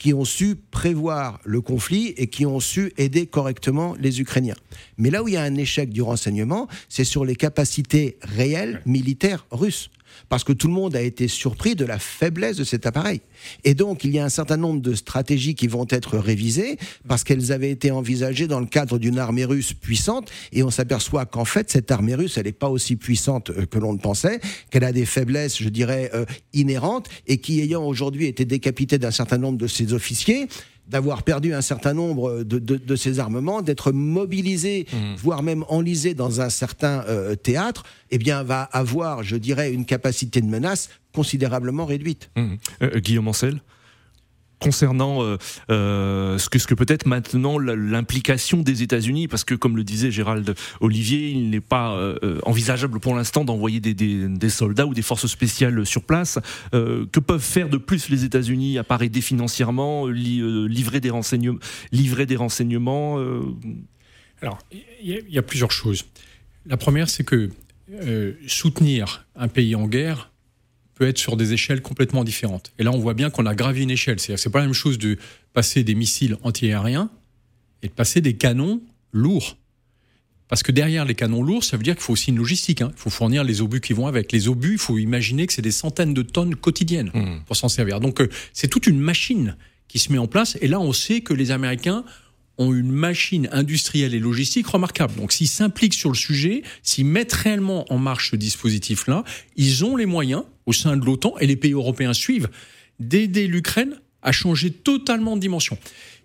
qui 0.00 0.14
ont 0.14 0.24
su 0.24 0.56
prévoir 0.56 1.40
le 1.44 1.60
conflit 1.60 2.14
et 2.16 2.26
qui 2.26 2.46
ont 2.46 2.58
su 2.58 2.90
aider 2.96 3.26
correctement 3.26 3.94
les 4.00 4.20
Ukrainiens. 4.22 4.56
Mais 4.96 5.10
là 5.10 5.22
où 5.22 5.28
il 5.28 5.34
y 5.34 5.36
a 5.36 5.42
un 5.42 5.56
échec 5.56 5.90
du 5.90 6.00
renseignement, 6.00 6.68
c'est 6.88 7.04
sur 7.04 7.26
les 7.26 7.36
capacités 7.36 8.16
réelles 8.22 8.80
militaires 8.86 9.46
russes 9.50 9.90
parce 10.28 10.44
que 10.44 10.52
tout 10.52 10.68
le 10.68 10.74
monde 10.74 10.96
a 10.96 11.02
été 11.02 11.28
surpris 11.28 11.74
de 11.74 11.84
la 11.84 11.98
faiblesse 11.98 12.56
de 12.56 12.64
cet 12.64 12.86
appareil. 12.86 13.20
Et 13.64 13.74
donc, 13.74 14.04
il 14.04 14.14
y 14.14 14.18
a 14.18 14.24
un 14.24 14.30
certain 14.30 14.56
nombre 14.56 14.80
de 14.80 14.94
stratégies 14.94 15.54
qui 15.54 15.66
vont 15.66 15.86
être 15.90 16.18
révisées 16.18 16.78
parce 17.08 17.24
qu'elles 17.24 17.52
avaient 17.52 17.70
été 17.70 17.90
envisagées 17.90 18.46
dans 18.46 18.60
le 18.60 18.66
cadre 18.66 18.98
d'une 18.98 19.18
armée 19.18 19.44
russe 19.44 19.72
puissante, 19.72 20.30
et 20.52 20.62
on 20.62 20.70
s'aperçoit 20.70 21.26
qu'en 21.26 21.44
fait, 21.44 21.70
cette 21.70 21.90
armée 21.90 22.14
russe, 22.14 22.38
elle 22.38 22.46
n'est 22.46 22.52
pas 22.52 22.68
aussi 22.68 22.96
puissante 22.96 23.50
euh, 23.50 23.66
que 23.66 23.78
l'on 23.78 23.92
ne 23.92 23.98
pensait, 23.98 24.40
qu'elle 24.70 24.84
a 24.84 24.92
des 24.92 25.06
faiblesses, 25.06 25.58
je 25.62 25.68
dirais, 25.68 26.10
euh, 26.14 26.24
inhérentes, 26.52 27.08
et 27.26 27.38
qui, 27.38 27.60
ayant 27.60 27.84
aujourd'hui 27.84 28.26
été 28.26 28.44
décapité 28.44 28.98
d'un 28.98 29.10
certain 29.10 29.38
nombre 29.38 29.58
de 29.58 29.66
ses 29.66 29.92
officiers, 29.92 30.48
d'avoir 30.90 31.22
perdu 31.22 31.54
un 31.54 31.62
certain 31.62 31.94
nombre 31.94 32.42
de, 32.42 32.58
de, 32.58 32.96
ses 32.96 33.20
armements, 33.20 33.62
d'être 33.62 33.92
mobilisé, 33.92 34.86
mmh. 34.92 35.14
voire 35.16 35.42
même 35.42 35.64
enlisé 35.68 36.14
dans 36.14 36.40
un 36.40 36.50
certain 36.50 37.04
euh, 37.08 37.36
théâtre, 37.36 37.84
eh 38.10 38.18
bien, 38.18 38.42
va 38.42 38.62
avoir, 38.62 39.22
je 39.22 39.36
dirais, 39.36 39.72
une 39.72 39.86
capacité 39.86 40.40
de 40.40 40.46
menace 40.46 40.90
considérablement 41.14 41.86
réduite. 41.86 42.30
Mmh. 42.36 42.54
Euh, 42.82 42.98
Guillaume 42.98 43.28
Ancel? 43.28 43.60
Concernant 44.60 45.24
euh, 45.24 45.38
euh, 45.70 46.38
ce 46.38 46.48
que, 46.48 46.74
peut 46.74 46.86
être 46.86 47.06
maintenant 47.06 47.58
l'implication 47.58 48.58
des 48.58 48.82
États-Unis, 48.82 49.26
parce 49.26 49.42
que 49.42 49.54
comme 49.54 49.76
le 49.76 49.82
disait 49.82 50.10
Gérald 50.10 50.54
Olivier, 50.80 51.30
il 51.30 51.50
n'est 51.50 51.60
pas 51.60 51.94
euh, 51.94 52.38
envisageable 52.44 53.00
pour 53.00 53.14
l'instant 53.14 53.44
d'envoyer 53.44 53.80
des, 53.80 53.94
des, 53.94 54.50
soldats 54.50 54.86
ou 54.86 54.94
des 54.94 55.02
forces 55.02 55.26
spéciales 55.26 55.84
sur 55.86 56.02
place. 56.04 56.38
que 56.72 57.20
peuvent 57.20 57.42
faire 57.42 57.68
de 57.68 57.78
plus 57.78 58.08
les 58.10 58.24
États-Unis 58.24 58.78
à 58.78 58.84
part 58.84 59.02
aider 59.02 59.20
financièrement, 59.20 60.06
livrer 60.06 61.00
des 61.00 61.10
renseignements, 61.10 61.58
livrer 61.92 62.26
des 62.26 62.36
renseignements 62.36 63.18
Alors, 64.42 64.58
il 65.02 65.24
y, 65.28 65.38
a 65.38 65.42
plusieurs 65.42 65.72
choses. 65.72 66.04
La 66.66 66.76
première, 66.76 67.08
c'est 67.08 67.24
que 67.24 67.50
soutenir 68.46 69.26
un 69.36 69.48
pays 69.48 69.74
en 69.74 69.86
guerre 69.86 70.30
peut 71.00 71.08
être 71.08 71.16
sur 71.16 71.38
des 71.38 71.54
échelles 71.54 71.80
complètement 71.80 72.24
différentes. 72.24 72.74
Et 72.78 72.82
là, 72.82 72.92
on 72.92 72.98
voit 72.98 73.14
bien 73.14 73.30
qu'on 73.30 73.46
a 73.46 73.54
gravi 73.54 73.84
une 73.84 73.90
échelle. 73.90 74.20
C'est-à-dire 74.20 74.38
c'est 74.38 74.50
pas 74.50 74.58
la 74.58 74.66
même 74.66 74.74
chose 74.74 74.98
de 74.98 75.16
passer 75.54 75.82
des 75.82 75.94
missiles 75.94 76.36
antiaériens 76.42 77.08
et 77.82 77.88
de 77.88 77.92
passer 77.92 78.20
des 78.20 78.34
canons 78.34 78.82
lourds. 79.10 79.56
Parce 80.48 80.62
que 80.62 80.72
derrière 80.72 81.06
les 81.06 81.14
canons 81.14 81.42
lourds, 81.42 81.64
ça 81.64 81.78
veut 81.78 81.82
dire 81.82 81.94
qu'il 81.94 82.02
faut 82.02 82.12
aussi 82.12 82.28
une 82.28 82.36
logistique. 82.36 82.82
Hein. 82.82 82.92
Il 82.94 83.00
faut 83.00 83.08
fournir 83.08 83.44
les 83.44 83.62
obus 83.62 83.80
qui 83.80 83.94
vont 83.94 84.08
avec. 84.08 84.30
Les 84.30 84.46
obus, 84.46 84.72
il 84.72 84.78
faut 84.78 84.98
imaginer 84.98 85.46
que 85.46 85.54
c'est 85.54 85.62
des 85.62 85.70
centaines 85.70 86.12
de 86.12 86.20
tonnes 86.20 86.54
quotidiennes 86.54 87.10
mmh. 87.14 87.44
pour 87.46 87.56
s'en 87.56 87.70
servir. 87.70 87.98
Donc 88.00 88.20
euh, 88.20 88.28
c'est 88.52 88.68
toute 88.68 88.86
une 88.86 89.00
machine 89.00 89.56
qui 89.88 89.98
se 89.98 90.12
met 90.12 90.18
en 90.18 90.26
place. 90.26 90.58
Et 90.60 90.68
là, 90.68 90.80
on 90.80 90.92
sait 90.92 91.22
que 91.22 91.32
les 91.32 91.50
Américains 91.50 92.04
ont 92.58 92.74
une 92.74 92.92
machine 92.92 93.48
industrielle 93.52 94.14
et 94.14 94.18
logistique 94.18 94.66
remarquable. 94.66 95.14
Donc 95.16 95.32
s'ils 95.32 95.48
s'impliquent 95.48 95.94
sur 95.94 96.10
le 96.10 96.14
sujet, 96.14 96.62
s'ils 96.82 97.06
mettent 97.06 97.32
réellement 97.32 97.90
en 97.90 97.96
marche 97.96 98.32
ce 98.32 98.36
dispositif-là, 98.36 99.24
ils 99.56 99.82
ont 99.86 99.96
les 99.96 100.04
moyens 100.04 100.42
au 100.70 100.72
sein 100.72 100.96
de 100.96 101.04
l'OTAN, 101.04 101.34
et 101.40 101.46
les 101.46 101.56
pays 101.56 101.72
européens 101.72 102.12
suivent, 102.12 102.48
d'aider 103.00 103.48
l'Ukraine 103.48 104.00
à 104.22 104.30
changer 104.30 104.70
totalement 104.70 105.34
de 105.34 105.40
dimension. 105.40 105.76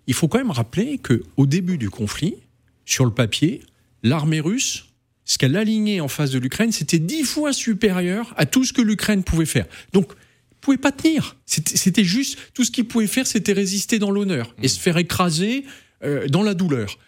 Il 0.06 0.14
faut 0.14 0.28
quand 0.28 0.38
même 0.38 0.52
rappeler 0.52 0.98
que 0.98 1.24
au 1.36 1.46
début 1.46 1.78
du 1.78 1.90
conflit, 1.90 2.36
sur 2.84 3.04
le 3.04 3.10
papier, 3.10 3.62
l'armée 4.04 4.40
russe, 4.40 4.86
ce 5.24 5.36
qu'elle 5.38 5.56
alignait 5.56 5.98
en 5.98 6.06
face 6.06 6.30
de 6.30 6.38
l'Ukraine, 6.38 6.70
c'était 6.70 7.00
dix 7.00 7.24
fois 7.24 7.52
supérieur 7.52 8.32
à 8.36 8.46
tout 8.46 8.64
ce 8.64 8.72
que 8.72 8.82
l'Ukraine 8.82 9.24
pouvait 9.24 9.46
faire. 9.46 9.66
Donc, 9.92 10.12
pouvait 10.60 10.78
pas 10.78 10.92
tenir. 10.92 11.36
C'était 11.46 12.04
juste 12.04 12.38
tout 12.54 12.62
ce 12.62 12.70
qu'il 12.70 12.86
pouvait 12.86 13.08
faire, 13.08 13.26
c'était 13.26 13.52
résister 13.52 13.98
dans 13.98 14.12
l'honneur 14.12 14.54
et 14.62 14.68
se 14.68 14.78
faire 14.78 14.96
écraser 14.98 15.64
euh, 16.04 16.28
dans 16.28 16.42
la 16.42 16.54
douleur. 16.54 16.98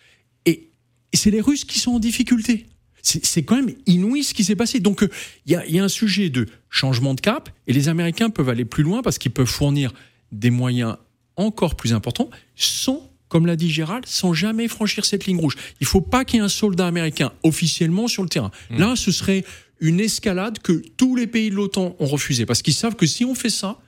Et, 0.47 0.71
c'est 1.15 1.31
les 1.31 1.41
Russes 1.41 1.65
qui 1.65 1.79
sont 1.79 1.93
en 1.93 1.99
difficulté. 2.01 2.67
C'est 3.09 3.43
quand 3.43 3.57
même 3.57 3.75
inouï 3.87 4.23
ce 4.23 4.35
qui 4.35 4.45
s'est 4.45 4.57
passé. 4.57 4.81
Donc 4.81 5.03
euh, 5.03 5.09
il 5.47 5.53
y, 5.53 5.79
a, 5.79 5.85
un 5.85 5.89
sujet 5.89 6.29
de 6.29 6.47
changement 6.69 7.15
de 7.15 7.21
cap 7.21 7.49
et 7.67 7.73
les 7.73 7.89
Américains 7.89 8.31
peuvent 8.31 8.49
aller 8.49 8.65
plus 8.65 8.83
loin 8.83 9.03
parce 9.03 9.19
qu'ils 9.19 9.33
peuvent 9.33 9.47
fournir 9.47 9.93
des 10.33 10.51
moyens 10.51 10.97
encore 11.37 11.75
plus 11.75 11.95
importants 11.95 12.29
sans, 12.57 13.11
comme 13.29 13.47
l'a 13.47 13.57
dit 13.57 13.71
Gérald, 13.71 14.05
sans 14.07 14.35
jamais 14.35 14.69
franchir 14.69 15.05
cette 15.05 15.27
ligne 15.27 15.39
rouge. 15.39 15.57
Il 15.81 15.85
ne 15.85 15.89
faut 15.89 16.01
pas 16.01 16.25
qu'il 16.25 16.39
y 16.39 16.41
ait 16.41 16.45
un 16.45 16.49
soldat 16.49 16.87
américain 16.87 17.33
officiellement 17.43 18.09
sur 18.09 18.23
le 18.23 18.29
terrain. 18.29 18.51
Mmh. 18.71 18.79
Là, 18.79 18.97
ce 18.97 19.13
serait 19.13 19.45
une 19.81 20.01
escalade 20.01 20.59
que 20.59 20.83
tous 20.97 21.17
les 21.17 21.27
pays 21.27 21.51
de 21.51 21.55
l'OTAN 21.55 21.97
ont 21.99 22.07
refusé 22.07 22.47
parce 22.47 22.63
qu'ils 22.63 22.75
savent 22.75 22.97
que 22.97 23.07
si 23.07 23.25
on 23.25 23.35
fait 23.35 23.51
ça, 23.51 23.79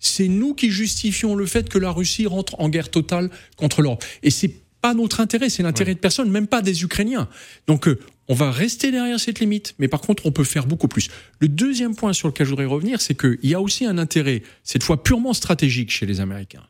c'est 0.00 0.28
nous 0.28 0.54
qui 0.54 0.70
justifions 0.70 1.34
le 1.34 1.46
fait 1.46 1.68
que 1.68 1.78
la 1.78 1.90
Russie 1.90 2.26
rentre 2.26 2.60
en 2.60 2.68
guerre 2.68 2.90
totale 2.90 3.30
contre 3.56 3.82
l'Europe. 3.82 4.04
Et 4.22 4.30
c'est 4.30 4.54
pas 4.80 4.94
notre 4.94 5.20
intérêt, 5.20 5.48
c'est 5.48 5.62
l'intérêt 5.62 5.94
de 5.94 5.98
personne, 5.98 6.30
même 6.30 6.46
pas 6.46 6.62
des 6.62 6.84
Ukrainiens. 6.84 7.28
Donc 7.66 7.88
euh, 7.88 7.98
on 8.28 8.34
va 8.34 8.50
rester 8.50 8.90
derrière 8.90 9.18
cette 9.18 9.40
limite, 9.40 9.74
mais 9.78 9.88
par 9.88 10.00
contre 10.00 10.26
on 10.26 10.32
peut 10.32 10.44
faire 10.44 10.66
beaucoup 10.66 10.88
plus. 10.88 11.08
Le 11.40 11.48
deuxième 11.48 11.96
point 11.96 12.12
sur 12.12 12.28
lequel 12.28 12.46
je 12.46 12.50
voudrais 12.50 12.66
revenir, 12.66 13.00
c'est 13.00 13.18
qu'il 13.18 13.38
y 13.42 13.54
a 13.54 13.60
aussi 13.60 13.84
un 13.86 13.98
intérêt, 13.98 14.42
cette 14.64 14.82
fois 14.82 15.02
purement 15.02 15.32
stratégique 15.32 15.90
chez 15.90 16.06
les 16.06 16.20
Américains. 16.20 16.66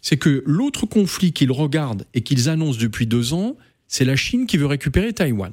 C'est 0.00 0.16
que 0.16 0.42
l'autre 0.46 0.86
conflit 0.86 1.32
qu'ils 1.32 1.52
regardent 1.52 2.06
et 2.14 2.22
qu'ils 2.22 2.48
annoncent 2.48 2.80
depuis 2.80 3.06
deux 3.06 3.34
ans, 3.34 3.56
c'est 3.86 4.04
la 4.04 4.16
Chine 4.16 4.46
qui 4.46 4.56
veut 4.56 4.66
récupérer 4.66 5.12
Taïwan. 5.12 5.52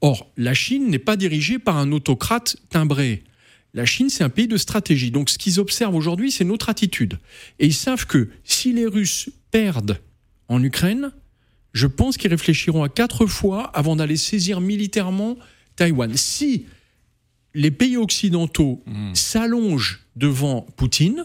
Or, 0.00 0.32
la 0.36 0.54
Chine 0.54 0.88
n'est 0.88 0.98
pas 0.98 1.16
dirigée 1.16 1.58
par 1.58 1.76
un 1.76 1.92
autocrate 1.92 2.56
timbré. 2.70 3.22
La 3.74 3.84
Chine, 3.84 4.08
c'est 4.08 4.24
un 4.24 4.30
pays 4.30 4.48
de 4.48 4.56
stratégie. 4.56 5.10
Donc 5.10 5.30
ce 5.30 5.38
qu'ils 5.38 5.60
observent 5.60 5.94
aujourd'hui, 5.94 6.30
c'est 6.30 6.44
notre 6.44 6.70
attitude. 6.70 7.18
Et 7.58 7.66
ils 7.66 7.74
savent 7.74 8.06
que 8.06 8.30
si 8.44 8.72
les 8.72 8.86
Russes 8.86 9.28
perdent 9.50 10.00
en 10.48 10.62
Ukraine, 10.62 11.12
je 11.76 11.86
pense 11.86 12.16
qu'ils 12.16 12.30
réfléchiront 12.30 12.82
à 12.82 12.88
quatre 12.88 13.26
fois 13.26 13.64
avant 13.74 13.96
d'aller 13.96 14.16
saisir 14.16 14.60
militairement 14.60 15.36
Taïwan. 15.76 16.12
Si 16.16 16.66
les 17.54 17.70
pays 17.70 17.96
occidentaux 17.96 18.82
Hmm. 18.86 19.14
s'allongent 19.14 20.00
devant 20.16 20.62
Poutine, 20.76 21.24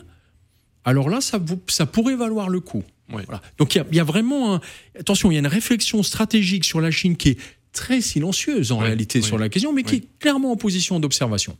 alors 0.84 1.10
là, 1.10 1.22
ça, 1.22 1.38
vous- 1.38 1.62
ça 1.68 1.86
pourrait 1.86 2.16
valoir 2.16 2.50
le 2.50 2.60
coup. 2.60 2.84
Voilà. 3.10 3.42
Donc 3.58 3.76
il 3.76 3.80
y 3.80 3.82
a- 3.82 3.86
il 3.92 3.96
y, 3.98 4.00
a 4.00 4.04
vraiment, 4.06 4.56
un- 4.56 4.62
attention, 5.00 5.32
il 5.32 5.34
y 5.34 5.38
a 5.38 5.40
une 5.40 5.48
réflexion 5.48 6.02
stratégique 6.04 6.64
sur 6.64 6.80
la 6.80 6.92
Chine 6.92 7.18
qui 7.18 7.30
est 7.30 7.38
très 7.74 8.00
silencieuse 8.02 8.72
en 8.72 8.80
Oui, 8.80 8.86
réalité 8.86 9.20
oui. 9.20 9.26
sur 9.26 9.38
la 9.38 9.50
question, 9.50 9.74
mais 9.74 9.84
qui 9.84 9.96
est 9.96 10.08
clairement 10.20 10.52
en 10.52 10.56
position 10.58 11.00
d'observation. 11.00 11.58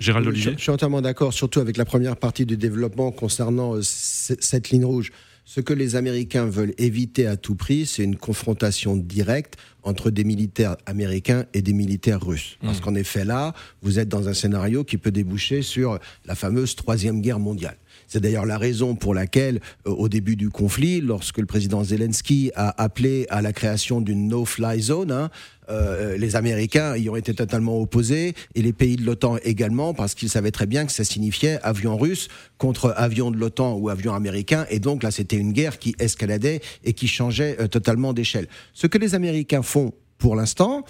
Gérald 0.00 0.24
Je, 0.26 0.30
Olivier 0.30 0.52
je 0.56 0.62
suis 0.62 0.70
entièrement 0.70 1.00
d'accord, 1.00 1.32
surtout 1.32 1.58
avec 1.60 1.76
la 1.76 1.84
première 1.84 2.16
partie 2.16 2.46
du 2.46 2.56
développement 2.56 3.10
concernant 3.10 3.74
euh, 3.76 3.82
cette 3.82 4.70
ligne 4.70 4.84
rouge. 4.84 5.10
Ce 5.50 5.62
que 5.62 5.72
les 5.72 5.96
Américains 5.96 6.44
veulent 6.44 6.74
éviter 6.76 7.26
à 7.26 7.38
tout 7.38 7.54
prix, 7.54 7.86
c'est 7.86 8.04
une 8.04 8.16
confrontation 8.18 8.98
directe 8.98 9.54
entre 9.82 10.10
des 10.10 10.24
militaires 10.24 10.76
américains 10.86 11.44
et 11.54 11.62
des 11.62 11.72
militaires 11.72 12.24
russes. 12.24 12.58
Parce 12.62 12.80
qu'en 12.80 12.94
effet, 12.94 13.24
là, 13.24 13.54
vous 13.82 13.98
êtes 13.98 14.08
dans 14.08 14.28
un 14.28 14.34
scénario 14.34 14.84
qui 14.84 14.98
peut 14.98 15.10
déboucher 15.10 15.62
sur 15.62 15.98
la 16.26 16.34
fameuse 16.34 16.74
Troisième 16.74 17.20
Guerre 17.20 17.38
mondiale. 17.38 17.76
C'est 18.06 18.20
d'ailleurs 18.20 18.46
la 18.46 18.58
raison 18.58 18.94
pour 18.94 19.14
laquelle, 19.14 19.60
euh, 19.86 19.90
au 19.90 20.08
début 20.08 20.36
du 20.36 20.50
conflit, 20.50 21.00
lorsque 21.00 21.38
le 21.38 21.46
président 21.46 21.84
Zelensky 21.84 22.50
a 22.54 22.82
appelé 22.82 23.26
à 23.28 23.42
la 23.42 23.52
création 23.52 24.00
d'une 24.00 24.28
no-fly 24.28 24.80
zone, 24.80 25.12
hein, 25.12 25.30
euh, 25.70 26.16
les 26.16 26.36
Américains 26.36 26.96
y 26.96 27.10
ont 27.10 27.16
été 27.16 27.34
totalement 27.34 27.78
opposés 27.78 28.34
et 28.54 28.62
les 28.62 28.72
pays 28.72 28.96
de 28.96 29.04
l'OTAN 29.04 29.36
également 29.44 29.92
parce 29.92 30.14
qu'ils 30.14 30.30
savaient 30.30 30.50
très 30.50 30.66
bien 30.66 30.86
que 30.86 30.92
ça 30.92 31.04
signifiait 31.04 31.58
avion 31.62 31.98
russe 31.98 32.28
contre 32.56 32.94
avion 32.96 33.30
de 33.30 33.36
l'OTAN 33.36 33.74
ou 33.74 33.90
avion 33.90 34.14
américain 34.14 34.66
et 34.70 34.78
donc 34.78 35.02
là 35.02 35.10
c'était 35.10 35.36
une 35.36 35.52
guerre 35.52 35.78
qui 35.78 35.94
escaladait 35.98 36.62
et 36.84 36.94
qui 36.94 37.06
changeait 37.06 37.56
euh, 37.60 37.66
totalement 37.68 38.14
d'échelle. 38.14 38.48
Ce 38.72 38.86
que 38.86 38.96
les 38.96 39.14
Américains 39.14 39.62
font 39.68 39.92
pour 40.18 40.34
l'instant, 40.34 40.82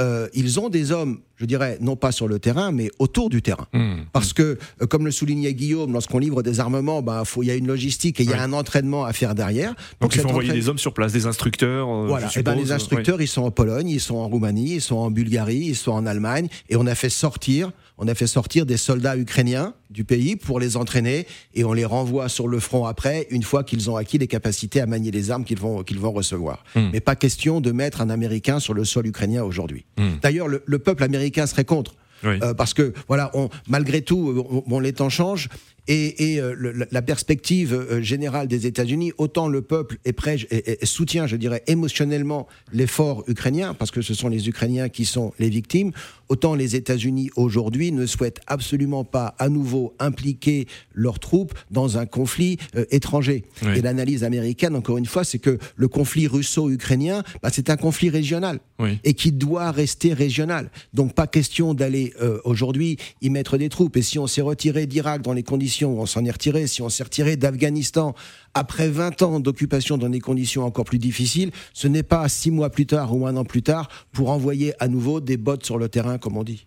euh, 0.00 0.28
ils 0.32 0.60
ont 0.60 0.68
des 0.68 0.92
hommes, 0.92 1.18
je 1.34 1.44
dirais, 1.44 1.76
non 1.80 1.96
pas 1.96 2.12
sur 2.12 2.28
le 2.28 2.38
terrain, 2.38 2.70
mais 2.70 2.88
autour 3.00 3.30
du 3.30 3.42
terrain. 3.42 3.66
Hmm. 3.72 4.02
Parce 4.12 4.32
que, 4.32 4.58
euh, 4.80 4.86
comme 4.86 5.04
le 5.04 5.10
soulignait 5.10 5.54
Guillaume, 5.54 5.92
lorsqu'on 5.92 6.20
livre 6.20 6.40
des 6.44 6.60
armements, 6.60 7.02
bah, 7.02 7.24
il 7.42 7.48
y 7.48 7.50
a 7.50 7.56
une 7.56 7.66
logistique 7.66 8.20
et 8.20 8.22
il 8.22 8.30
y 8.30 8.32
a 8.32 8.40
un 8.40 8.52
entraînement 8.52 9.04
à 9.04 9.12
faire 9.12 9.34
derrière. 9.34 9.74
Donc 10.00 10.12
il 10.14 10.18
cet 10.18 10.22
faut 10.22 10.28
envoyer 10.28 10.50
entraîne- 10.50 10.60
des 10.62 10.68
hommes 10.68 10.78
sur 10.78 10.94
place, 10.94 11.12
des 11.12 11.26
instructeurs. 11.26 11.88
euh, 11.88 12.06
voilà, 12.06 12.28
et 12.36 12.42
ben 12.44 12.54
les 12.54 12.70
instructeurs, 12.70 13.20
ils 13.20 13.26
sont 13.26 13.42
en 13.42 13.50
Pologne, 13.50 13.88
ils 13.88 13.98
sont 14.00 14.16
en 14.16 14.28
Roumanie, 14.28 14.74
ils 14.74 14.80
sont 14.80 14.94
en 14.96 15.10
Bulgarie, 15.10 15.64
ils 15.66 15.74
sont 15.74 15.90
en 15.90 16.06
Allemagne, 16.06 16.46
et 16.68 16.76
on 16.76 16.86
a 16.86 16.94
fait 16.94 17.10
sortir, 17.10 17.72
on 17.98 18.08
a 18.08 18.14
fait 18.14 18.26
sortir 18.26 18.66
des 18.66 18.76
soldats 18.76 19.16
ukrainiens 19.16 19.74
du 19.90 20.04
pays 20.04 20.36
pour 20.36 20.60
les 20.60 20.76
entraîner, 20.76 21.26
et 21.54 21.64
on 21.64 21.72
les 21.72 21.84
renvoie 21.84 22.28
sur 22.28 22.48
le 22.48 22.60
front 22.60 22.84
après, 22.84 23.26
une 23.30 23.42
fois 23.42 23.64
qu'ils 23.64 23.90
ont 23.90 23.96
acquis 23.96 24.18
les 24.18 24.26
capacités 24.26 24.80
à 24.80 24.86
manier 24.86 25.10
les 25.10 25.30
armes 25.30 25.44
qu'ils 25.44 25.58
vont 25.58 25.82
qu'ils 25.82 25.98
vont 25.98 26.12
recevoir. 26.12 26.64
Hmm. 26.74 26.90
Mais 26.92 27.00
pas 27.00 27.16
question 27.16 27.60
de 27.60 27.72
mettre 27.72 28.00
un 28.00 28.10
Américain 28.10 28.60
sur 28.60 28.74
le 28.74 28.84
sol 28.84 29.06
ukrainien 29.06 29.42
aujourd'hui. 29.42 29.84
Hmm. 29.98 30.18
D'ailleurs, 30.22 30.48
le, 30.48 30.62
le 30.66 30.78
peuple 30.78 31.02
américain 31.04 31.46
serait 31.46 31.64
contre. 31.64 31.94
Oui. 32.24 32.38
Euh, 32.42 32.54
parce 32.54 32.74
que 32.74 32.94
voilà, 33.08 33.30
on, 33.34 33.50
malgré 33.68 34.02
tout, 34.02 34.46
on, 34.50 34.68
bon, 34.68 34.80
les 34.80 34.92
temps 34.92 35.10
changent 35.10 35.48
et, 35.88 36.32
et, 36.32 36.40
euh, 36.40 36.54
le- 36.56 36.86
la- 36.90 37.02
perspective 37.02 37.72
euh, 37.72 38.02
générale 38.02 38.48
des 38.48 38.66
États-Unis, 38.66 39.12
autant 39.18 39.46
le 39.48 39.62
peuple 39.62 39.98
est 40.04 40.12
prêt 40.12 40.36
et, 40.50 40.56
et- 40.56 40.78
et 40.82 40.86
soutient, 40.86 41.26
je 41.26 41.36
dirais, 41.36 41.62
émotionnellement 41.66 42.46
l'effort 42.72 43.22
ukrainien, 43.28 43.74
parce 43.74 43.90
que 43.92 44.02
ce 44.02 44.12
sont 44.14 44.28
les 44.28 44.48
Ukrainiens 44.48 44.88
qui 44.88 45.04
sont 45.04 45.32
les 45.38 45.48
victimes, 45.48 45.92
autant 46.28 46.54
les 46.56 46.74
États-Unis 46.74 47.30
aujourd'hui 47.36 47.92
ne 47.92 48.04
souhaitent 48.06 48.40
absolument 48.48 49.04
pas 49.04 49.34
à 49.38 49.48
nouveau 49.48 49.94
impliquer 50.00 50.66
leurs 50.94 51.20
troupes 51.20 51.54
dans 51.70 51.98
un 51.98 52.06
conflit 52.06 52.58
euh, 52.74 52.84
étranger. 52.90 53.44
Oui. 53.62 53.78
Et 53.78 53.82
l'analyse 53.82 54.24
américaine, 54.24 54.74
encore 54.74 54.98
une 54.98 55.06
fois, 55.06 55.22
c'est 55.22 55.38
que 55.38 55.58
le 55.76 55.86
conflit 55.88 56.26
russo-ukrainien, 56.26 57.22
bah, 57.42 57.50
c'est 57.52 57.70
un 57.70 57.76
conflit 57.76 58.10
régional 58.10 58.58
Oui. 58.80 58.98
et 59.04 59.14
qui 59.14 59.30
doit 59.30 59.70
rester 59.70 60.12
régional. 60.14 60.70
Donc 60.94 61.14
pas 61.14 61.28
question 61.28 61.74
d'aller 61.74 62.12
euh, 62.20 62.40
aujourd'hui 62.44 62.96
y 63.22 63.30
mettre 63.30 63.56
des 63.58 63.68
troupes. 63.68 63.96
Et 63.96 64.02
si 64.02 64.18
on 64.18 64.26
s'est 64.26 64.42
retiré 64.42 64.86
d'Irak 64.86 65.22
dans 65.22 65.32
les 65.32 65.44
conditions 65.44 65.75
où 65.84 66.00
on 66.00 66.06
s'en 66.06 66.24
est 66.24 66.30
retiré, 66.30 66.66
si 66.66 66.82
on 66.82 66.88
s'est 66.88 67.04
retiré 67.04 67.36
d'Afghanistan 67.36 68.14
après 68.56 68.88
20 68.88 69.20
ans 69.20 69.38
d'occupation 69.38 69.98
dans 69.98 70.08
des 70.08 70.18
conditions 70.18 70.64
encore 70.64 70.86
plus 70.86 70.98
difficiles, 70.98 71.50
ce 71.74 71.88
n'est 71.88 72.02
pas 72.02 72.26
six 72.28 72.50
mois 72.50 72.70
plus 72.70 72.86
tard 72.86 73.14
ou 73.14 73.26
un 73.26 73.36
an 73.36 73.44
plus 73.44 73.62
tard 73.62 73.88
pour 74.12 74.30
envoyer 74.30 74.72
à 74.82 74.88
nouveau 74.88 75.20
des 75.20 75.36
bottes 75.36 75.64
sur 75.66 75.76
le 75.76 75.90
terrain, 75.90 76.16
comme 76.16 76.38
on 76.38 76.42
dit. 76.42 76.66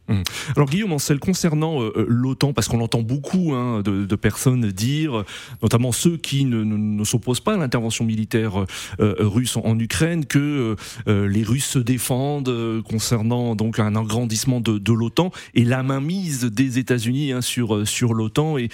Alors 0.55 0.69
Guillaume 0.69 0.93
Ancel, 0.93 1.19
concernant 1.19 1.81
euh, 1.81 1.91
euh, 1.97 2.05
l'OTAN, 2.07 2.53
parce 2.53 2.67
qu'on 2.67 2.77
l'entend 2.77 3.01
beaucoup 3.01 3.53
hein, 3.55 3.81
de, 3.81 4.15
personnes 4.15 4.69
dire, 4.71 5.23
notamment 5.63 5.91
ceux 5.91 6.17
qui 6.17 6.45
ne, 6.45 7.03
s'opposent 7.03 7.39
pas 7.39 7.55
à 7.55 7.57
l'intervention 7.57 8.05
militaire 8.05 8.65
euh, 8.99 9.15
russe 9.17 9.57
en, 9.57 9.79
Ukraine, 9.79 10.25
que 10.25 10.75
les 11.07 11.43
Russes 11.43 11.65
se 11.65 11.79
défendent 11.79 12.83
concernant 12.83 13.55
donc 13.55 13.79
un 13.79 13.95
agrandissement 13.95 14.61
de, 14.61 14.93
l'OTAN 14.93 15.31
et 15.55 15.63
la 15.63 15.81
mainmise 15.81 16.43
des 16.43 16.77
États-Unis 16.77 17.31
hein, 17.31 17.41
sur 17.41 17.87
sur 17.87 18.13
l'OTAN 18.13 18.57
et 18.57 18.69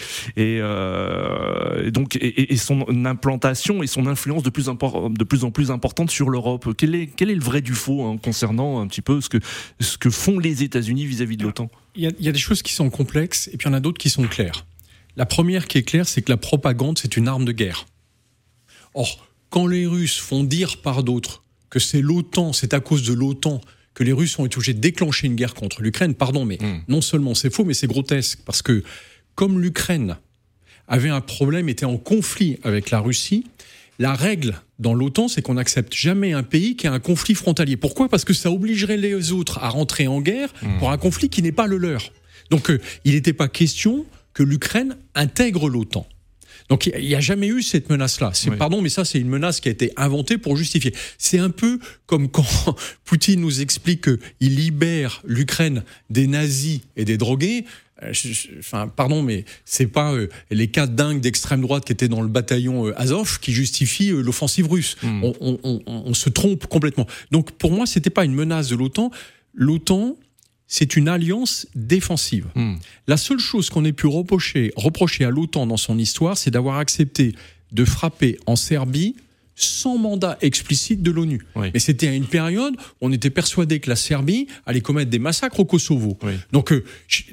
donc 1.92 2.18
son 3.06 3.10
implantation 3.10 3.84
et 3.84 3.88
son 3.88 4.08
influence 4.08 4.44
de 4.44 4.50
plus 4.50 4.68
impor- 4.68 5.16
de 5.16 5.24
plus 5.24 5.44
en 5.44 5.52
plus 5.52 5.72
importante 5.72 6.10
sur 6.12 6.30
l'Europe. 6.30 6.70
Quel 6.78 6.96
est 6.96 7.08
quel 7.08 7.30
est 7.30 7.36
le 7.36 7.42
vrai 7.44 7.62
du 7.62 7.74
faux 7.74 8.04
hein, 8.06 8.18
concernant 8.18 8.80
un 8.82 8.88
petit 8.88 9.02
peu 9.02 9.22
ce 9.22 9.30
que 9.30 9.38
ce 9.80 9.98
que 9.98 10.10
font 10.10 10.40
les 10.40 10.64
États-Unis 10.64 11.06
vis-à-vis 11.06 11.38
de 11.38 11.44
l'OTAN? 11.44 11.70
Il 11.96 12.04
y, 12.04 12.08
a, 12.08 12.12
il 12.20 12.26
y 12.26 12.30
a 12.30 12.32
des 12.32 12.40
choses 12.40 12.62
qui 12.62 12.74
sont 12.74 12.90
complexes 12.90 13.48
et 13.54 13.58
puis 13.58 13.68
il 13.68 13.72
y 13.72 13.74
en 13.74 13.78
a 13.78 13.80
d'autres 13.80 14.00
qui 14.00 14.10
sont 14.10 14.28
claires. 14.28 14.66
La 15.16 15.26
première 15.26 15.68
qui 15.68 15.78
est 15.78 15.84
claire, 15.84 16.08
c'est 16.08 16.22
que 16.22 16.32
la 16.32 16.38
propagande, 16.38 16.98
c'est 16.98 17.16
une 17.16 17.28
arme 17.30 17.46
de 17.46 17.54
guerre. 17.54 17.86
Or, 18.94 19.28
quand 19.50 19.68
les 19.68 19.86
Russes 19.88 20.18
font 20.18 20.44
dire 20.44 20.82
par 20.82 21.04
d'autres 21.04 21.44
que 21.70 21.80
c'est 21.80 22.02
l'OTAN, 22.02 22.52
c'est 22.54 22.74
à 22.74 22.80
cause 22.82 23.04
de 23.04 23.14
l'OTAN 23.14 23.62
que 23.94 24.04
les 24.04 24.12
Russes 24.12 24.38
ont 24.40 24.46
été 24.46 24.58
obligés 24.58 24.74
de 24.74 24.80
déclencher 24.82 25.28
une 25.28 25.36
guerre 25.36 25.54
contre 25.54 25.82
l'Ukraine, 25.82 26.16
pardon, 26.16 26.44
mais 26.44 26.58
Mm. 26.60 26.82
non 26.90 27.00
seulement 27.02 27.34
c'est 27.34 27.50
faux, 27.54 27.64
mais 27.64 27.74
c'est 27.74 27.88
grotesque, 27.88 28.40
parce 28.46 28.62
que 28.62 28.84
comme 29.36 29.62
l'Ukraine 29.62 30.18
avait 30.88 31.10
un 31.10 31.22
problème, 31.22 31.70
était 31.70 31.86
en 31.86 31.98
conflit 31.98 32.58
avec 32.64 32.92
la 32.92 33.00
Russie, 33.00 33.46
la 34.00 34.14
règle 34.14 34.62
dans 34.80 34.94
l'OTAN, 34.94 35.28
c'est 35.28 35.42
qu'on 35.42 35.54
n'accepte 35.54 35.94
jamais 35.94 36.34
un 36.34 36.44
pays 36.44 36.76
qui 36.76 36.88
a 36.88 36.92
un 36.92 37.00
conflit 37.00 37.34
frontalier. 37.34 37.78
Pourquoi? 37.78 38.10
Parce 38.10 38.26
que 38.26 38.34
ça 38.34 38.52
obligerait 38.52 38.98
les 38.98 39.32
autres 39.32 39.60
à 39.60 39.70
rentrer 39.70 40.08
en 40.08 40.20
guerre 40.20 40.54
pour 40.80 40.92
un 40.92 40.98
conflit 40.98 41.30
qui 41.30 41.42
n'est 41.42 41.54
pas 41.54 41.68
le 41.68 41.78
leur. 41.78 42.12
Donc 42.50 42.70
euh, 42.70 42.82
il 43.06 43.14
n'était 43.14 43.34
pas 43.34 43.48
question 43.48 44.06
que 44.34 44.44
l'Ukraine 44.44 44.98
intègre 45.16 45.70
l'OTAN. 45.70 46.06
Donc 46.70 46.88
il 46.88 47.06
n'y 47.06 47.16
a 47.16 47.22
jamais 47.22 47.48
eu 47.48 47.62
cette 47.62 47.90
menace-là. 47.90 48.32
Oui. 48.48 48.58
pardon, 48.58 48.82
mais 48.82 48.90
ça 48.90 49.06
c'est 49.06 49.20
une 49.20 49.30
menace 49.30 49.60
qui 49.60 49.70
a 49.70 49.72
été 49.72 49.92
inventée 49.98 50.38
pour 50.38 50.58
justifier. 50.58 50.94
C'est 51.18 51.40
un 51.40 51.50
peu 51.50 51.80
comme 52.06 52.30
quand 52.30 52.46
Poutine 53.06 53.40
nous 53.40 53.62
explique 53.62 54.04
qu'il 54.04 54.56
libère 54.56 55.22
l'Ukraine 55.26 55.84
des 56.10 56.28
nazis 56.28 56.82
et 56.98 57.06
des 57.06 57.18
drogués. 57.18 57.66
Euh, 58.04 58.10
je- 58.12 58.28
je- 58.34 58.48
Enfin, 58.60 58.88
pardon, 58.88 59.22
mais 59.22 59.46
c'est 59.64 59.88
pas 59.88 60.12
euh, 60.14 60.28
les 60.52 60.68
cas 60.68 60.86
dingues 60.86 61.22
d'extrême 61.22 61.62
droite 61.62 61.86
qui 61.86 61.94
étaient 61.94 62.10
dans 62.10 62.22
le 62.22 62.28
bataillon 62.28 62.88
euh, 62.88 63.00
Azov 63.00 63.40
qui 63.40 63.54
justifient 63.54 64.12
euh, 64.12 64.22
l'offensive 64.22 64.68
russe. 64.70 64.98
Mm. 65.02 65.24
On, 65.24 65.34
on- 65.40 65.60
on- 65.64 65.82
on 66.06 66.14
se 66.14 66.30
trompe 66.30 66.66
complètement. 66.68 67.08
Donc 67.32 67.52
pour 67.52 67.72
moi, 67.72 67.86
c'était 67.86 68.10
pas 68.10 68.26
une 68.26 68.34
menace 68.36 68.68
de 68.68 68.76
l'OTAN. 68.76 69.12
L'OTAN, 69.54 70.18
c'est 70.68 70.98
une 70.98 71.08
alliance 71.08 71.68
défensive. 71.76 72.48
Hmm. 72.56 72.76
La 73.08 73.18
seule 73.18 73.40
chose 73.40 73.70
qu'on 73.70 73.86
ait 73.86 73.94
pu 73.94 74.08
reprocher, 74.08 74.74
reprocher 74.76 75.24
à 75.24 75.30
l'OTAN 75.30 75.66
dans 75.68 75.78
son 75.78 75.98
histoire, 75.98 76.38
c'est 76.38 76.52
d'avoir 76.52 76.78
accepté 76.80 77.34
de 77.72 77.86
frapper 77.86 78.38
en 78.48 78.56
Serbie 78.56 79.16
sans 79.56 79.98
mandat 79.98 80.38
explicite 80.42 81.02
de 81.02 81.12
l'ONU. 81.12 81.42
Oui. 81.56 81.72
Mais 81.74 81.80
c'était 81.80 82.08
à 82.08 82.14
une 82.14 82.26
période 82.26 82.76
où 82.76 83.08
on 83.08 83.12
était 83.12 83.30
persuadé 83.30 83.80
que 83.80 83.90
la 83.90 83.96
Serbie 83.96 84.48
allait 84.66 84.82
commettre 84.82 85.10
des 85.10 85.20
massacres 85.20 85.60
au 85.60 85.66
Kosovo. 85.66 86.18
Oui. 86.24 86.34
Donc 86.52 86.72
euh, 86.72 86.84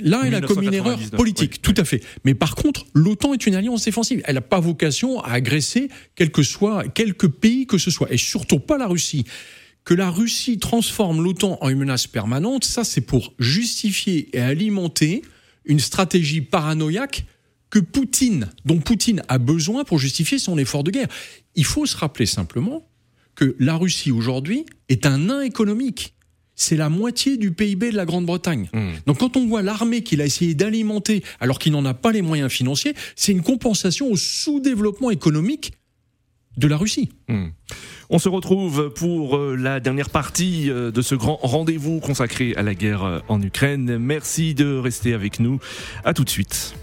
là, 0.00 0.22
elle 0.24 0.34
a 0.34 0.40
commis 0.40 0.66
une 0.66 0.74
erreur 0.74 0.98
1999, 0.98 1.16
politique, 1.16 1.52
oui, 1.54 1.58
tout 1.62 1.80
à 1.80 1.84
fait. 1.84 2.02
Mais 2.24 2.34
par 2.34 2.54
contre, 2.54 2.86
l'OTAN 2.94 3.34
est 3.34 3.46
une 3.46 3.56
alliance 3.56 3.84
défensive. 3.84 4.22
Elle 4.24 4.36
n'a 4.36 4.40
pas 4.40 4.60
vocation 4.60 5.20
à 5.20 5.32
agresser 5.32 5.88
quel 6.14 6.30
que 6.30 6.42
soit 6.42 6.88
quelque 6.88 7.26
pays 7.26 7.66
que 7.66 7.78
ce 7.78 7.90
soit, 7.90 8.12
et 8.12 8.16
surtout 8.16 8.60
pas 8.60 8.78
la 8.78 8.86
Russie. 8.86 9.24
Que 9.84 9.94
la 9.94 10.10
Russie 10.10 10.58
transforme 10.58 11.24
l'OTAN 11.24 11.58
en 11.60 11.68
une 11.68 11.78
menace 11.78 12.06
permanente, 12.06 12.64
ça 12.64 12.84
c'est 12.84 13.00
pour 13.00 13.34
justifier 13.40 14.28
et 14.32 14.40
alimenter 14.40 15.22
une 15.64 15.80
stratégie 15.80 16.40
paranoïaque 16.40 17.24
que 17.72 17.78
Poutine, 17.78 18.50
dont 18.66 18.78
Poutine 18.78 19.22
a 19.28 19.38
besoin 19.38 19.82
pour 19.82 19.98
justifier 19.98 20.38
son 20.38 20.58
effort 20.58 20.84
de 20.84 20.90
guerre. 20.90 21.08
Il 21.54 21.64
faut 21.64 21.86
se 21.86 21.96
rappeler 21.96 22.26
simplement 22.26 22.86
que 23.34 23.56
la 23.58 23.76
Russie 23.76 24.12
aujourd'hui 24.12 24.66
est 24.90 25.06
un 25.06 25.16
nain 25.16 25.40
économique. 25.40 26.14
C'est 26.54 26.76
la 26.76 26.90
moitié 26.90 27.38
du 27.38 27.50
PIB 27.50 27.90
de 27.90 27.96
la 27.96 28.04
Grande-Bretagne. 28.04 28.68
Hmm. 28.74 28.90
Donc 29.06 29.20
quand 29.20 29.38
on 29.38 29.46
voit 29.46 29.62
l'armée 29.62 30.02
qu'il 30.02 30.20
a 30.20 30.26
essayé 30.26 30.54
d'alimenter 30.54 31.24
alors 31.40 31.58
qu'il 31.58 31.72
n'en 31.72 31.84
a 31.86 31.94
pas 31.94 32.12
les 32.12 32.20
moyens 32.20 32.52
financiers, 32.52 32.94
c'est 33.16 33.32
une 33.32 33.42
compensation 33.42 34.12
au 34.12 34.16
sous-développement 34.16 35.10
économique 35.10 35.72
de 36.58 36.68
la 36.68 36.76
Russie. 36.76 37.08
Hmm. 37.28 37.48
On 38.10 38.18
se 38.18 38.28
retrouve 38.28 38.92
pour 38.94 39.38
euh, 39.38 39.56
la 39.56 39.80
dernière 39.80 40.10
partie 40.10 40.70
euh, 40.70 40.90
de 40.90 41.00
ce 41.00 41.14
grand 41.14 41.38
rendez-vous 41.40 42.00
consacré 42.00 42.52
à 42.54 42.62
la 42.62 42.74
guerre 42.74 43.02
euh, 43.02 43.20
en 43.28 43.40
Ukraine. 43.40 43.96
Merci 43.96 44.52
de 44.52 44.76
rester 44.76 45.14
avec 45.14 45.40
nous. 45.40 45.58
À 46.04 46.12
tout 46.12 46.24
de 46.24 46.30
suite. 46.30 46.74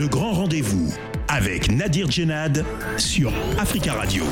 Le 0.00 0.08
grand 0.08 0.32
rendez-vous 0.32 0.94
avec 1.30 1.70
Nadir 1.70 2.10
Djenad 2.10 2.64
sur 2.96 3.32
Africa 3.56 3.94
Radio. 3.94 4.24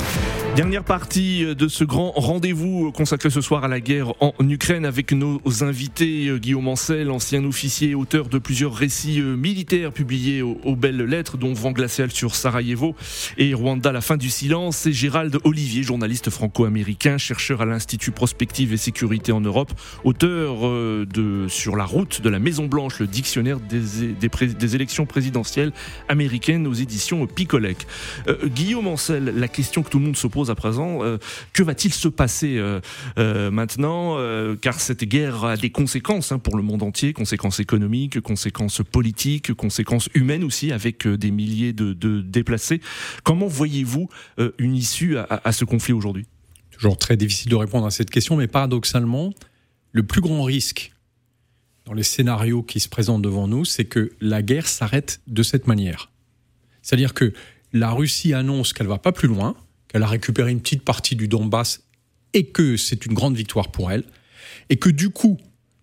Dernière 0.57 0.83
partie 0.83 1.45
de 1.55 1.69
ce 1.69 1.85
grand 1.85 2.11
rendez-vous 2.17 2.91
consacré 2.91 3.31
ce 3.31 3.41
soir 3.41 3.63
à 3.63 3.69
la 3.69 3.79
guerre 3.79 4.15
en 4.21 4.33
Ukraine 4.49 4.85
avec 4.85 5.13
nos 5.13 5.41
invités 5.63 6.27
euh, 6.27 6.39
Guillaume 6.39 6.67
Ancel, 6.67 7.13
ancien 7.13 7.45
officier, 7.45 7.95
auteur 7.95 8.29
de 8.29 8.39
plusieurs 8.39 8.75
récits 8.75 9.21
euh, 9.21 9.37
militaires 9.37 9.93
publiés 9.93 10.43
aux, 10.43 10.75
belles 10.75 11.05
lettres, 11.05 11.37
dont 11.37 11.53
Vent 11.53 11.71
glacial 11.71 12.11
sur 12.11 12.35
Sarajevo 12.35 12.97
et 13.37 13.55
Rwanda, 13.55 13.93
la 13.93 14.01
fin 14.01 14.17
du 14.17 14.31
silence, 14.31 14.87
et 14.87 14.93
Gérald 14.93 15.39
Olivier, 15.45 15.85
journaliste 15.85 16.31
franco-américain, 16.31 17.19
chercheur 17.19 17.61
à 17.61 17.67
l'Institut 17.67 18.11
Prospective 18.11 18.73
et 18.73 18.77
Sécurité 18.77 19.31
en 19.31 19.41
Europe, 19.41 19.71
auteur 20.03 20.67
euh, 20.67 21.07
de 21.07 21.47
Sur 21.47 21.77
la 21.77 21.85
route 21.85 22.21
de 22.21 22.29
la 22.29 22.41
Maison 22.41 22.67
Blanche, 22.67 22.99
le 22.99 23.07
dictionnaire 23.07 23.61
des, 23.61 24.19
des 24.19 24.75
élections 24.75 25.07
présidentielles 25.07 25.73
américaines 26.09 26.67
aux 26.67 26.75
édition 26.99 27.25
Picolec. 27.29 27.87
Euh, 28.27 28.49
Guillaume 28.49 28.89
Ancel, 28.89 29.33
la 29.37 29.47
question 29.47 29.85
que 29.85 29.91
tout 29.91 30.01
le 30.01 30.07
monde 30.07 30.17
se 30.17 30.27
pose 30.27 30.51
à 30.51 30.57
présent, 30.57 31.05
euh, 31.05 31.19
que 31.53 31.63
va-t-il 31.63 31.95
se 31.95 32.09
passer 32.09 32.59
euh, 32.59 33.51
maintenant 33.53 34.19
Car 34.61 34.81
cette 34.81 35.05
guerre 35.05 35.45
a 35.45 35.57
des 35.57 35.71
conséquences 35.71 36.33
hein, 36.33 36.41
pour 36.41 36.57
le 36.57 36.63
monde 36.63 36.83
entier, 36.83 37.13
conséquences 37.13 37.61
économiques, 37.61 38.21
conséquences 38.21 38.83
politiques, 38.83 39.55
conséquences 39.55 40.09
humaines 40.15 40.43
aussi, 40.43 40.73
avec 40.73 41.07
des 41.07 41.31
milliers 41.31 41.73
de, 41.73 41.93
déplacés. 42.21 42.81
Comment 43.23 43.47
voyez-vous 43.47 44.09
une 44.59 44.75
issue 44.75 45.17
à, 45.17 45.53
ce 45.53 45.65
conflit 45.65 45.93
aujourd'hui? 45.93 46.27
Toujours 46.73 46.99
très 46.99 47.17
difficile 47.17 47.51
de 47.51 47.57
répondre 47.57 47.87
à 47.87 47.91
cette 47.91 48.11
question, 48.11 48.37
mais 48.37 48.49
paradoxalement, 48.49 49.33
le 49.93 50.03
plus 50.03 50.21
grand 50.21 50.43
risque 50.43 50.93
dans 51.87 51.95
les 51.95 52.03
scénarios 52.03 52.63
qui 52.63 52.81
se 52.81 52.89
présentent 52.89 53.23
devant 53.23 53.47
nous, 53.47 53.65
c'est 53.65 53.85
que 53.85 54.13
la 54.21 54.43
guerre 54.43 54.67
s'arrête 54.67 55.21
de 55.27 55.43
cette 55.43 55.67
manière. 55.67 56.11
C'est-à-dire 56.89 57.13
que 57.13 57.35
la 57.75 57.91
Russie 57.91 58.33
annonce 58.33 58.73
qu'elle 58.73 58.87
va 58.87 58.97
pas 58.97 59.13
plus 59.13 59.29
loin, 59.29 59.55
qu'elle 59.89 60.03
a 60.03 60.07
récupéré 60.07 60.51
une 60.51 60.63
petite 60.63 60.85
partie 60.85 61.17
du 61.17 61.29
Donbass 61.29 61.83
et 62.33 62.47
que 62.47 62.79
c'est 62.79 63.05
une 63.05 63.13
grande 63.13 63.37
victoire 63.37 63.71
pour 63.71 63.93
elle, 63.93 64.05
et 64.71 64.77
que 64.77 64.89
du 64.89 65.11
coup, 65.11 65.37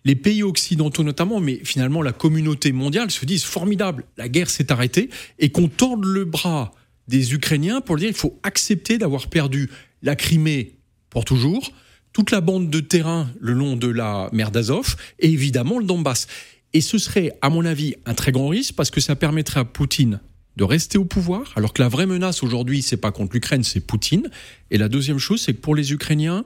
les 0.03 0.15
pays 0.15 0.41
occidentaux 0.41 1.03
notamment, 1.03 1.39
mais 1.39 1.61
finalement 1.63 2.01
la 2.01 2.11
communauté 2.11 2.71
mondiale 2.71 3.11
se 3.11 3.23
disent 3.23 3.43
formidable, 3.43 4.05
la 4.17 4.29
guerre 4.29 4.49
s'est 4.49 4.71
arrêtée, 4.71 5.11
et 5.37 5.51
qu'on 5.51 5.67
torde 5.67 6.05
le 6.05 6.25
bras 6.25 6.71
des 7.07 7.35
Ukrainiens 7.35 7.81
pour 7.81 7.97
dire 7.97 8.07
il 8.07 8.15
faut 8.15 8.39
accepter 8.41 8.97
d'avoir 8.97 9.27
perdu 9.27 9.69
la 10.01 10.15
Crimée 10.15 10.79
pour 11.11 11.23
toujours, 11.23 11.71
toute 12.13 12.31
la 12.31 12.41
bande 12.41 12.71
de 12.71 12.79
terrain 12.79 13.29
le 13.39 13.53
long 13.53 13.75
de 13.75 13.87
la 13.87 14.27
mer 14.33 14.49
d'Azov, 14.49 14.95
et 15.19 15.29
évidemment 15.29 15.77
le 15.77 15.85
Donbass. 15.85 16.25
Et 16.73 16.81
ce 16.81 16.97
serait, 16.97 17.31
à 17.43 17.51
mon 17.51 17.63
avis, 17.63 17.93
un 18.07 18.15
très 18.15 18.31
grand 18.31 18.47
risque 18.47 18.73
parce 18.73 18.89
que 18.89 19.01
ça 19.01 19.15
permettrait 19.15 19.59
à 19.59 19.65
Poutine 19.65 20.19
de 20.57 20.63
rester 20.63 20.97
au 20.97 21.05
pouvoir, 21.05 21.51
alors 21.55 21.73
que 21.73 21.81
la 21.81 21.89
vraie 21.89 22.05
menace 22.05 22.43
aujourd'hui, 22.43 22.81
c'est 22.81 22.97
pas 22.97 23.11
contre 23.11 23.33
l'Ukraine, 23.33 23.63
c'est 23.63 23.81
Poutine. 23.81 24.29
Et 24.71 24.77
la 24.77 24.87
deuxième 24.87 25.19
chose, 25.19 25.41
c'est 25.41 25.53
que 25.53 25.59
pour 25.59 25.75
les 25.75 25.91
Ukrainiens, 25.91 26.45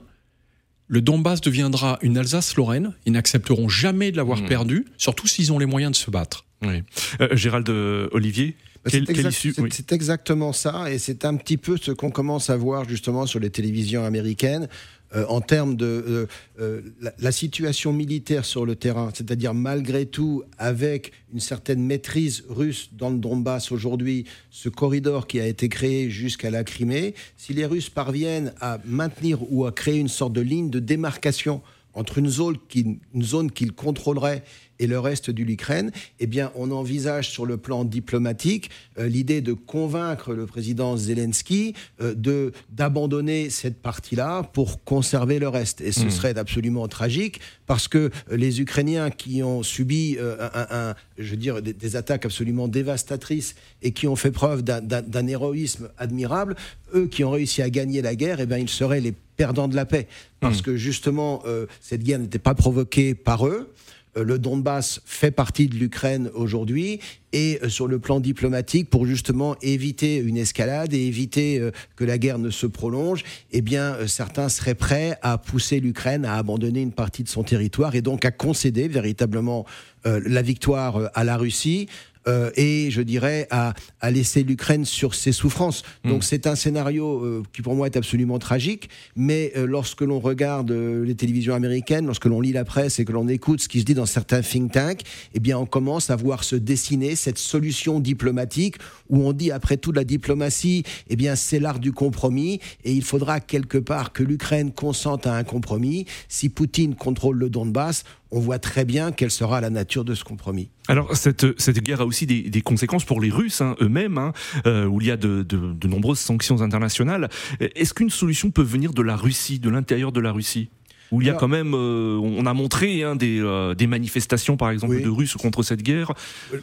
le 0.88 1.00
Donbass 1.00 1.40
deviendra 1.40 1.98
une 2.02 2.18
Alsace-Lorraine. 2.18 2.92
Ils 3.06 3.12
n'accepteront 3.12 3.68
jamais 3.68 4.10
de 4.10 4.16
l'avoir 4.16 4.42
mmh. 4.42 4.46
perdu, 4.46 4.86
surtout 4.96 5.28
s'ils 5.28 5.52
ont 5.52 5.58
les 5.58 5.66
moyens 5.66 5.92
de 5.92 5.96
se 5.96 6.10
battre. 6.10 6.46
Oui. 6.62 6.82
Euh, 7.20 7.36
Gérald 7.36 7.68
euh, 7.70 8.08
Olivier 8.12 8.56
bah, 8.84 8.90
c'est 8.90 9.92
exactement 9.92 10.54
ça, 10.54 10.90
et 10.90 10.98
c'est 10.98 11.26
un 11.26 11.36
petit 11.36 11.58
peu 11.58 11.76
ce 11.76 11.90
qu'on 11.90 12.10
commence 12.10 12.48
à 12.48 12.56
voir 12.56 12.88
justement 12.88 13.26
sur 13.26 13.38
les 13.38 13.50
télévisions 13.50 14.04
américaines. 14.04 14.68
Euh, 15.16 15.24
en 15.28 15.40
termes 15.40 15.74
de 15.74 15.86
euh, 15.86 16.26
euh, 16.60 16.82
la, 17.18 17.32
situation 17.32 17.92
militaire 17.92 18.44
sur 18.44 18.64
le 18.64 18.76
terrain, 18.76 19.10
c'est-à-dire 19.12 19.54
malgré 19.54 20.06
tout, 20.06 20.44
avec 20.56 21.10
une 21.32 21.40
certaine 21.40 21.84
maîtrise 21.84 22.44
russe 22.48 22.90
dans 22.92 23.10
le 23.10 23.18
Donbass 23.18 23.72
aujourd'hui, 23.72 24.24
ce 24.50 24.68
corridor 24.68 25.26
qui 25.26 25.40
a 25.40 25.48
été 25.48 25.68
créé 25.68 26.10
jusqu'à 26.10 26.50
la 26.50 26.62
Crimée, 26.62 27.14
si 27.36 27.54
les 27.54 27.66
Russes 27.66 27.90
parviennent 27.90 28.54
à 28.60 28.78
maintenir 28.84 29.40
ou 29.52 29.66
à 29.66 29.72
créer 29.72 29.98
une 29.98 30.08
sorte 30.08 30.32
de 30.32 30.42
ligne 30.42 30.70
de 30.70 30.78
démarcation 30.78 31.60
entre 31.94 32.18
une 32.18 32.28
zone 32.28 33.50
qu'ils 33.50 33.72
contrôleraient 33.72 34.42
et 34.80 34.86
le 34.86 34.98
reste 34.98 35.30
de 35.30 35.44
l'Ukraine, 35.44 35.92
eh 36.18 36.26
bien, 36.26 36.50
on 36.56 36.70
envisage 36.72 37.30
sur 37.30 37.46
le 37.46 37.58
plan 37.58 37.84
diplomatique 37.84 38.70
euh, 38.98 39.06
l'idée 39.06 39.42
de 39.42 39.52
convaincre 39.52 40.32
le 40.32 40.46
président 40.46 40.96
Zelensky 40.96 41.74
euh, 42.00 42.14
de 42.14 42.52
d'abandonner 42.70 43.50
cette 43.50 43.80
partie-là 43.82 44.42
pour 44.42 44.82
conserver 44.82 45.38
le 45.38 45.48
reste. 45.48 45.82
Et 45.82 45.92
ce 45.92 46.06
hmm. 46.06 46.10
serait 46.10 46.38
absolument 46.38 46.88
tragique 46.88 47.40
parce 47.66 47.88
que 47.88 48.10
les 48.30 48.60
Ukrainiens 48.60 49.10
qui 49.10 49.42
ont 49.42 49.62
subi 49.62 50.16
euh, 50.18 50.48
un, 50.54 50.94
je 51.18 51.30
veux 51.32 51.36
dire, 51.36 51.60
des, 51.60 51.96
attaques 51.96 52.24
absolument 52.24 52.66
dévastatrices 52.66 53.54
et 53.82 53.92
qui 53.92 54.08
ont 54.08 54.16
fait 54.16 54.30
preuve 54.30 54.62
d'un 54.62 55.26
héroïsme 55.26 55.90
admirable, 55.98 56.56
eux 56.94 57.06
qui 57.06 57.22
ont 57.24 57.30
réussi 57.30 57.60
à 57.60 57.68
gagner 57.68 58.00
la 58.00 58.14
guerre, 58.14 58.40
eh 58.40 58.46
bien, 58.46 58.58
ils 58.58 58.68
seraient 58.68 59.00
les 59.00 59.12
perdants 59.40 59.68
de 59.68 59.76
la 59.76 59.86
paix 59.86 60.06
parce 60.40 60.58
hmm. 60.58 60.62
que 60.62 60.76
justement 60.76 61.42
cette 61.80 62.02
guerre 62.02 62.18
n'était 62.18 62.38
pas 62.38 62.54
provoquée 62.54 63.14
par 63.14 63.46
eux. 63.46 63.72
Euh, 64.16 64.24
le 64.24 64.38
Donbass 64.38 65.00
fait 65.04 65.30
partie 65.30 65.68
de 65.68 65.76
l'Ukraine 65.76 66.30
aujourd'hui 66.34 67.00
et 67.32 67.60
euh, 67.62 67.68
sur 67.68 67.86
le 67.86 68.00
plan 68.00 68.18
diplomatique 68.18 68.90
pour 68.90 69.06
justement 69.06 69.54
éviter 69.62 70.16
une 70.16 70.36
escalade 70.36 70.92
et 70.92 71.06
éviter 71.06 71.60
euh, 71.60 71.70
que 71.94 72.04
la 72.04 72.18
guerre 72.18 72.38
ne 72.38 72.50
se 72.50 72.66
prolonge, 72.66 73.22
eh 73.52 73.60
bien 73.60 74.08
certains 74.08 74.48
seraient 74.48 74.74
prêts 74.74 75.16
à 75.22 75.38
pousser 75.38 75.78
l'Ukraine 75.78 76.24
à 76.24 76.34
abandonner 76.34 76.82
une 76.82 76.92
partie 76.92 77.22
de 77.22 77.28
son 77.28 77.44
territoire 77.44 77.94
et 77.94 78.02
donc 78.02 78.24
à 78.24 78.32
concéder 78.32 78.88
véritablement 78.88 79.64
la 80.04 80.40
victoire 80.40 81.10
à 81.12 81.24
la 81.24 81.36
Russie 81.36 81.86
euh, 82.30 82.50
et 82.56 82.90
je 82.90 83.02
dirais 83.02 83.46
à, 83.50 83.74
à 84.00 84.10
laisser 84.10 84.42
l'Ukraine 84.42 84.84
sur 84.84 85.14
ses 85.14 85.32
souffrances. 85.32 85.82
Hmm. 86.04 86.10
Donc 86.10 86.24
c'est 86.24 86.46
un 86.46 86.54
scénario 86.54 87.24
euh, 87.24 87.42
qui 87.52 87.62
pour 87.62 87.74
moi 87.74 87.86
est 87.86 87.96
absolument 87.96 88.38
tragique, 88.38 88.88
mais 89.16 89.52
euh, 89.56 89.66
lorsque 89.66 90.02
l'on 90.02 90.20
regarde 90.20 90.70
les 90.70 91.14
télévisions 91.14 91.54
américaines, 91.54 92.06
lorsque 92.06 92.26
l'on 92.26 92.40
lit 92.40 92.52
la 92.52 92.64
presse 92.64 92.98
et 92.98 93.04
que 93.04 93.12
l'on 93.12 93.28
écoute 93.28 93.60
ce 93.60 93.68
qui 93.68 93.80
se 93.80 93.84
dit 93.84 93.94
dans 93.94 94.06
certains 94.06 94.42
think 94.42 94.72
tanks, 94.72 95.02
eh 95.34 95.40
bien 95.40 95.58
on 95.58 95.66
commence 95.66 96.10
à 96.10 96.16
voir 96.16 96.44
se 96.44 96.56
dessiner 96.56 97.16
cette 97.16 97.38
solution 97.38 98.00
diplomatique 98.00 98.76
où 99.08 99.26
on 99.26 99.32
dit 99.32 99.50
après 99.50 99.76
tout 99.76 99.92
la 99.92 100.04
diplomatie, 100.04 100.84
eh 101.08 101.16
bien 101.16 101.34
c'est 101.34 101.58
l'art 101.58 101.80
du 101.80 101.92
compromis 101.92 102.60
et 102.84 102.92
il 102.92 103.02
faudra 103.02 103.40
quelque 103.40 103.78
part 103.78 104.12
que 104.12 104.22
l'Ukraine 104.22 104.72
consente 104.72 105.26
à 105.26 105.34
un 105.34 105.44
compromis. 105.44 106.06
Si 106.28 106.48
Poutine 106.48 106.94
contrôle 106.94 107.38
le 107.38 107.50
Donbass, 107.50 108.04
on 108.32 108.40
voit 108.40 108.58
très 108.58 108.84
bien 108.84 109.12
quelle 109.12 109.30
sera 109.30 109.60
la 109.60 109.70
nature 109.70 110.04
de 110.04 110.14
ce 110.14 110.24
compromis. 110.24 110.70
Alors 110.88 111.16
cette, 111.16 111.60
cette 111.60 111.80
guerre 111.80 112.00
a 112.00 112.06
aussi 112.06 112.26
des, 112.26 112.42
des 112.42 112.62
conséquences 112.62 113.04
pour 113.04 113.20
les 113.20 113.30
Russes 113.30 113.60
hein, 113.60 113.76
eux-mêmes, 113.80 114.18
hein, 114.18 114.32
euh, 114.66 114.86
où 114.86 115.00
il 115.00 115.06
y 115.06 115.10
a 115.10 115.16
de, 115.16 115.42
de, 115.42 115.72
de 115.72 115.88
nombreuses 115.88 116.18
sanctions 116.18 116.62
internationales. 116.62 117.28
Est-ce 117.60 117.94
qu'une 117.94 118.10
solution 118.10 118.50
peut 118.50 118.62
venir 118.62 118.92
de 118.92 119.02
la 119.02 119.16
Russie, 119.16 119.58
de 119.58 119.70
l'intérieur 119.70 120.12
de 120.12 120.20
la 120.20 120.32
Russie? 120.32 120.70
Où 121.12 121.20
il 121.20 121.26
y 121.26 121.30
a 121.30 121.34
quand 121.34 121.48
même, 121.48 121.74
euh, 121.74 122.20
on 122.22 122.46
a 122.46 122.54
montré 122.54 123.02
hein, 123.02 123.16
des, 123.16 123.40
euh, 123.40 123.74
des, 123.74 123.88
manifestations, 123.88 124.56
par 124.56 124.70
exemple, 124.70 125.02
de 125.02 125.08
Russes 125.08 125.34
contre 125.34 125.64
cette 125.64 125.82
guerre. 125.82 126.12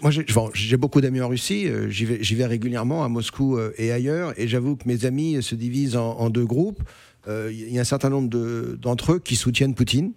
Moi, 0.01 0.09
j'ai 0.53 0.78
beaucoup 0.78 1.01
d'amis 1.01 1.20
en 1.20 1.28
Russie. 1.28 1.68
J'y 1.89 2.05
vais, 2.05 2.15
vais, 2.20 2.45
régulièrement 2.45 3.03
à 3.03 3.09
Moscou 3.09 3.59
et 3.78 3.91
ailleurs, 3.91 4.34
et 4.39 4.47
j'avoue 4.47 4.78
que 4.78 4.88
mes 4.88 5.03
amis 5.03 5.43
se 5.43 5.53
divisent 5.53 5.97
en, 5.97 6.11
en 6.11 6.30
deux 6.30 6.45
groupes. 6.45 6.82
Il 7.28 7.70
y 7.70 7.78
a 7.78 7.82
un 7.82 7.84
certain 7.84 8.09
nombre 8.09 8.30
d'entre 8.78 9.15
eux 9.15 9.20
qui 9.20 9.36
soutiennent 9.36 9.76
Poutine. 9.76 10.13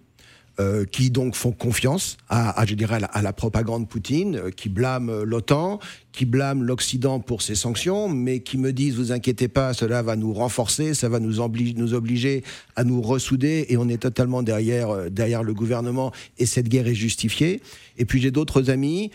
Euh, 0.61 0.85
qui 0.85 1.09
donc 1.09 1.33
font 1.33 1.51
confiance 1.51 2.17
à, 2.29 2.63
je 2.67 2.75
dirais, 2.75 2.99
à 3.11 3.21
la, 3.21 3.33
propagande 3.33 3.89
Poutine, 3.89 4.35
euh, 4.35 4.49
qui 4.51 4.69
blâment 4.69 5.09
euh, 5.09 5.23
l'OTAN, 5.23 5.79
qui 6.11 6.25
blâment 6.25 6.61
l'Occident 6.61 7.19
pour 7.19 7.41
ses 7.41 7.55
sanctions, 7.55 8.09
mais 8.09 8.41
qui 8.41 8.59
me 8.59 8.71
disent, 8.71 8.95
vous 8.95 9.11
inquiétez 9.11 9.47
pas, 9.47 9.73
cela 9.73 10.03
va 10.03 10.15
nous 10.15 10.33
renforcer, 10.33 10.93
ça 10.93 11.09
va 11.09 11.19
nous, 11.19 11.39
obliger, 11.39 11.73
nous 11.75 11.95
obliger 11.95 12.43
à 12.75 12.83
nous 12.83 13.01
ressouder, 13.01 13.65
et 13.69 13.77
on 13.77 13.89
est 13.89 13.97
totalement 13.97 14.43
derrière, 14.43 15.09
derrière 15.09 15.41
le 15.41 15.55
gouvernement, 15.55 16.11
et 16.37 16.45
cette 16.45 16.69
guerre 16.69 16.87
est 16.87 16.95
justifiée. 16.95 17.61
Et 17.97 18.05
puis 18.05 18.21
j'ai 18.21 18.31
d'autres 18.31 18.69
amis, 18.69 19.09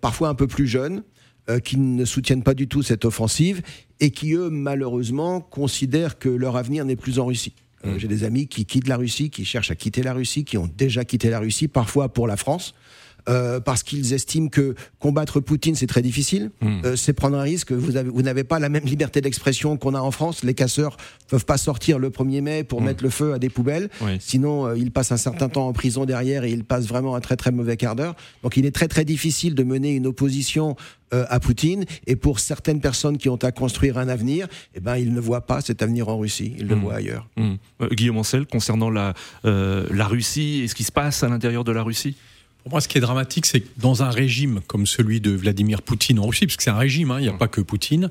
parfois 0.00 0.28
un 0.28 0.34
peu 0.34 0.46
plus 0.46 0.66
jeunes, 0.66 1.02
qui 1.64 1.76
ne 1.76 2.04
soutiennent 2.04 2.44
pas 2.44 2.54
du 2.54 2.66
tout 2.68 2.82
cette 2.82 3.04
offensive, 3.04 3.62
et 4.00 4.10
qui, 4.10 4.32
eux, 4.34 4.48
malheureusement, 4.48 5.40
considèrent 5.40 6.18
que 6.18 6.28
leur 6.28 6.56
avenir 6.56 6.84
n'est 6.84 6.96
plus 6.96 7.18
en 7.18 7.26
Russie. 7.26 7.54
Euh, 7.84 7.94
mm. 7.94 7.98
J'ai 7.98 8.08
des 8.08 8.24
amis 8.24 8.46
qui 8.48 8.64
quittent 8.66 8.88
la 8.88 8.96
Russie, 8.96 9.30
qui 9.30 9.44
cherchent 9.44 9.70
à 9.70 9.74
quitter 9.74 10.02
la 10.02 10.12
Russie, 10.12 10.44
qui 10.44 10.58
ont 10.58 10.68
déjà 10.76 11.04
quitté 11.04 11.30
la 11.30 11.38
Russie, 11.38 11.68
parfois 11.68 12.08
pour 12.08 12.26
la 12.26 12.36
France. 12.36 12.74
Euh, 13.28 13.60
parce 13.60 13.84
qu'ils 13.84 14.14
estiment 14.14 14.48
que 14.48 14.74
combattre 14.98 15.38
Poutine 15.38 15.76
c'est 15.76 15.86
très 15.86 16.02
difficile, 16.02 16.50
mm. 16.60 16.80
euh, 16.84 16.96
c'est 16.96 17.12
prendre 17.12 17.36
un 17.36 17.42
risque. 17.42 17.70
Vous, 17.70 17.96
avez, 17.96 18.10
vous 18.10 18.22
n'avez 18.22 18.42
pas 18.42 18.58
la 18.58 18.68
même 18.68 18.84
liberté 18.84 19.20
d'expression 19.20 19.76
qu'on 19.76 19.94
a 19.94 20.00
en 20.00 20.10
France. 20.10 20.42
Les 20.42 20.54
casseurs 20.54 20.96
peuvent 21.28 21.44
pas 21.44 21.56
sortir 21.56 22.00
le 22.00 22.10
1er 22.10 22.40
mai 22.40 22.64
pour 22.64 22.80
mm. 22.80 22.84
mettre 22.84 23.04
le 23.04 23.10
feu 23.10 23.32
à 23.34 23.38
des 23.38 23.48
poubelles. 23.48 23.90
Sinon, 24.18 24.66
euh, 24.66 24.76
ils 24.76 24.90
passent 24.90 25.12
un 25.12 25.16
certain 25.16 25.48
temps 25.48 25.68
en 25.68 25.72
prison 25.72 26.04
derrière 26.04 26.42
et 26.42 26.50
ils 26.50 26.64
passent 26.64 26.86
vraiment 26.86 27.14
un 27.14 27.20
très 27.20 27.36
très 27.36 27.52
mauvais 27.52 27.76
quart 27.76 27.94
d'heure. 27.94 28.16
Donc, 28.42 28.56
il 28.56 28.66
est 28.66 28.72
très 28.72 28.88
très 28.88 29.04
difficile 29.04 29.54
de 29.54 29.62
mener 29.62 29.94
une 29.94 30.06
opposition 30.06 30.74
à 31.12 31.40
Poutine. 31.40 31.84
Et 32.06 32.16
pour 32.16 32.40
certaines 32.40 32.80
personnes 32.80 33.18
qui 33.18 33.28
ont 33.28 33.36
à 33.36 33.52
construire 33.52 33.98
un 33.98 34.08
avenir, 34.08 34.48
eh 34.74 34.80
ben, 34.80 34.96
ils 34.96 35.12
ne 35.12 35.20
voient 35.20 35.42
pas 35.42 35.60
cet 35.60 35.82
avenir 35.82 36.08
en 36.08 36.16
Russie, 36.16 36.54
ils 36.58 36.66
le 36.66 36.74
hmm. 36.74 36.80
voient 36.80 36.94
ailleurs. 36.94 37.28
Hmm. 37.36 37.56
Guillaume 37.92 38.16
Ancel, 38.16 38.46
concernant 38.46 38.88
la, 38.88 39.12
la 39.44 40.06
Russie 40.06 40.62
et 40.64 40.68
ce 40.68 40.74
qui 40.74 40.84
se 40.84 40.92
passe 40.92 41.22
à 41.22 41.28
l'intérieur 41.28 41.64
de 41.64 41.72
la 41.72 41.82
Russie? 41.82 42.16
Pour 42.62 42.72
moi, 42.72 42.80
ce 42.80 42.88
qui 42.88 42.98
est 42.98 43.00
dramatique, 43.00 43.46
c'est 43.46 43.60
que 43.60 43.68
dans 43.76 44.02
un 44.02 44.10
régime 44.10 44.60
comme 44.66 44.86
celui 44.86 45.20
de 45.20 45.30
Vladimir 45.30 45.82
Poutine 45.82 46.18
en 46.18 46.26
Russie, 46.26 46.46
parce 46.46 46.56
que 46.56 46.62
c'est 46.62 46.70
un 46.70 46.78
régime, 46.78 47.10
hein, 47.10 47.18
il 47.18 47.22
n'y 47.22 47.28
a 47.28 47.32
pas 47.32 47.48
que 47.48 47.60
Poutine, 47.60 48.08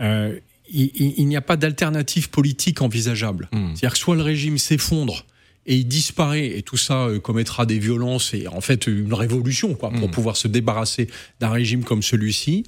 euh, 0.00 0.38
il, 0.68 1.26
n'y 1.26 1.36
a 1.36 1.40
pas 1.40 1.56
d'alternative 1.56 2.28
politique 2.30 2.82
envisageable. 2.82 3.48
Hmm. 3.52 3.68
C'est-à-dire 3.68 3.92
que 3.92 3.98
soit 3.98 4.16
le 4.16 4.22
régime 4.22 4.58
s'effondre 4.58 5.24
et 5.64 5.76
il 5.76 5.86
disparaît 5.86 6.58
et 6.58 6.62
tout 6.62 6.76
ça 6.76 7.06
euh, 7.06 7.18
commettra 7.18 7.66
des 7.66 7.78
violences 7.78 8.34
et 8.34 8.46
en 8.48 8.60
fait 8.60 8.86
une 8.86 9.14
révolution 9.14 9.74
quoi, 9.74 9.90
pour 9.90 10.08
hmm. 10.08 10.10
pouvoir 10.10 10.36
se 10.36 10.48
débarrasser 10.48 11.08
d'un 11.40 11.50
régime 11.50 11.84
comme 11.84 12.02
celui-ci, 12.02 12.64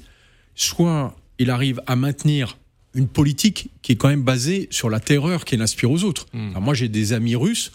soit 0.55 1.15
il 1.39 1.51
arrive 1.51 1.83
à 1.87 1.97
maintenir 1.97 2.57
une 2.95 3.09
politique 3.09 3.71
qui 3.83 3.93
est 3.93 3.97
quand 3.97 4.09
même 4.09 4.23
basée 4.23 4.67
sur 4.71 4.89
la 4.91 4.99
terreur 4.99 5.45
qu'il 5.45 5.61
inspire 5.61 5.91
aux 5.91 6.05
autres. 6.05 6.27
Moi 6.33 6.75
j'ai 6.75 6.89
des 6.89 7.13
amis 7.13 7.37
russes 7.37 7.71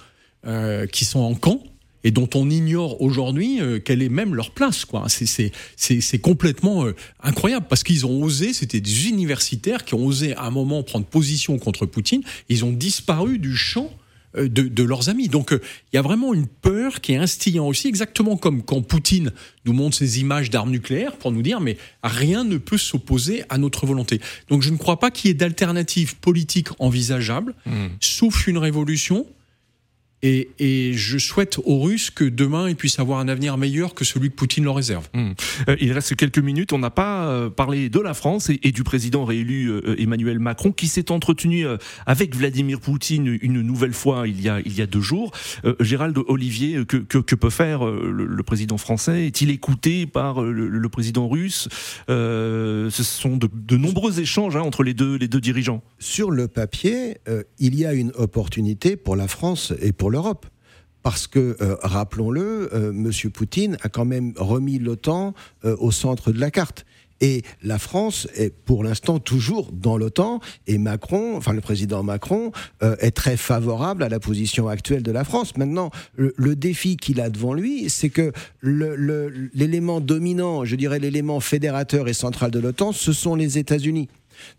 euh, 0.45 0.87
qui 0.87 1.05
sont 1.05 1.19
en 1.19 1.35
camp 1.35 1.63
et 2.03 2.11
dont 2.11 2.29
on 2.35 2.49
ignore 2.49 3.01
aujourd'hui 3.01 3.61
euh, 3.61 3.79
quelle 3.79 4.01
est 4.01 4.09
même 4.09 4.35
leur 4.35 4.51
place. 4.51 4.85
Quoi. 4.85 5.05
C'est, 5.07 6.19
complètement 6.19 6.85
euh, 6.85 6.95
incroyable 7.21 7.65
parce 7.69 7.83
qu'ils 7.83 8.05
ont 8.05 8.21
osé, 8.21 8.53
c'était 8.53 8.81
des 8.81 9.07
universitaires 9.07 9.85
qui 9.85 9.93
ont 9.93 10.05
osé 10.05 10.35
à 10.35 10.43
un 10.43 10.51
moment 10.51 10.83
prendre 10.83 11.05
position 11.05 11.57
contre 11.57 11.85
Poutine, 11.85 12.21
ils 12.49 12.65
ont 12.65 12.71
disparu 12.71 13.39
du 13.39 13.55
champ 13.55 13.89
euh, 14.35 14.47
de, 14.47 14.63
de, 14.63 14.83
leurs 14.83 15.09
amis. 15.09 15.27
Donc 15.27 15.51
il 15.51 15.95
y 15.95 15.99
a 15.99 16.01
vraiment 16.01 16.33
une 16.33 16.47
peur 16.47 17.01
qui 17.01 17.13
est 17.13 17.17
instillée 17.17 17.59
aussi, 17.59 17.87
exactement 17.87 18.37
comme 18.37 18.63
quand 18.63 18.81
Poutine 18.81 19.31
nous 19.65 19.73
montre 19.73 19.95
ces 19.97 20.19
images 20.19 20.49
d'armes 20.49 20.71
nucléaires 20.71 21.17
pour 21.17 21.31
nous 21.31 21.41
dire 21.41 21.61
mais 21.61 21.77
rien 22.03 22.43
ne 22.43 22.57
peut 22.57 22.77
s'opposer 22.77 23.43
à 23.49 23.57
notre 23.57 23.85
volonté. 23.85 24.19
Donc 24.49 24.61
je 24.61 24.71
ne 24.71 24.77
crois 24.77 24.99
pas 24.99 25.11
qu'il 25.11 25.29
y 25.29 25.31
ait 25.31 25.35
d'alternative 25.35 26.17
politique 26.17 26.69
envisageable, 26.79 27.53
mmh. 27.65 27.87
sauf 27.99 28.47
une 28.47 28.57
révolution 28.57 29.25
et, 30.23 30.93
je 30.93 31.17
souhaite 31.17 31.59
aux 31.65 31.81
Russes 31.81 32.09
que 32.09 32.23
demain 32.23 32.69
ils 32.69 32.75
puissent 32.75 32.99
avoir 32.99 33.19
un 33.19 33.27
avenir 33.27 33.57
meilleur 33.57 33.93
que 33.93 34.05
celui 34.05 34.29
que 34.29 34.35
Poutine 34.35 34.63
leur 34.63 34.75
réserve. 34.75 35.07
Hmm. 35.13 35.31
Euh, 35.67 35.75
il 35.81 35.91
reste 35.91 36.15
quelques 36.15 36.39
minutes. 36.39 36.71
On 36.71 36.79
n'a 36.79 36.89
pas 36.89 37.27
euh, 37.27 37.49
parlé 37.49 37.89
de 37.89 37.99
la 37.99 38.13
France 38.13 38.49
et, 38.49 38.71
du 38.71 38.83
président 38.83 39.25
réélu 39.25 39.67
euh, 39.67 39.95
Emmanuel 39.99 40.39
Macron 40.39 40.71
qui 40.71 40.87
s'est 40.87 41.11
entretenu 41.11 41.65
avec 42.05 42.35
Vladimir 42.35 42.79
Poutine 42.79 43.37
une 43.41 43.61
nouvelle 43.61 43.93
fois 43.93 44.27
il 44.27 44.41
y 44.41 44.49
a, 44.49 44.59
il 44.65 44.75
y 44.75 44.81
a 44.81 44.85
deux 44.85 45.01
jours. 45.01 45.31
Gérald 45.79 46.17
Olivier, 46.27 46.85
que, 46.85 46.97
que, 46.97 47.35
peut 47.35 47.49
faire 47.49 47.85
le, 47.85 48.43
président 48.43 48.77
français? 48.77 49.27
Est-il 49.27 49.49
écouté 49.49 50.05
par 50.05 50.41
le, 50.41 50.89
président 50.89 51.27
russe? 51.27 51.67
Ce 52.07 52.89
sont 52.91 53.37
de, 53.37 53.77
nombreux 53.77 54.19
échanges 54.19 54.55
hein, 54.55 54.61
entre 54.61 54.83
les 54.83 54.93
deux, 54.93 55.15
les 55.17 55.27
deux 55.27 55.41
dirigeants. 55.41 55.83
Sur 55.99 56.31
le 56.31 56.47
papier, 56.47 57.17
il 57.59 57.75
y 57.75 57.85
a 57.85 57.93
une 57.93 58.11
opportunité 58.15 58.95
pour 58.95 59.15
la 59.15 59.27
France 59.27 59.73
et 59.81 59.91
pour 59.91 60.11
l'Europe. 60.13 60.45
Parce 61.03 61.27
que, 61.27 61.57
euh, 61.61 61.75
rappelons-le, 61.81 62.69
euh, 62.73 62.91
M. 62.91 63.11
Poutine 63.29 63.77
a 63.81 63.89
quand 63.89 64.05
même 64.05 64.33
remis 64.37 64.79
l'OTAN 64.79 65.33
euh, 65.65 65.75
au 65.79 65.91
centre 65.91 66.31
de 66.31 66.39
la 66.39 66.49
carte. 66.49 66.85
Et 67.19 67.43
la 67.61 67.77
France 67.77 68.27
est 68.35 68.53
pour 68.53 68.83
l'instant 68.83 69.19
toujours 69.19 69.71
dans 69.71 69.97
l'OTAN 69.97 70.39
et 70.67 70.77
Macron, 70.77 71.37
enfin 71.37 71.53
le 71.53 71.61
président 71.61 72.03
Macron, 72.03 72.51
est 72.81 73.11
très 73.11 73.37
favorable 73.37 74.03
à 74.03 74.09
la 74.09 74.19
position 74.19 74.67
actuelle 74.67 75.03
de 75.03 75.11
la 75.11 75.23
France. 75.23 75.55
Maintenant, 75.55 75.89
le, 76.17 76.55
défi 76.55 76.97
qu'il 76.97 77.21
a 77.21 77.29
devant 77.29 77.53
lui, 77.53 77.89
c'est 77.89 78.09
que 78.09 78.33
l'élément 78.61 80.01
dominant, 80.01 80.65
je 80.65 80.75
dirais 80.75 80.99
l'élément 80.99 81.39
fédérateur 81.39 82.09
et 82.09 82.13
central 82.13 82.51
de 82.51 82.59
l'OTAN, 82.59 82.91
ce 82.91 83.13
sont 83.13 83.35
les 83.35 83.57
États-Unis. 83.57 84.09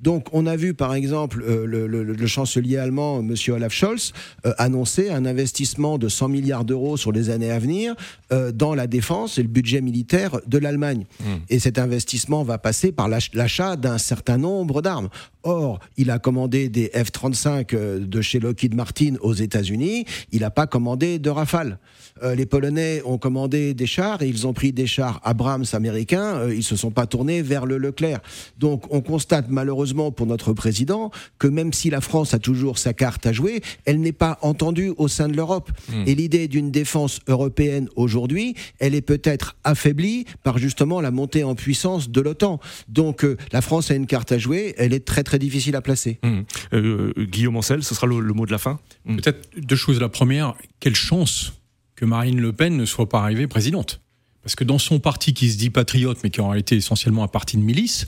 Donc, 0.01 0.29
on 0.33 0.47
a 0.47 0.57
vu 0.57 0.75
par 0.75 0.95
exemple 0.95 1.43
euh, 1.47 1.67
le, 1.67 2.27
chancelier 2.27 2.79
allemand, 2.79 3.21
M. 3.21 3.35
Olaf 3.49 3.73
Scholz, 3.73 4.13
euh, 4.47 4.53
annoncer 4.59 5.11
un 5.11 5.25
investissement 5.27 5.99
de 5.99 6.09
100 6.09 6.29
milliards 6.29 6.65
d'euros 6.65 6.97
sur 6.97 7.13
les 7.13 7.31
années 7.31 7.51
à 7.51 7.59
venir 7.59 7.95
euh, 8.33 8.53
dans 8.53 8.75
la 8.75 8.87
défense 8.87 9.39
et 9.39 9.43
le 9.43 9.49
budget 9.49 9.81
militaire 9.81 10.41
de 10.47 10.59
l'Allemagne. 10.59 11.07
Hmm. 11.21 11.39
Et 11.49 11.59
cet 11.59 11.79
investissement 11.79 12.43
va 12.43 12.59
passer 12.59 12.93
par 12.93 13.09
l'achat 13.09 13.77
d'un 13.77 13.99
certain 13.99 14.39
nombre 14.39 14.83
d'armes. 14.83 15.09
Or, 15.43 15.81
il 15.97 16.11
a 16.11 16.19
commandé 16.19 16.69
des 16.69 16.91
F-35 16.95 18.07
de 18.07 18.21
chez 18.23 18.41
Lockheed 18.41 18.75
Martin 18.75 19.15
aux 19.21 19.35
États-Unis, 19.35 20.07
il 20.33 20.41
n'a 20.41 20.51
pas 20.51 20.67
commandé 20.67 21.19
de 21.19 21.31
Rafale. 21.31 21.79
Les 22.23 22.47
Polonais 22.47 23.03
ont 23.05 23.19
commandé 23.19 23.75
des 23.75 23.87
chars 23.87 24.23
et 24.23 24.29
ils 24.29 24.47
ont 24.47 24.53
pris 24.53 24.73
des 24.73 24.87
chars 24.87 25.21
Abrams 25.25 25.65
américains, 25.73 26.49
ils 26.49 26.63
se 26.63 26.77
sont 26.77 26.91
pas 26.91 27.07
tournés 27.07 27.43
vers 27.43 27.67
le 27.67 27.79
Leclerc. 27.79 28.21
Donc, 28.59 28.93
on 28.93 29.01
constate 29.01 29.47
malheureusement 29.49 30.13
pour 30.13 30.27
notre 30.27 30.53
président 30.53 31.11
que 31.39 31.49
même 31.49 31.73
si 31.73 31.91
la 31.91 32.01
France 32.01 32.35
a 32.35 32.39
toujours 32.39 32.79
sa 32.79 32.93
carte 32.93 33.27
à 33.27 33.33
jouer, 33.33 33.63
elle 33.85 34.01
n'est 34.01 34.13
pas 34.13 34.39
entendue 34.43 34.93
au 34.97 35.09
sein 35.09 35.29
de 35.29 35.37
l'Europe. 35.37 35.71
Hmm. 35.89 36.05
Et 36.07 36.15
l'idée 36.15 36.49
d'une 36.49 36.71
défense 36.71 37.21
européenne 37.29 37.89
aujourd'hui, 37.97 38.55
elle 38.79 38.95
est 38.95 39.03
peut-être 39.03 39.57
affaiblie 39.65 40.25
par 40.43 40.59
justement 40.59 41.01
la 41.01 41.11
montée 41.11 41.45
en 41.45 41.55
puissance 41.55 42.11
de 42.11 42.21
l'OTAN. 42.21 42.61
Donc 42.89 43.25
euh, 43.25 43.37
la 43.53 43.61
France 43.61 43.91
a 43.91 43.95
une 43.95 44.07
carte 44.07 44.33
à 44.33 44.39
jouer, 44.39 44.75
elle 44.79 44.93
est 44.93 45.05
très 45.05 45.23
très 45.23 45.39
difficile 45.39 45.77
à 45.77 45.83
placer. 45.83 46.19
Hmm. 46.23 46.43
Euh, 46.73 47.13
Guillaume 47.19 47.57
Ancel, 47.57 47.83
ce 47.83 47.95
sera 47.95 48.07
le, 48.07 48.21
mot 48.33 48.47
de 48.47 48.53
la 48.53 48.59
fin? 48.59 48.79
Hmm. 49.05 49.17
Peut-être 49.17 49.49
deux 49.57 49.77
choses. 49.77 50.01
La 50.01 50.09
première, 50.09 50.55
quelle 50.81 50.95
chance 50.95 51.53
que 51.97 52.05
Marine 52.05 52.41
Le 52.41 52.53
Pen 52.53 52.77
ne 52.77 52.85
soit 52.85 53.09
pas 53.09 53.21
arrivée 53.21 53.47
présidente. 53.47 54.01
Parce 54.43 54.55
que 54.57 54.65
dans 54.65 54.79
son 54.79 55.01
parti 55.01 55.33
qui 55.33 55.51
se 55.51 55.57
dit 55.57 55.71
patriote, 55.71 56.19
mais 56.23 56.31
qui 56.31 56.41
en 56.41 56.49
réalité 56.49 56.77
essentiellement 56.77 57.25
un 57.25 57.29
parti 57.29 57.57
de 57.57 57.63
milice, 57.63 58.07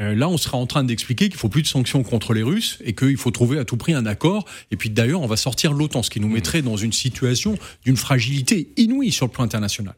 euh, 0.00 0.14
là, 0.14 0.28
on 0.28 0.36
sera 0.36 0.58
en 0.58 0.66
train 0.66 0.84
d'expliquer 0.84 1.28
qu'il 1.28 1.38
faut 1.38 1.48
plus 1.48 1.62
de 1.62 1.66
sanctions 1.66 2.02
contre 2.02 2.34
les 2.34 2.42
Russes 2.42 2.78
et 2.84 2.94
qu'il 2.94 3.16
faut 3.16 3.30
trouver 3.30 3.58
à 3.58 3.64
tout 3.64 3.76
prix 3.76 3.94
un 3.94 4.06
accord. 4.06 4.44
Et 4.70 4.76
puis 4.76 4.90
d'ailleurs, 4.90 5.22
on 5.22 5.26
va 5.26 5.36
sortir 5.36 5.72
de 5.72 5.78
l'OTAN, 5.78 6.02
ce 6.02 6.10
qui 6.10 6.20
nous 6.20 6.28
mmh. 6.28 6.32
mettrait 6.32 6.62
dans 6.62 6.76
une 6.76 6.92
situation 6.92 7.58
d'une 7.84 7.96
fragilité 7.96 8.72
inouïe 8.76 9.12
sur 9.12 9.26
le 9.26 9.32
plan 9.32 9.44
international. 9.44 9.94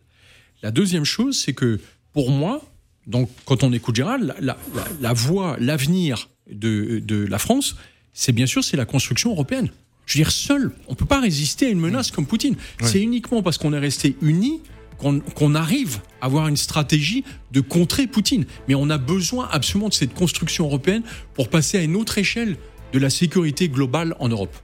La 0.63 0.71
deuxième 0.71 1.05
chose, 1.05 1.39
c'est 1.39 1.53
que 1.53 1.81
pour 2.13 2.31
moi, 2.31 2.63
donc 3.07 3.31
quand 3.45 3.63
on 3.63 3.73
écoute 3.73 3.97
Gérald, 3.97 4.35
la, 4.41 5.13
voie, 5.13 5.57
l'avenir 5.59 6.29
de, 6.51 7.27
la 7.29 7.39
France, 7.39 7.77
c'est 8.13 8.33
bien 8.33 8.47
sûr 8.47 8.63
c'est 8.63 8.77
la 8.77 8.85
construction 8.85 9.33
européenne. 9.33 9.71
Je 10.11 10.19
veux 10.19 10.25
dire, 10.25 10.33
seul, 10.33 10.73
on 10.89 10.97
peut 10.97 11.07
pas 11.07 11.21
résister 11.21 11.67
à 11.67 11.69
une 11.69 11.79
menace 11.79 12.11
comme 12.11 12.27
Poutine. 12.27 12.57
C'est 12.83 13.01
uniquement 13.01 13.45
parce 13.45 13.59
qu'on 13.59 13.73
est 13.73 13.79
resté 13.79 14.17
unis 14.23 14.61
qu'on 14.99 15.55
arrive 15.55 16.01
à 16.21 16.27
avoir 16.27 16.49
une 16.49 16.57
stratégie 16.57 17.25
de 17.53 17.61
contrer 17.61 18.09
Poutine. 18.09 18.45
Mais 18.67 18.75
on 18.75 18.91
a 18.91 18.99
besoin 18.99 19.49
absolument 19.53 19.89
de 19.89 19.95
cette 19.95 20.13
construction 20.13 20.67
européenne 20.67 21.05
pour 21.35 21.49
passer 21.49 21.79
à 21.79 21.83
une 21.83 21.95
autre 21.95 22.19
échelle 22.19 22.57
de 22.93 22.99
la 22.99 23.11
sécurité 23.11 23.69
globale 23.69 24.15
en 24.19 24.29
Europe. 24.29 24.55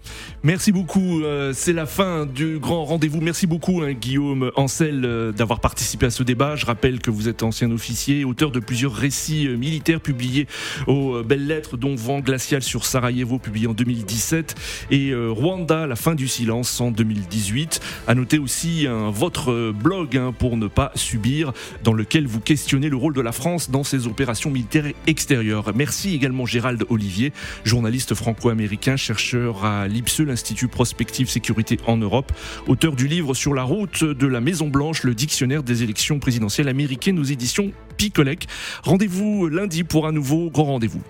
Merci 0.43 0.73
beaucoup. 0.73 1.23
Euh, 1.23 1.53
c'est 1.55 1.73
la 1.73 1.87
fin 1.87 2.27
du 2.27 2.59
grand 2.59 2.85
rendez-vous. 2.85 3.21
Merci 3.21 3.47
beaucoup, 3.47 3.83
hein, 3.83 3.93
Guillaume 3.93 4.51
Ancel, 4.57 5.05
euh, 5.05 5.33
d'avoir 5.33 5.61
participé 5.61 6.07
à 6.07 6.11
ce 6.11 6.23
débat. 6.23 6.57
Je 6.57 6.67
rappelle 6.67 7.01
que 7.01 7.11
vous 7.11 7.29
êtes 7.29 7.43
ancien 7.43 7.71
officier, 7.71 8.25
auteur 8.25 8.51
de 8.51 8.61
plusieurs 8.61 8.95
récits 8.95 9.47
euh, 9.47 9.57
militaires 9.57 10.01
publiés 10.01 10.47
aux 10.87 11.23
Belles 11.23 11.47
Lettres, 11.47 11.77
dont 11.77 11.95
Vent 11.95 12.21
glacial 12.21 12.63
sur 12.63 12.85
Sarajevo, 12.85 13.39
publié 13.39 13.67
en 13.67 13.73
2017, 13.73 14.55
et 14.91 15.15
Rwanda, 15.15 15.87
la 15.87 15.97
fin 15.97 16.15
du 16.15 16.29
silence 16.29 16.81
en 16.81 16.91
2018. 16.91 17.81
À 18.07 18.15
noter 18.15 18.39
aussi 18.39 18.87
votre 19.11 19.73
blog 19.73 20.17
hein, 20.17 20.35
pour 20.37 20.57
ne 20.57 20.67
pas 20.67 20.93
subir, 20.95 21.53
dans 21.83 21.93
lequel 21.93 22.27
vous 22.27 22.41
questionnez 22.41 22.89
le 22.89 22.97
rôle 22.97 23.15
de 23.15 23.21
la 23.21 23.33
France 23.33 23.71
dans 23.71 23.85
ses 23.85 24.07
opérations 24.07 24.51
militaires 24.51 24.93
extérieures. 25.07 25.73
Merci 25.75 26.15
également 26.15 26.47
Gérald 26.47 26.85
Olivier, 26.89 27.33
journaliste 27.65 28.15
franco-américain, 28.17 28.97
chercheur 28.97 29.65
à 29.65 29.87
l'IPSE, 29.87 30.21
l'Institut 30.21 30.69
Prospective 30.69 31.29
Sécurité 31.29 31.79
en 31.87 31.97
Europe, 31.97 32.33
auteur 32.67 32.97
du 32.97 33.07
livre 33.07 33.35
Sur 33.35 33.55
la 33.55 33.63
route 33.63 34.03
de 34.03 34.27
la 34.27 34.41
Maison 34.41 34.69
Blanche, 34.69 35.05
le 35.05 35.15
dictionnaire 35.15 35.63
des 35.63 35.83
élections 35.83 36.19
présidentielles 36.19 36.69
américaines 36.69 37.19
aux 37.19 37.25
éditions 37.25 37.71
Picolec. 37.97 38.47
Rendez-vous 38.83 39.49
lundi 39.49 39.85
pour 39.85 40.07
un 40.07 40.13
nouveau 40.13 40.51
grand 40.51 40.65
rendez-vous. 40.65 41.03